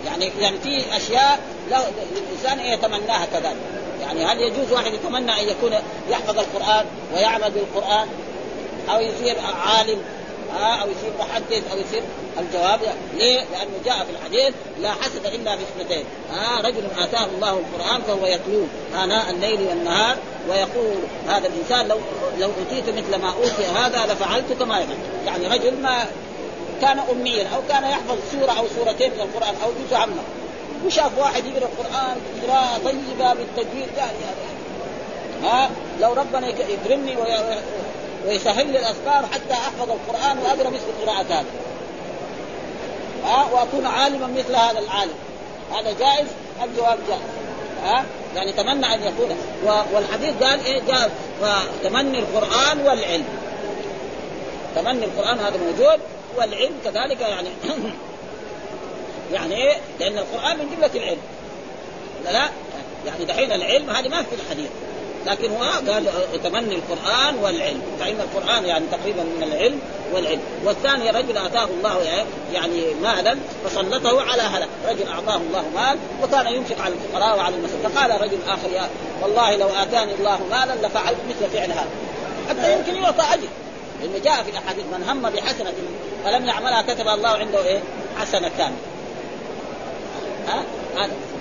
يعني 0.06 0.32
يعني 0.40 0.58
في 0.58 0.96
أشياء 0.96 1.40
للانسان 1.68 2.60
يتمناها 2.60 3.26
كذلك. 3.26 3.56
يعني 4.00 4.24
هل 4.24 4.40
يجوز 4.40 4.72
واحد 4.72 4.94
يتمنى 4.94 5.32
أن 5.40 5.48
يكون 5.48 5.72
يحفظ 6.10 6.38
القرآن 6.38 6.86
ويعمل 7.14 7.50
بالقرآن؟ 7.50 8.08
أو 8.90 9.00
يصير 9.00 9.36
عالم 9.66 10.02
أو 10.60 10.88
يصير 10.88 11.12
محدث 11.18 11.72
أو 11.72 11.78
يصير 11.78 12.02
الجواب. 12.38 12.80
ليه؟ 13.14 13.40
لأنه 13.40 13.70
جاء 13.84 14.04
في 14.04 14.10
الحديث 14.10 14.54
لا 14.80 14.90
حسد 14.90 15.26
إلا 15.26 15.56
في 15.56 15.62
اثنتين 15.62 16.04
آه 16.32 16.60
رجل 16.60 16.82
آتاه 16.98 17.24
الله 17.24 17.50
القرآن 17.50 18.02
فهو 18.02 18.26
يتلوه 18.26 18.66
آناء 19.04 19.30
الليل 19.30 19.60
والنهار 19.68 20.16
ويقول 20.48 20.96
هذا 21.28 21.48
الإنسان 21.48 21.88
لو 21.88 21.98
لو 22.38 22.50
أوتيت 22.58 22.88
مثل 22.88 23.22
ما 23.22 23.32
أوتي 23.32 23.66
هذا 23.66 24.12
لفعلت 24.12 24.52
كما 24.52 24.80
يفعل. 24.80 24.96
يعني 25.26 25.46
رجل 25.46 25.82
ما 25.82 26.06
كان 26.80 26.98
أميا 26.98 27.48
أو 27.54 27.60
كان 27.68 27.84
يحفظ 27.84 28.18
سورة 28.32 28.58
أو 28.58 28.64
سورتين 28.76 29.10
من 29.10 29.20
القرآن 29.20 29.54
أو 29.64 29.70
جزء 29.86 29.96
عامه 29.96 30.22
وشاف 30.86 31.18
واحد 31.18 31.44
يقرأ 31.46 31.68
القرآن 31.68 32.16
قراءة 32.42 32.78
طيبة 32.84 33.34
بالتجويد 33.34 33.88
يعني 33.96 34.18
ها 35.42 35.70
لو 36.00 36.12
ربنا 36.12 36.48
يكرمني 36.48 37.16
ويسهل 38.26 38.72
لي 38.72 38.78
الأذكار 38.78 39.26
حتى 39.32 39.52
أحفظ 39.52 39.90
القرآن 39.90 40.38
واقرا 40.38 40.70
مثل 40.70 41.06
قراءة 41.06 41.22
هذا. 41.22 41.44
ها؟ 43.24 43.48
وأكون 43.52 43.86
عالما 43.86 44.26
مثل 44.26 44.56
هذا 44.56 44.78
العالم. 44.78 45.14
هذا 45.72 45.92
جائز 45.98 46.26
الجواب 46.62 46.98
جائز؟ 47.08 47.22
ها؟ 47.84 48.04
يعني 48.34 48.52
تمنى 48.52 48.94
أن 48.94 49.02
يكون. 49.02 49.36
والحديث 49.92 50.42
قال 50.42 50.64
إيه؟ 50.64 50.80
جاء 50.80 51.10
تمني 51.84 52.18
القرآن 52.18 52.80
والعلم. 52.80 53.24
تمني 54.76 55.04
القرآن 55.04 55.38
هذا 55.38 55.56
موجود 55.56 56.00
والعلم 56.36 56.74
كذلك 56.84 57.20
يعني 57.20 57.48
يعني 59.34 59.54
إيه؟ 59.54 59.76
لأن 60.00 60.18
القرآن 60.18 60.58
من 60.58 60.70
جملة 60.76 60.90
العلم. 60.94 61.22
لا؟ 62.24 62.48
يعني 63.06 63.24
دحين 63.24 63.52
العلم 63.52 63.90
هذه 63.90 64.08
ما 64.08 64.22
في 64.22 64.34
الحديث 64.34 64.70
لكن 65.26 65.50
هو 65.50 65.62
قال 65.62 66.06
تمني 66.44 66.74
القرآن 66.74 67.36
والعلم 67.42 67.82
فإن 68.00 68.16
القرآن 68.20 68.64
يعني 68.64 68.84
تقريبا 68.92 69.22
من 69.22 69.42
العلم 69.42 69.80
والعلم. 70.14 70.40
والثاني 70.64 71.10
رجل 71.10 71.38
أتاه 71.38 71.64
الله 71.64 72.24
يعني 72.52 72.94
مالا 73.02 73.36
فسلطه 73.64 74.22
على 74.22 74.42
هلك 74.42 74.68
رجل 74.88 75.08
أعطاه 75.08 75.36
الله 75.36 75.64
مال 75.74 75.98
وكان 76.22 76.46
ينفق 76.46 76.80
على 76.80 76.94
الفقراء 76.94 77.36
وعلى 77.36 77.54
المساكين 77.56 77.88
فقال 77.88 78.20
رجل 78.20 78.38
آخر 78.48 78.70
يا 78.72 78.88
والله 79.22 79.56
لو 79.56 79.68
آتاني 79.68 80.14
الله 80.14 80.38
مالا 80.50 80.86
لفعلت 80.86 81.18
مثل 81.28 81.50
فعل 81.50 81.70
هذا. 81.70 81.90
حتى 82.48 82.72
يمكن 82.72 82.94
يعطى 82.94 83.34
أجر. 83.34 83.48
لأنه 84.00 84.18
جاء 84.24 84.42
في 84.42 84.50
الأحاديث 84.50 84.84
من 84.84 85.08
هم 85.08 85.30
بحسنة 85.30 85.72
فلم 86.24 86.46
يعملها 86.46 86.82
كتب 86.82 87.08
الله 87.08 87.28
عنده 87.28 87.64
إيه؟ 87.64 87.80
حسنة. 88.18 88.50
كامله 88.58 88.76
ها؟ 90.48 90.62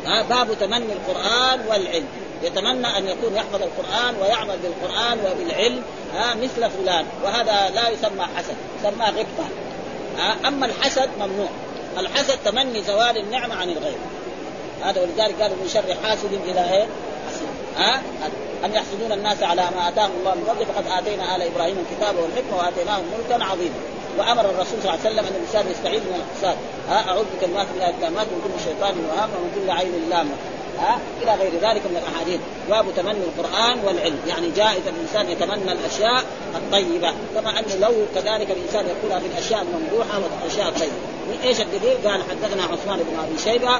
هذا 0.05 0.21
باب 0.29 0.59
تمني 0.59 0.93
القرآن 0.93 1.59
والعلم. 1.69 2.07
يتمنى 2.43 2.97
أن 2.97 3.07
يكون 3.07 3.35
يحفظ 3.35 3.61
القرآن 3.61 4.15
ويعمل 4.21 4.57
بالقرآن 4.57 5.19
وبالعلم. 5.19 5.83
ها 6.15 6.35
مثل 6.35 6.69
فلان. 6.69 7.05
وهذا 7.23 7.69
لا 7.75 7.89
يسمى 7.89 8.25
حسد 8.37 8.55
يسمى 8.79 9.05
غبطة. 9.05 9.47
أما 10.47 10.65
الحسد 10.65 11.09
ممنوع. 11.19 11.49
الحسد 11.97 12.37
تمني 12.45 12.83
زوال 12.83 13.17
النعمة 13.17 13.55
عن 13.55 13.69
الغير 13.69 13.97
هذا 14.83 15.01
ولذلك 15.01 15.41
قالوا 15.41 15.55
من 15.55 15.69
شر 15.73 15.95
حاسد 16.03 16.39
اذا 16.47 16.71
إيه؟ 16.73 16.87
ها؟ 17.77 18.01
أن 18.65 18.73
يحسدون 18.73 19.11
الناس 19.11 19.43
على 19.43 19.61
ما 19.61 19.89
آتاهم 19.89 20.11
الله 20.19 20.35
من 20.35 20.43
فضله 20.47 20.65
فقد 20.65 20.85
آتينا 20.87 21.35
آل 21.35 21.41
إبراهيم 21.41 21.85
الكتاب 21.85 22.15
والحكمة 22.15 22.57
وآتيناهم 22.57 23.03
ملكا 23.13 23.45
عظيما. 23.45 23.75
وأمر 24.17 24.45
الرسول 24.45 24.77
صلى 24.83 24.89
الله 24.93 24.99
عليه 25.05 25.09
وسلم 25.09 25.25
أن 25.25 25.35
الإنسان 25.35 25.71
يستعيذ 25.71 26.01
من 26.01 26.21
الحساد 26.21 26.57
أعوذ 27.09 27.25
بكلمات 27.37 27.67
الله 27.73 27.89
التامات 27.89 28.27
من 28.27 28.41
كل 28.43 28.63
شيطان 28.63 28.93
وهام 29.05 29.29
ومن 29.35 29.51
كل 29.55 29.71
عين 29.71 30.09
لامة. 30.09 30.35
ها 30.81 30.99
إلى 31.21 31.33
غير 31.33 31.51
ذلك 31.51 31.81
من 31.85 31.97
الأحاديث. 31.97 32.39
باب 32.69 32.85
تمني 32.95 33.23
القرآن 33.23 33.79
والعلم. 33.85 34.19
يعني 34.27 34.49
جائز 34.49 34.81
الإنسان 34.87 35.29
يتمنى 35.29 35.71
الأشياء 35.71 36.23
الطيبة. 36.55 37.13
كما 37.35 37.59
انه 37.59 37.75
لو 37.79 37.93
كذلك 38.15 38.51
الإنسان 38.51 38.85
يقولها 38.85 39.19
في 39.19 39.25
الأشياء 39.25 39.61
الممدوحة 39.61 40.19
والأشياء 40.19 40.67
الطيبة. 40.67 40.93
إيش 41.43 41.61
الدليل؟ 41.61 41.97
قال 42.07 42.23
حدثنا 42.23 42.63
عثمان 42.63 42.99
بن 42.99 43.19
أبي 43.19 43.37
شيبة. 43.37 43.79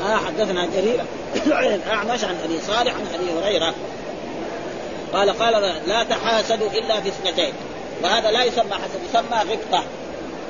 ها 0.00 0.16
حدثنا 0.16 0.66
جرير. 0.66 1.04
الاعمش 1.74 2.24
عن 2.24 2.36
أبي 2.44 2.60
صالح 2.60 2.94
عن 2.94 3.06
أبي 3.14 3.40
هريرة. 3.40 3.74
قال 5.12 5.38
قال 5.38 5.74
لا 5.86 6.04
تحاسدوا 6.04 6.70
إلا 6.70 7.00
في 7.00 7.08
اثنتين. 7.08 7.52
وهذا 8.02 8.30
لا 8.30 8.44
يسمى 8.44 8.74
حسد 8.74 9.00
يسمى 9.10 9.52
غبطة. 9.52 9.84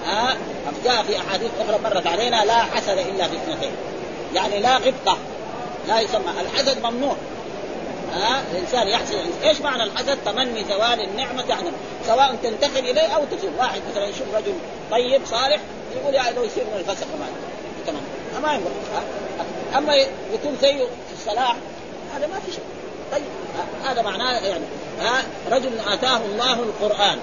ها 0.07 0.37
جاء 0.85 1.03
في 1.03 1.17
أحاديث 1.17 1.51
أخرى 1.61 1.79
مرت 1.85 2.07
علينا 2.07 2.45
لا 2.45 2.63
حسد 2.63 2.99
إلا 2.99 3.29
في 3.29 3.37
اثنتين. 3.37 3.73
يعني 4.35 4.59
لا 4.59 4.77
غبطة 4.77 5.19
لا 5.89 6.01
يسمى 6.01 6.31
الحسد 6.41 6.87
ممنوع. 6.87 7.17
ها؟ 8.13 8.43
الإنسان 8.53 8.89
يحسد 8.89 9.15
إيش 9.45 9.61
معنى 9.61 9.83
الحسد؟ 9.83 10.19
تمني 10.25 10.65
زوال 10.65 11.01
النعمة 11.01 11.45
يعني 11.49 11.71
سواء 12.07 12.37
تنتقل 12.43 12.91
إليه 12.91 13.17
أو 13.17 13.25
تزول، 13.25 13.51
واحد 13.59 13.81
مثلا 13.91 14.07
يشوف 14.07 14.35
رجل 14.35 14.55
طيب 14.91 15.27
صالح 15.27 15.61
يقول 15.97 16.15
يعني 16.15 16.37
لو 16.37 16.45
يصير 16.45 16.65
من 16.65 16.81
الفسق 16.81 17.07
تمام. 17.87 18.03
ما 18.43 18.55
ينبغي 18.55 18.73
أما 19.77 19.95
يكون 20.35 20.57
زيه 20.63 20.85
في 20.85 21.13
الصلاح 21.13 21.57
هذا 22.15 22.27
ما 22.27 22.41
في 22.47 22.53
شيء. 22.53 22.65
طيب 23.13 23.23
هذا 23.85 24.03
معناه 24.03 24.41
يعني 24.41 24.65
ها؟ 25.01 25.23
رجل 25.51 25.71
آتاه 25.89 26.17
الله 26.17 26.53
القرآن. 26.53 27.19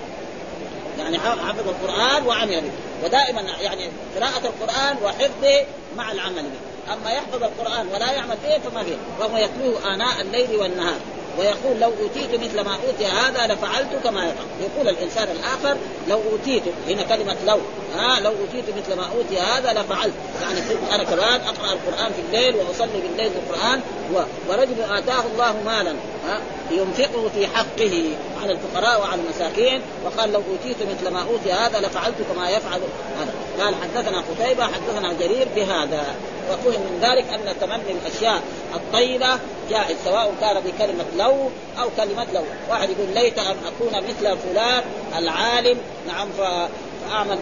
يعني 0.99 1.19
حفظ 1.19 1.67
القرآن 1.69 2.25
وعمل 2.27 2.61
به. 2.61 2.71
ودائما 3.05 3.41
يعني 3.61 3.89
قراءة 4.15 4.41
القرآن 4.45 4.97
وحفظه 5.03 5.65
مع 5.97 6.11
العمل 6.11 6.43
به. 6.43 6.70
اما 6.93 7.11
يحفظ 7.11 7.43
القرآن 7.43 7.87
ولا 7.87 8.11
يعمل 8.11 8.37
به 8.43 8.69
فما 8.69 8.83
فيه. 8.83 8.95
وهو 9.19 9.37
يتلوه 9.37 9.93
آناء 9.93 10.21
الليل 10.21 10.55
والنهار. 10.55 10.99
ويقول 11.39 11.79
لو 11.79 11.93
أوتيت 12.01 12.41
مثل 12.41 12.61
ما 12.61 12.71
أوتي 12.87 13.05
هذا 13.05 13.53
لفعلت 13.53 13.89
كما 14.03 14.25
يفعل. 14.25 14.45
يقول 14.61 14.89
الإنسان 14.89 15.27
الآخر 15.27 15.77
لو 16.07 16.21
أوتيت 16.31 16.63
هنا 16.87 17.03
كلمة 17.03 17.35
لو. 17.47 17.59
ها 17.95 18.19
لو 18.19 18.29
أوتيت 18.29 18.65
مثل 18.77 18.97
ما 18.97 19.05
أوتي 19.15 19.39
هذا 19.39 19.73
لفعلت. 19.73 20.13
يعني 20.41 20.61
كنت 20.61 20.93
أنا 20.93 21.03
كمان 21.03 21.41
أقرأ 21.41 21.73
القرآن 21.73 22.11
في 22.13 22.21
الليل 22.21 22.55
وأصلي 22.55 23.01
بالليل 23.01 23.31
القرآن 23.35 23.81
و... 24.13 24.19
ورجل 24.49 24.81
آتاه 24.81 25.23
الله 25.33 25.53
مالا. 25.65 25.95
ها 26.27 26.41
ينفقه 26.71 27.29
في 27.35 27.47
حقه 27.47 28.09
على 28.43 28.51
الفقراء 28.51 29.01
وعلى 29.01 29.21
المساكين. 29.21 29.81
وقال 30.05 30.31
لو 30.31 30.41
أوتيت 30.51 30.77
مثل 30.81 31.13
ما 31.13 31.21
أوتي 31.21 31.51
هذا 31.51 31.79
لفعلت 31.79 32.15
كما 32.33 32.49
يفعل. 32.49 32.81
هذا. 33.19 33.33
قال 33.59 33.75
حدثنا 33.75 34.21
قتيبة 34.21 34.63
حدثنا 34.63 35.13
جرير 35.13 35.47
بهذا 35.55 36.15
وفهم 36.51 36.81
من 36.81 36.99
ذلك 37.01 37.25
أن 37.33 37.59
تمني 37.61 37.91
الأشياء 37.91 38.41
الطيبة 38.75 39.39
جائز 39.69 39.97
سواء 40.05 40.33
كان 40.41 40.59
بكلمة 40.59 41.05
لو 41.17 41.49
أو 41.81 41.89
كلمة 41.97 42.27
لو. 42.33 42.43
واحد 42.69 42.89
يقول 42.89 43.07
ليت 43.13 43.39
أن 43.39 43.55
أكون 43.67 44.03
مثل 44.03 44.37
فلان 44.37 44.83
العالم. 45.17 45.77
نعم 46.07 46.27
فأعمل 46.37 47.37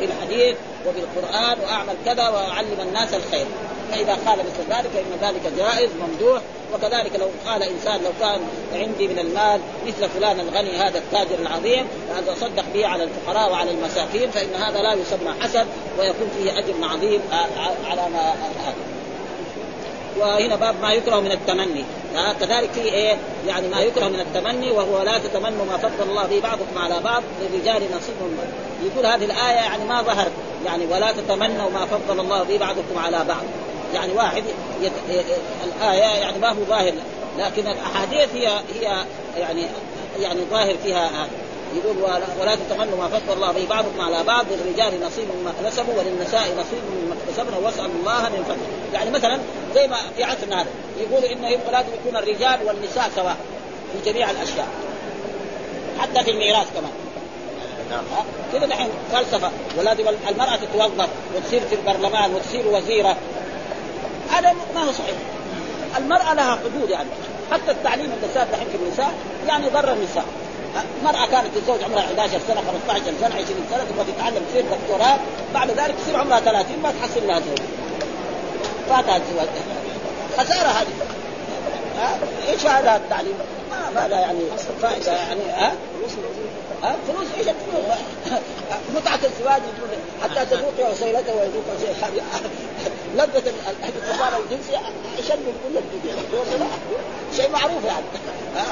بالحديث. 0.00 0.56
وبالقرآن 0.86 1.58
وأعمل 1.60 1.94
كذا 2.04 2.28
وأعلم 2.28 2.80
الناس 2.80 3.14
الخير. 3.14 3.46
فإذا 3.90 4.18
قال 4.26 4.38
مثل 4.38 4.70
ذلك 4.70 4.90
فإن 4.90 5.28
ذلك 5.28 5.52
جائز 5.56 5.90
ممدوح. 6.00 6.42
وكذلك 6.74 7.16
لو 7.16 7.26
قال 7.46 7.62
إنسان 7.62 8.00
لو 8.04 8.10
كان 8.20 8.40
عندي 8.74 9.08
من 9.08 9.18
المال 9.18 9.60
مثل 9.86 10.08
فلان 10.08 10.40
الغني 10.40 10.76
هذا 10.76 10.98
التاجر 10.98 11.38
العظيم 11.38 11.86
فهذا 12.08 12.32
أصدق 12.32 12.64
به 12.74 12.86
على 12.86 13.04
الفقراء 13.04 13.50
وعلى 13.50 13.70
المساكين 13.70 14.30
فإن 14.30 14.54
هذا 14.54 14.82
لا 14.82 14.92
يسمى 14.92 15.34
حسد 15.40 15.66
ويكون 15.98 16.30
فيه 16.36 16.58
أجر 16.58 16.74
عظيم 16.82 17.20
على 17.84 18.02
ما 18.12 18.34
هذا. 18.64 18.93
وهنا 20.18 20.56
باب 20.56 20.74
ما 20.82 20.92
يكره 20.92 21.20
من 21.20 21.32
التمني. 21.32 21.84
كذلك 22.40 22.72
في 22.72 22.80
إيه؟ 22.80 23.16
يعني 23.46 23.68
ما 23.68 23.80
يكره 23.80 24.08
من 24.08 24.20
التمني 24.20 24.70
وهو 24.70 25.02
لا 25.02 25.18
تتمنوا 25.18 25.64
ما 25.64 25.76
فضل 25.76 26.10
الله 26.10 26.26
به 26.26 26.40
بعضكم 26.40 26.78
على 26.78 27.00
بعض 27.00 27.22
للرجال 27.40 27.82
نصيب 27.96 28.14
يقول 28.84 29.06
هذه 29.06 29.24
الآية 29.24 29.54
يعني 29.54 29.84
ما 29.84 30.02
ظهر 30.02 30.28
يعني 30.66 30.86
ولا 30.86 31.12
تتمنوا 31.12 31.70
ما 31.70 31.86
فضل 31.86 32.20
الله 32.20 32.42
به 32.42 32.58
بعضكم 32.58 32.98
على 32.98 33.24
بعض. 33.24 33.44
يعني 33.94 34.12
واحد 34.12 34.42
يت... 34.82 34.92
الآية 35.64 36.20
يعني 36.20 36.38
ما 36.38 36.48
هو 36.48 36.64
ظاهر 36.68 36.92
لكن 37.38 37.66
الأحاديث 37.66 38.34
هي 38.34 38.48
هي 38.48 39.04
يعني 39.36 39.66
يعني 40.20 40.40
ظاهر 40.50 40.74
فيها 40.84 41.10
يقول 41.76 41.96
ولا, 42.40 42.54
تتمنوا 42.54 42.98
ما 42.98 43.08
فضل 43.08 43.32
الله 43.32 43.52
به 43.52 43.66
بعضكم 43.68 44.00
على 44.00 44.24
بعض 44.24 44.46
للرجال 44.50 45.06
نصيب 45.06 45.28
مما 45.40 45.50
اكتسبوا 45.50 45.94
وللنساء 45.98 46.40
نصيب 46.40 46.82
مما 46.94 47.14
اكتسبنا 47.22 47.56
واسال 47.56 47.90
الله 48.00 48.22
من 48.22 48.44
فضله، 48.44 48.94
يعني 48.94 49.10
مثلا 49.10 49.38
زي 49.74 49.88
ما 49.88 49.96
في 50.16 50.24
عصرنا 50.24 50.62
هذا 50.62 50.68
يقول 51.00 51.24
إنه 51.24 51.48
يبقى 51.48 51.72
لازم 51.72 51.88
يكون 51.94 52.16
الرجال 52.16 52.58
والنساء 52.66 53.10
سواء 53.16 53.36
في 53.92 54.10
جميع 54.10 54.30
الأشياء 54.30 54.68
حتى 55.98 56.24
في 56.24 56.30
الميراث 56.30 56.66
كمان. 56.74 56.90
كذا 58.52 58.66
دحين 58.66 58.88
فلسفة. 59.12 59.50
ولازم 59.78 60.04
المرأة 60.28 60.56
تتوظف 60.56 61.08
وتصير 61.36 61.60
في 61.60 61.74
البرلمان 61.74 62.34
وتصير 62.34 62.68
وزيرة. 62.68 63.16
هذا 64.30 64.54
ما 64.74 64.82
هو 64.84 64.92
صحيح. 64.92 65.16
المرأة 65.96 66.34
لها 66.34 66.58
حدود 66.64 66.90
يعني. 66.90 67.08
حتى 67.52 67.70
التعليم 67.70 68.04
اللي 68.06 68.34
صار 68.34 68.46
دحين 68.52 68.68
في 68.68 68.76
النساء 68.76 69.14
يعني 69.48 69.68
ضر 69.68 69.92
النساء. 69.92 70.24
مرأة 71.04 71.26
كانت 71.26 71.46
تتزوج 71.56 71.82
عمرها 71.82 72.00
11 72.00 72.40
سنة 72.48 72.60
15 72.88 73.02
سنة 73.20 73.34
20 73.34 73.46
سنة 73.70 73.84
تبغى 73.84 74.12
تتعلم 74.12 74.42
تصير 74.50 74.64
دكتوراه. 74.70 75.18
بعد 75.54 75.70
ذلك 75.70 75.94
تصير 76.02 76.16
عمرها 76.16 76.40
30 76.40 76.78
ما 76.82 76.92
تحصل 77.00 77.26
لها 77.26 77.40
زوج 77.40 77.58
فاتها 78.88 79.16
الزواج. 79.16 79.48
خسارة 80.38 80.68
هذه. 80.68 81.14
إيش 82.48 82.66
هذا 82.66 82.96
التعليم؟ 82.96 83.34
ما 83.70 84.06
هذا 84.06 84.16
يعني 84.16 84.40
فائدة 84.82 85.12
يعني 85.12 85.40
ها؟ 85.50 85.72
ها؟ 86.84 86.96
فلوس 87.08 87.26
إيش 87.38 87.48
الفلوس؟ 87.48 87.98
متعة 88.94 89.20
الزواج 89.24 89.62
حتى 90.22 90.46
تذوق 90.46 90.90
عسيلته 90.90 91.34
ويذوق 91.34 91.64
لذة 93.14 93.52
الاتصال 93.84 94.42
الجنسي 94.44 94.76
اشد 95.18 95.38
من 95.38 95.54
كل 95.64 95.78
الدنيا. 95.78 96.16
شيء 97.36 97.50
معروف 97.50 97.84
يعني. 97.84 98.04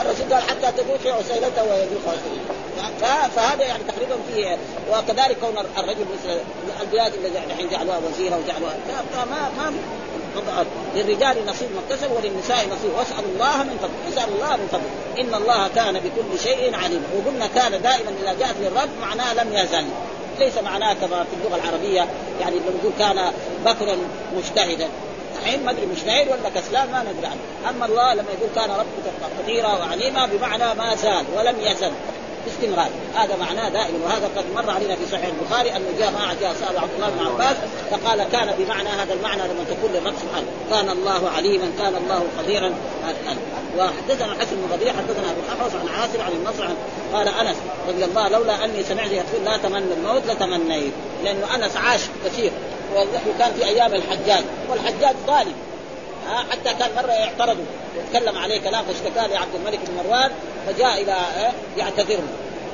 الرسول 0.01 0.33
قال 0.33 0.43
حتى 0.43 0.83
تذوق 0.83 1.17
عسيلته 1.17 1.63
ويذوق 1.63 2.03
عسيلته 2.07 2.63
فهذا 3.37 3.65
يعني 3.65 3.83
تقريبا 3.89 4.17
فيه 4.35 4.59
وكذلك 4.93 5.39
كون 5.39 5.59
الرجل 5.79 6.07
مثل 6.15 6.39
البلاد 6.81 7.15
اللي 7.15 7.29
الحين 7.29 7.69
جعلوها 7.69 7.99
وزيرة 7.99 8.39
وجعلوها. 8.45 8.77
ما 9.17 9.51
ما 9.59 9.73
للرجال 10.95 11.47
نصيب 11.47 11.69
ما 11.75 11.81
اكتسب 11.89 12.11
وللنساء 12.13 12.57
نصيب. 12.57 12.91
واسال 12.99 13.25
الله 13.35 13.63
من 13.63 13.79
فضله. 13.83 14.15
اسال 14.15 14.35
الله 14.35 14.57
من 14.57 14.69
فضله. 14.73 15.21
إن 15.21 15.35
الله 15.35 15.69
كان 15.69 15.95
بكل 15.95 16.39
شيء 16.39 16.75
عليما 16.75 17.03
وقلنا 17.17 17.47
كان 17.47 17.83
دائما 17.83 18.11
إذا 18.23 18.33
جاءت 18.41 18.55
للرب 18.61 18.91
معناه 19.01 19.35
لم 19.35 19.53
يزل. 19.53 19.85
ليس 20.39 20.59
معناه 20.59 20.93
كما 20.93 21.25
في 21.25 21.37
اللغة 21.37 21.61
العربية 21.65 22.07
يعني 22.41 22.57
نقول 22.57 22.93
كان 22.99 23.33
بكرا 23.65 23.97
مجتهدا. 24.37 24.89
الحين 25.43 25.65
ما 25.65 25.71
أدري 25.71 25.87
مجتهد 25.87 26.29
ولا 26.29 26.49
كسلان 26.55 26.93
ما 26.93 27.03
ندري 27.03 27.27
عنه. 27.27 27.71
أما 27.71 27.87
الله 27.87 28.15
لما 28.15 28.29
يقول 28.39 28.51
كان 28.55 28.71
ربك 28.71 29.43
قديرا 29.43 29.69
وعليما 29.69 30.27
بمعنى 30.27 30.75
ما 30.75 30.95
زال 30.95 31.25
ولم 31.37 31.57
يزل. 31.61 31.93
باستمرار. 32.47 32.91
هذا 33.15 33.37
معناه 33.37 33.69
دائما 33.69 33.99
وهذا 34.05 34.31
قد 34.37 34.45
مر 34.55 34.71
علينا 34.71 34.97
في 34.97 35.07
صحيح 35.13 35.27
البخاري 35.27 35.77
انه 35.77 35.87
جاء 35.99 36.11
معه 36.11 36.35
جاء 36.41 36.55
سأل 36.55 36.79
عبد 36.79 36.91
الله 36.97 37.11
بن 37.11 37.27
عباس 37.27 37.57
فقال 37.91 38.25
كان 38.33 38.55
بمعنى 38.59 38.89
هذا 38.89 39.15
المعنى 39.15 39.43
لما 39.43 39.65
تقول 39.65 39.91
للرب 39.93 40.15
سبحانه 40.23 40.47
كان 40.71 40.91
الله 40.99 41.31
عليما 41.31 41.71
كان 41.79 41.95
الله 41.97 42.23
قديرا. 42.39 42.73
وحدثنا 43.79 44.33
الحسن 44.33 44.57
بن 44.57 44.77
بديع 44.77 44.93
حدثنا 44.93 45.31
أبو 45.31 45.41
الاحوص 45.41 45.73
عن 45.75 45.89
عاصم 46.01 46.21
عن 46.21 46.33
النصر 46.33 46.65
عن 46.65 46.75
قال 47.13 47.29
أنس 47.29 47.57
رضي 47.89 48.05
الله 48.05 48.29
لولا 48.29 48.65
أني 48.65 48.83
سمعت 48.83 49.11
يقول 49.11 49.45
لا 49.45 49.57
تمنى 49.57 49.95
الموت 49.95 50.27
لتمنيت 50.27 50.93
لأنه 51.25 51.55
أنس 51.55 51.77
عاش 51.77 52.01
كثير 52.25 52.53
وكان 52.95 53.53
في 53.53 53.65
أيام 53.65 53.95
الحجاج 53.95 54.45
والحجاج 54.71 55.15
ظالم 55.27 55.55
حتى 56.51 56.75
كان 56.79 56.91
مرة 56.97 57.13
يعترضوا 57.13 57.65
وتكلم 57.97 58.39
عليه 58.39 58.61
كلام 58.61 58.85
فاشتكى 58.85 59.33
لعبد 59.35 59.55
الملك 59.55 59.79
بن 59.89 59.95
مروان 60.05 60.31
فجاء 60.67 61.03
إلى 61.03 61.17
يعتذر 61.77 62.19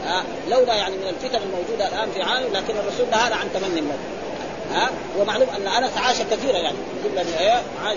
له 0.07 0.23
لولا 0.51 0.75
يعني 0.75 0.97
من 0.97 1.09
الفتن 1.09 1.43
الموجودة 1.43 1.89
الآن 1.89 2.11
في 2.15 2.23
عالم 2.23 2.53
لكن 2.53 2.75
الرسول 2.79 3.07
نهانا 3.11 3.37
عن 3.37 3.49
تمني 3.55 3.81
الموت. 3.81 3.99
ها 4.73 4.91
ومعلوم 5.19 5.49
أن 5.57 5.67
أنس 5.85 5.97
عاش 5.97 6.17
كثيرا 6.31 6.59
يعني 6.59 6.77
كل 7.05 7.19
عاش. 7.85 7.97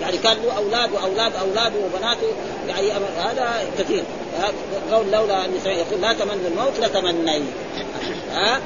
يعني 0.00 0.18
كان 0.18 0.36
له 0.36 0.56
أولاد 0.56 0.92
واولاد 0.92 1.36
أولاده 1.36 1.74
وبناته 1.84 2.26
يعني 2.68 2.92
هذا 3.18 3.64
كثير. 3.78 4.02
قول 4.92 5.10
لولا 5.10 5.44
أن 5.44 5.50
يقول 5.66 6.00
لا 6.00 6.12
تمنوا 6.12 6.48
الموت 6.48 6.80
لتمني 6.80 7.42
ها 8.32 8.60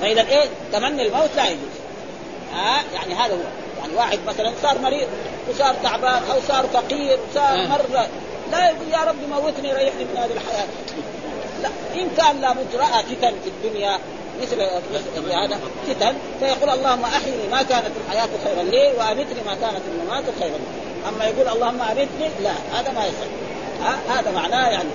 فإذا 0.00 0.28
إيه 0.28 0.44
تمني 0.72 1.06
الموت 1.06 1.30
لا 1.36 1.46
يجوز. 1.46 1.60
ها 2.54 2.82
يعني 2.94 3.14
هذا 3.14 3.34
هو. 3.34 3.38
يعني 3.80 3.94
واحد 3.96 4.18
مثلا 4.26 4.52
صار 4.62 4.78
مريض. 4.78 5.08
وصار 5.50 5.74
تعبان 5.82 6.22
أو 6.30 6.40
صار 6.48 6.66
فقير 6.66 7.18
وصار 7.30 7.56
نعم. 7.56 7.70
مرة 7.70 8.08
لا 8.52 8.70
يقول 8.70 8.88
يا 8.92 9.04
رب 9.04 9.16
موتني 9.30 9.72
ريحني 9.72 10.04
من 10.04 10.16
هذه 10.16 10.32
الحياة 10.32 10.66
لا 11.62 11.68
إن 12.02 12.08
كان 12.16 12.40
لابد 12.40 12.74
رأى 12.74 13.02
فتن 13.02 13.34
في 13.44 13.50
الدنيا 13.50 13.98
مثل 14.42 14.62
هذا 15.32 15.60
فتن 15.86 16.14
فيقول 16.40 16.70
اللهم 16.70 17.04
أحيني 17.04 17.48
ما 17.50 17.62
كانت 17.62 17.90
الحياة 18.06 18.28
خيرا 18.44 18.62
لي 18.62 18.92
وأمتني 18.98 19.42
ما 19.46 19.54
كانت 19.54 19.82
الممات 19.94 20.24
خيرا 20.38 20.58
لي 20.58 21.08
أما 21.08 21.24
يقول 21.24 21.48
اللهم 21.48 21.80
أمتني 21.82 22.30
لا 22.42 22.52
هذا 22.72 22.92
ما 22.92 23.06
يصح 23.06 23.52
هذا 24.08 24.30
معناه 24.30 24.68
يعني 24.68 24.88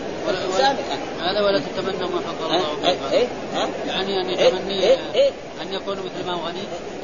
هذا 1.20 1.42
ولا 1.42 1.60
تتمنوا 1.60 2.10
ما 2.10 2.22
فضل 2.22 2.46
الله 2.46 2.90
إيه،. 2.90 2.98
إيه، 3.12 3.28
ها؟ 3.54 3.70
يعني 3.88 4.22
أن 4.22 4.30
إيه، 4.30 4.48
يتمني 4.48 4.84
إيه، 4.84 4.98
إيه. 5.16 5.30
أن 5.62 5.74
يكونوا 5.74 6.04
مثل 6.04 6.28
ما 6.28 6.34
هو 6.34 6.48
غني 6.48 6.60
إيه؟ 6.60 6.97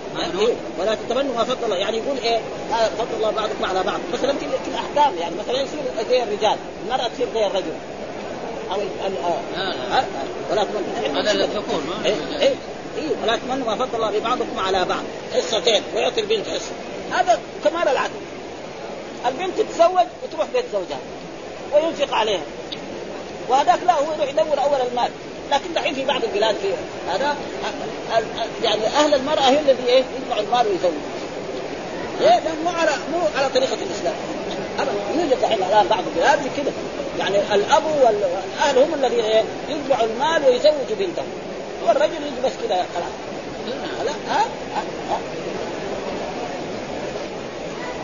ولا 0.80 0.96
تتمنوا 0.96 1.36
ما 1.36 1.44
فضل 1.44 1.64
الله. 1.66 1.76
يعني 1.76 1.98
يقول 1.98 2.18
إيه؟ 2.18 2.40
هذا 2.72 2.92
فضل 2.98 3.16
الله 3.18 3.32
بعضكم 3.32 3.66
على 3.66 3.84
بعض. 3.84 4.00
مثلا 4.14 4.34
في 4.38 4.46
الأحكام 4.68 5.18
يعني 5.18 5.36
مثلا 5.36 5.62
يصير 5.62 5.80
زي 6.10 6.24
الرجال 6.24 6.58
المرأة 6.86 7.08
تصير 7.08 7.28
زي 7.34 7.48
الرجل 7.48 7.74
أو 8.72 8.76
ال- 8.76 9.06
ال- 9.08 9.18
آه. 9.24 9.40
لا، 9.58 9.64
لا. 9.74 10.00
ها؟ 10.00 10.06
ولا 10.52 10.64
تمنوا 10.64 11.22
هذا 11.22 11.32
الذكور 11.32 11.82
ما 11.90 12.06
إيه 12.06 12.16
إيه. 12.40 12.56
إيه 12.98 13.10
ولا 13.24 13.36
تمنوا 13.38 13.68
ما 13.68 13.86
فضل 13.86 13.96
الله 13.96 14.20
ببعضكم 14.20 14.60
على 14.60 14.86
بعض. 14.86 15.04
حصتين 15.34 15.84
ويعطي 15.96 16.22
البنت 16.22 16.48
حصة. 16.50 16.72
هذا 17.12 17.40
كمال 17.64 17.88
العدل 17.88 18.14
البنت 19.26 19.60
تتزوج 19.60 20.06
وتروح 20.24 20.48
بيت 20.54 20.66
زوجها. 20.74 21.00
وينفق 21.74 22.16
عليها. 22.16 22.42
وهذاك 23.50 23.80
لا 23.88 23.94
هو 23.94 24.14
يروح 24.14 24.30
يدور 24.30 24.64
أول 24.64 24.88
المال. 24.92 25.10
لكن 25.52 25.74
دحين 25.76 25.94
في 25.94 26.06
بعض 26.06 26.24
البلاد 26.24 26.56
في 26.56 26.68
هذا 27.12 27.36
يعني 28.64 28.88
أهل 28.88 29.14
المرأة 29.14 29.42
هي 29.42 29.60
الذي 29.60 29.84
إيه 29.88 30.04
يدفع 30.20 30.40
المال 30.40 30.68
ويزوج 30.68 30.94
إيه 32.22 32.40
مو 32.64 32.70
على 32.70 32.92
مو 33.12 33.20
على 33.38 33.50
طريقة 33.50 33.74
الإسلام. 33.74 34.14
يوجد 35.18 35.42
دحين 35.42 35.58
الآن 35.64 35.88
بعض 35.88 36.04
البلاد 36.08 36.40
كده. 36.58 36.72
يعني 37.20 37.38
الأب 37.56 37.84
وال- 37.86 38.26
والأهل 38.34 38.78
هم 38.78 38.94
الذين 38.94 39.20
إيه 39.26 39.44
يدفعوا 39.70 40.08
المال 40.08 40.46
ويزوجوا 40.50 40.96
بنتهم 41.00 41.26
والرجل 41.88 42.14
يجي 42.14 42.42
بس 42.46 42.52
كده 42.64 42.76
خلاص. 42.76 43.14
لا 44.06 44.12
ها 44.12 44.40
ها 44.40 44.84
ها. 45.10 45.18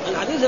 الحديث 0.09 0.43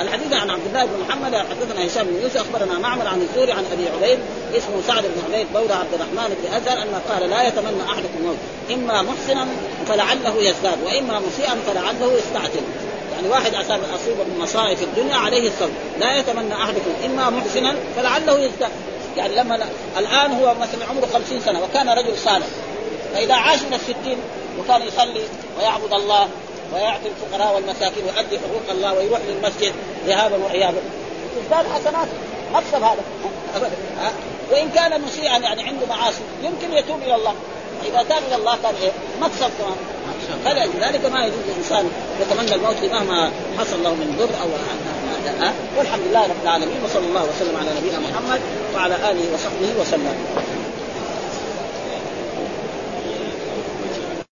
الحديث 0.00 0.32
عن 0.32 0.50
عبد 0.50 0.66
الله 0.66 0.84
بن 0.84 1.00
محمد 1.08 1.34
حدثنا 1.34 1.86
هشام 1.86 2.06
بن 2.06 2.22
يوسف 2.22 2.36
أخبرنا 2.36 2.78
معمر 2.78 3.06
عن 3.08 3.20
الزهري 3.20 3.52
عن 3.52 3.64
أبي 3.72 3.88
عبيد 3.88 4.18
اسمه 4.56 4.82
سعد 4.86 5.02
بن 5.02 5.22
عبيد 5.34 5.46
مولى 5.54 5.74
عبد 5.74 5.94
الرحمن 5.94 6.36
بن 6.42 6.54
أزهر 6.54 6.82
أن 6.82 7.00
قال 7.08 7.30
لا 7.30 7.48
يتمنى 7.48 7.82
أحدكم 7.92 8.18
الموت 8.20 8.36
إما 8.70 9.02
محسنا 9.02 9.46
فلعله 9.88 10.34
يزداد 10.36 10.78
وإما 10.84 11.20
مسيئا 11.20 11.54
فلعله 11.66 12.12
يستعتب 12.12 12.62
يعني 13.12 13.28
واحد 13.28 13.54
اصاب 13.54 13.80
أصيب 13.94 14.16
بمصائب 14.26 14.78
الدنيا 14.82 15.16
عليه 15.16 15.48
الصبر 15.48 15.72
لا 16.00 16.18
يتمنى 16.18 16.54
أحدكم 16.54 16.90
إما 17.04 17.30
محسنا 17.30 17.74
فلعله 17.96 18.38
يزداد. 18.38 18.70
يعني 19.16 19.34
لما 19.34 19.68
الآن 19.98 20.32
هو 20.32 20.54
مثلا 20.54 20.84
عمره 20.90 21.08
خمسين 21.14 21.40
سنة 21.40 21.62
وكان 21.62 21.88
رجل 21.88 22.18
صالح 22.18 22.46
فإذا 23.14 23.34
عاش 23.34 23.62
من 23.62 23.74
الستين 23.74 24.18
وكان 24.58 24.82
يصلي 24.82 25.22
ويعبد 25.58 25.92
الله 25.92 26.28
ويعطي 26.74 27.08
الفقراء 27.08 27.54
والمساكين 27.54 28.04
ويؤدي 28.04 28.38
حقوق 28.38 28.70
الله 28.70 28.94
ويروح 28.94 29.20
للمسجد 29.28 29.72
ذهابا 30.06 30.36
وايابا 30.36 30.78
تزداد 31.36 31.66
حسناته 31.74 32.12
مكسب 32.52 32.82
هذا. 32.82 33.02
ابدا؟ 33.56 33.70
وإن 34.50 34.70
كان 34.70 35.00
مسيئا 35.00 35.38
يعني 35.38 35.62
عنده 35.62 35.86
معاصي 35.86 36.20
يمكن 36.42 36.72
يتوب 36.72 37.02
إلى 37.02 37.14
الله. 37.14 37.34
فاذا 37.82 38.02
تاب 38.08 38.22
إلى 38.28 38.36
الله 38.36 38.56
كان 38.62 38.74
إيه؟ 38.82 38.90
مكسب 39.20 39.50
كمان. 39.58 39.76
فلذلك 40.44 41.12
ما 41.12 41.24
يجوز 41.26 41.38
الانسان 41.48 41.90
يتمنى 42.20 42.54
الموت 42.54 42.84
مهما 42.84 43.30
حصل 43.58 43.84
له 43.84 43.90
من 43.90 44.16
ضر 44.18 44.42
أو؟ 44.42 44.48
والحمد 45.78 46.02
لله 46.10 46.22
رب 46.22 46.42
العالمين 46.42 46.84
وصلى 46.84 47.06
الله 47.06 47.24
وسلم 47.24 47.56
على 47.56 47.70
نبينا 47.80 47.98
محمد 47.98 48.40
وعلى 48.74 48.94
آله 48.94 49.34
وصحبه 49.34 49.80
وسلم. 49.80 50.16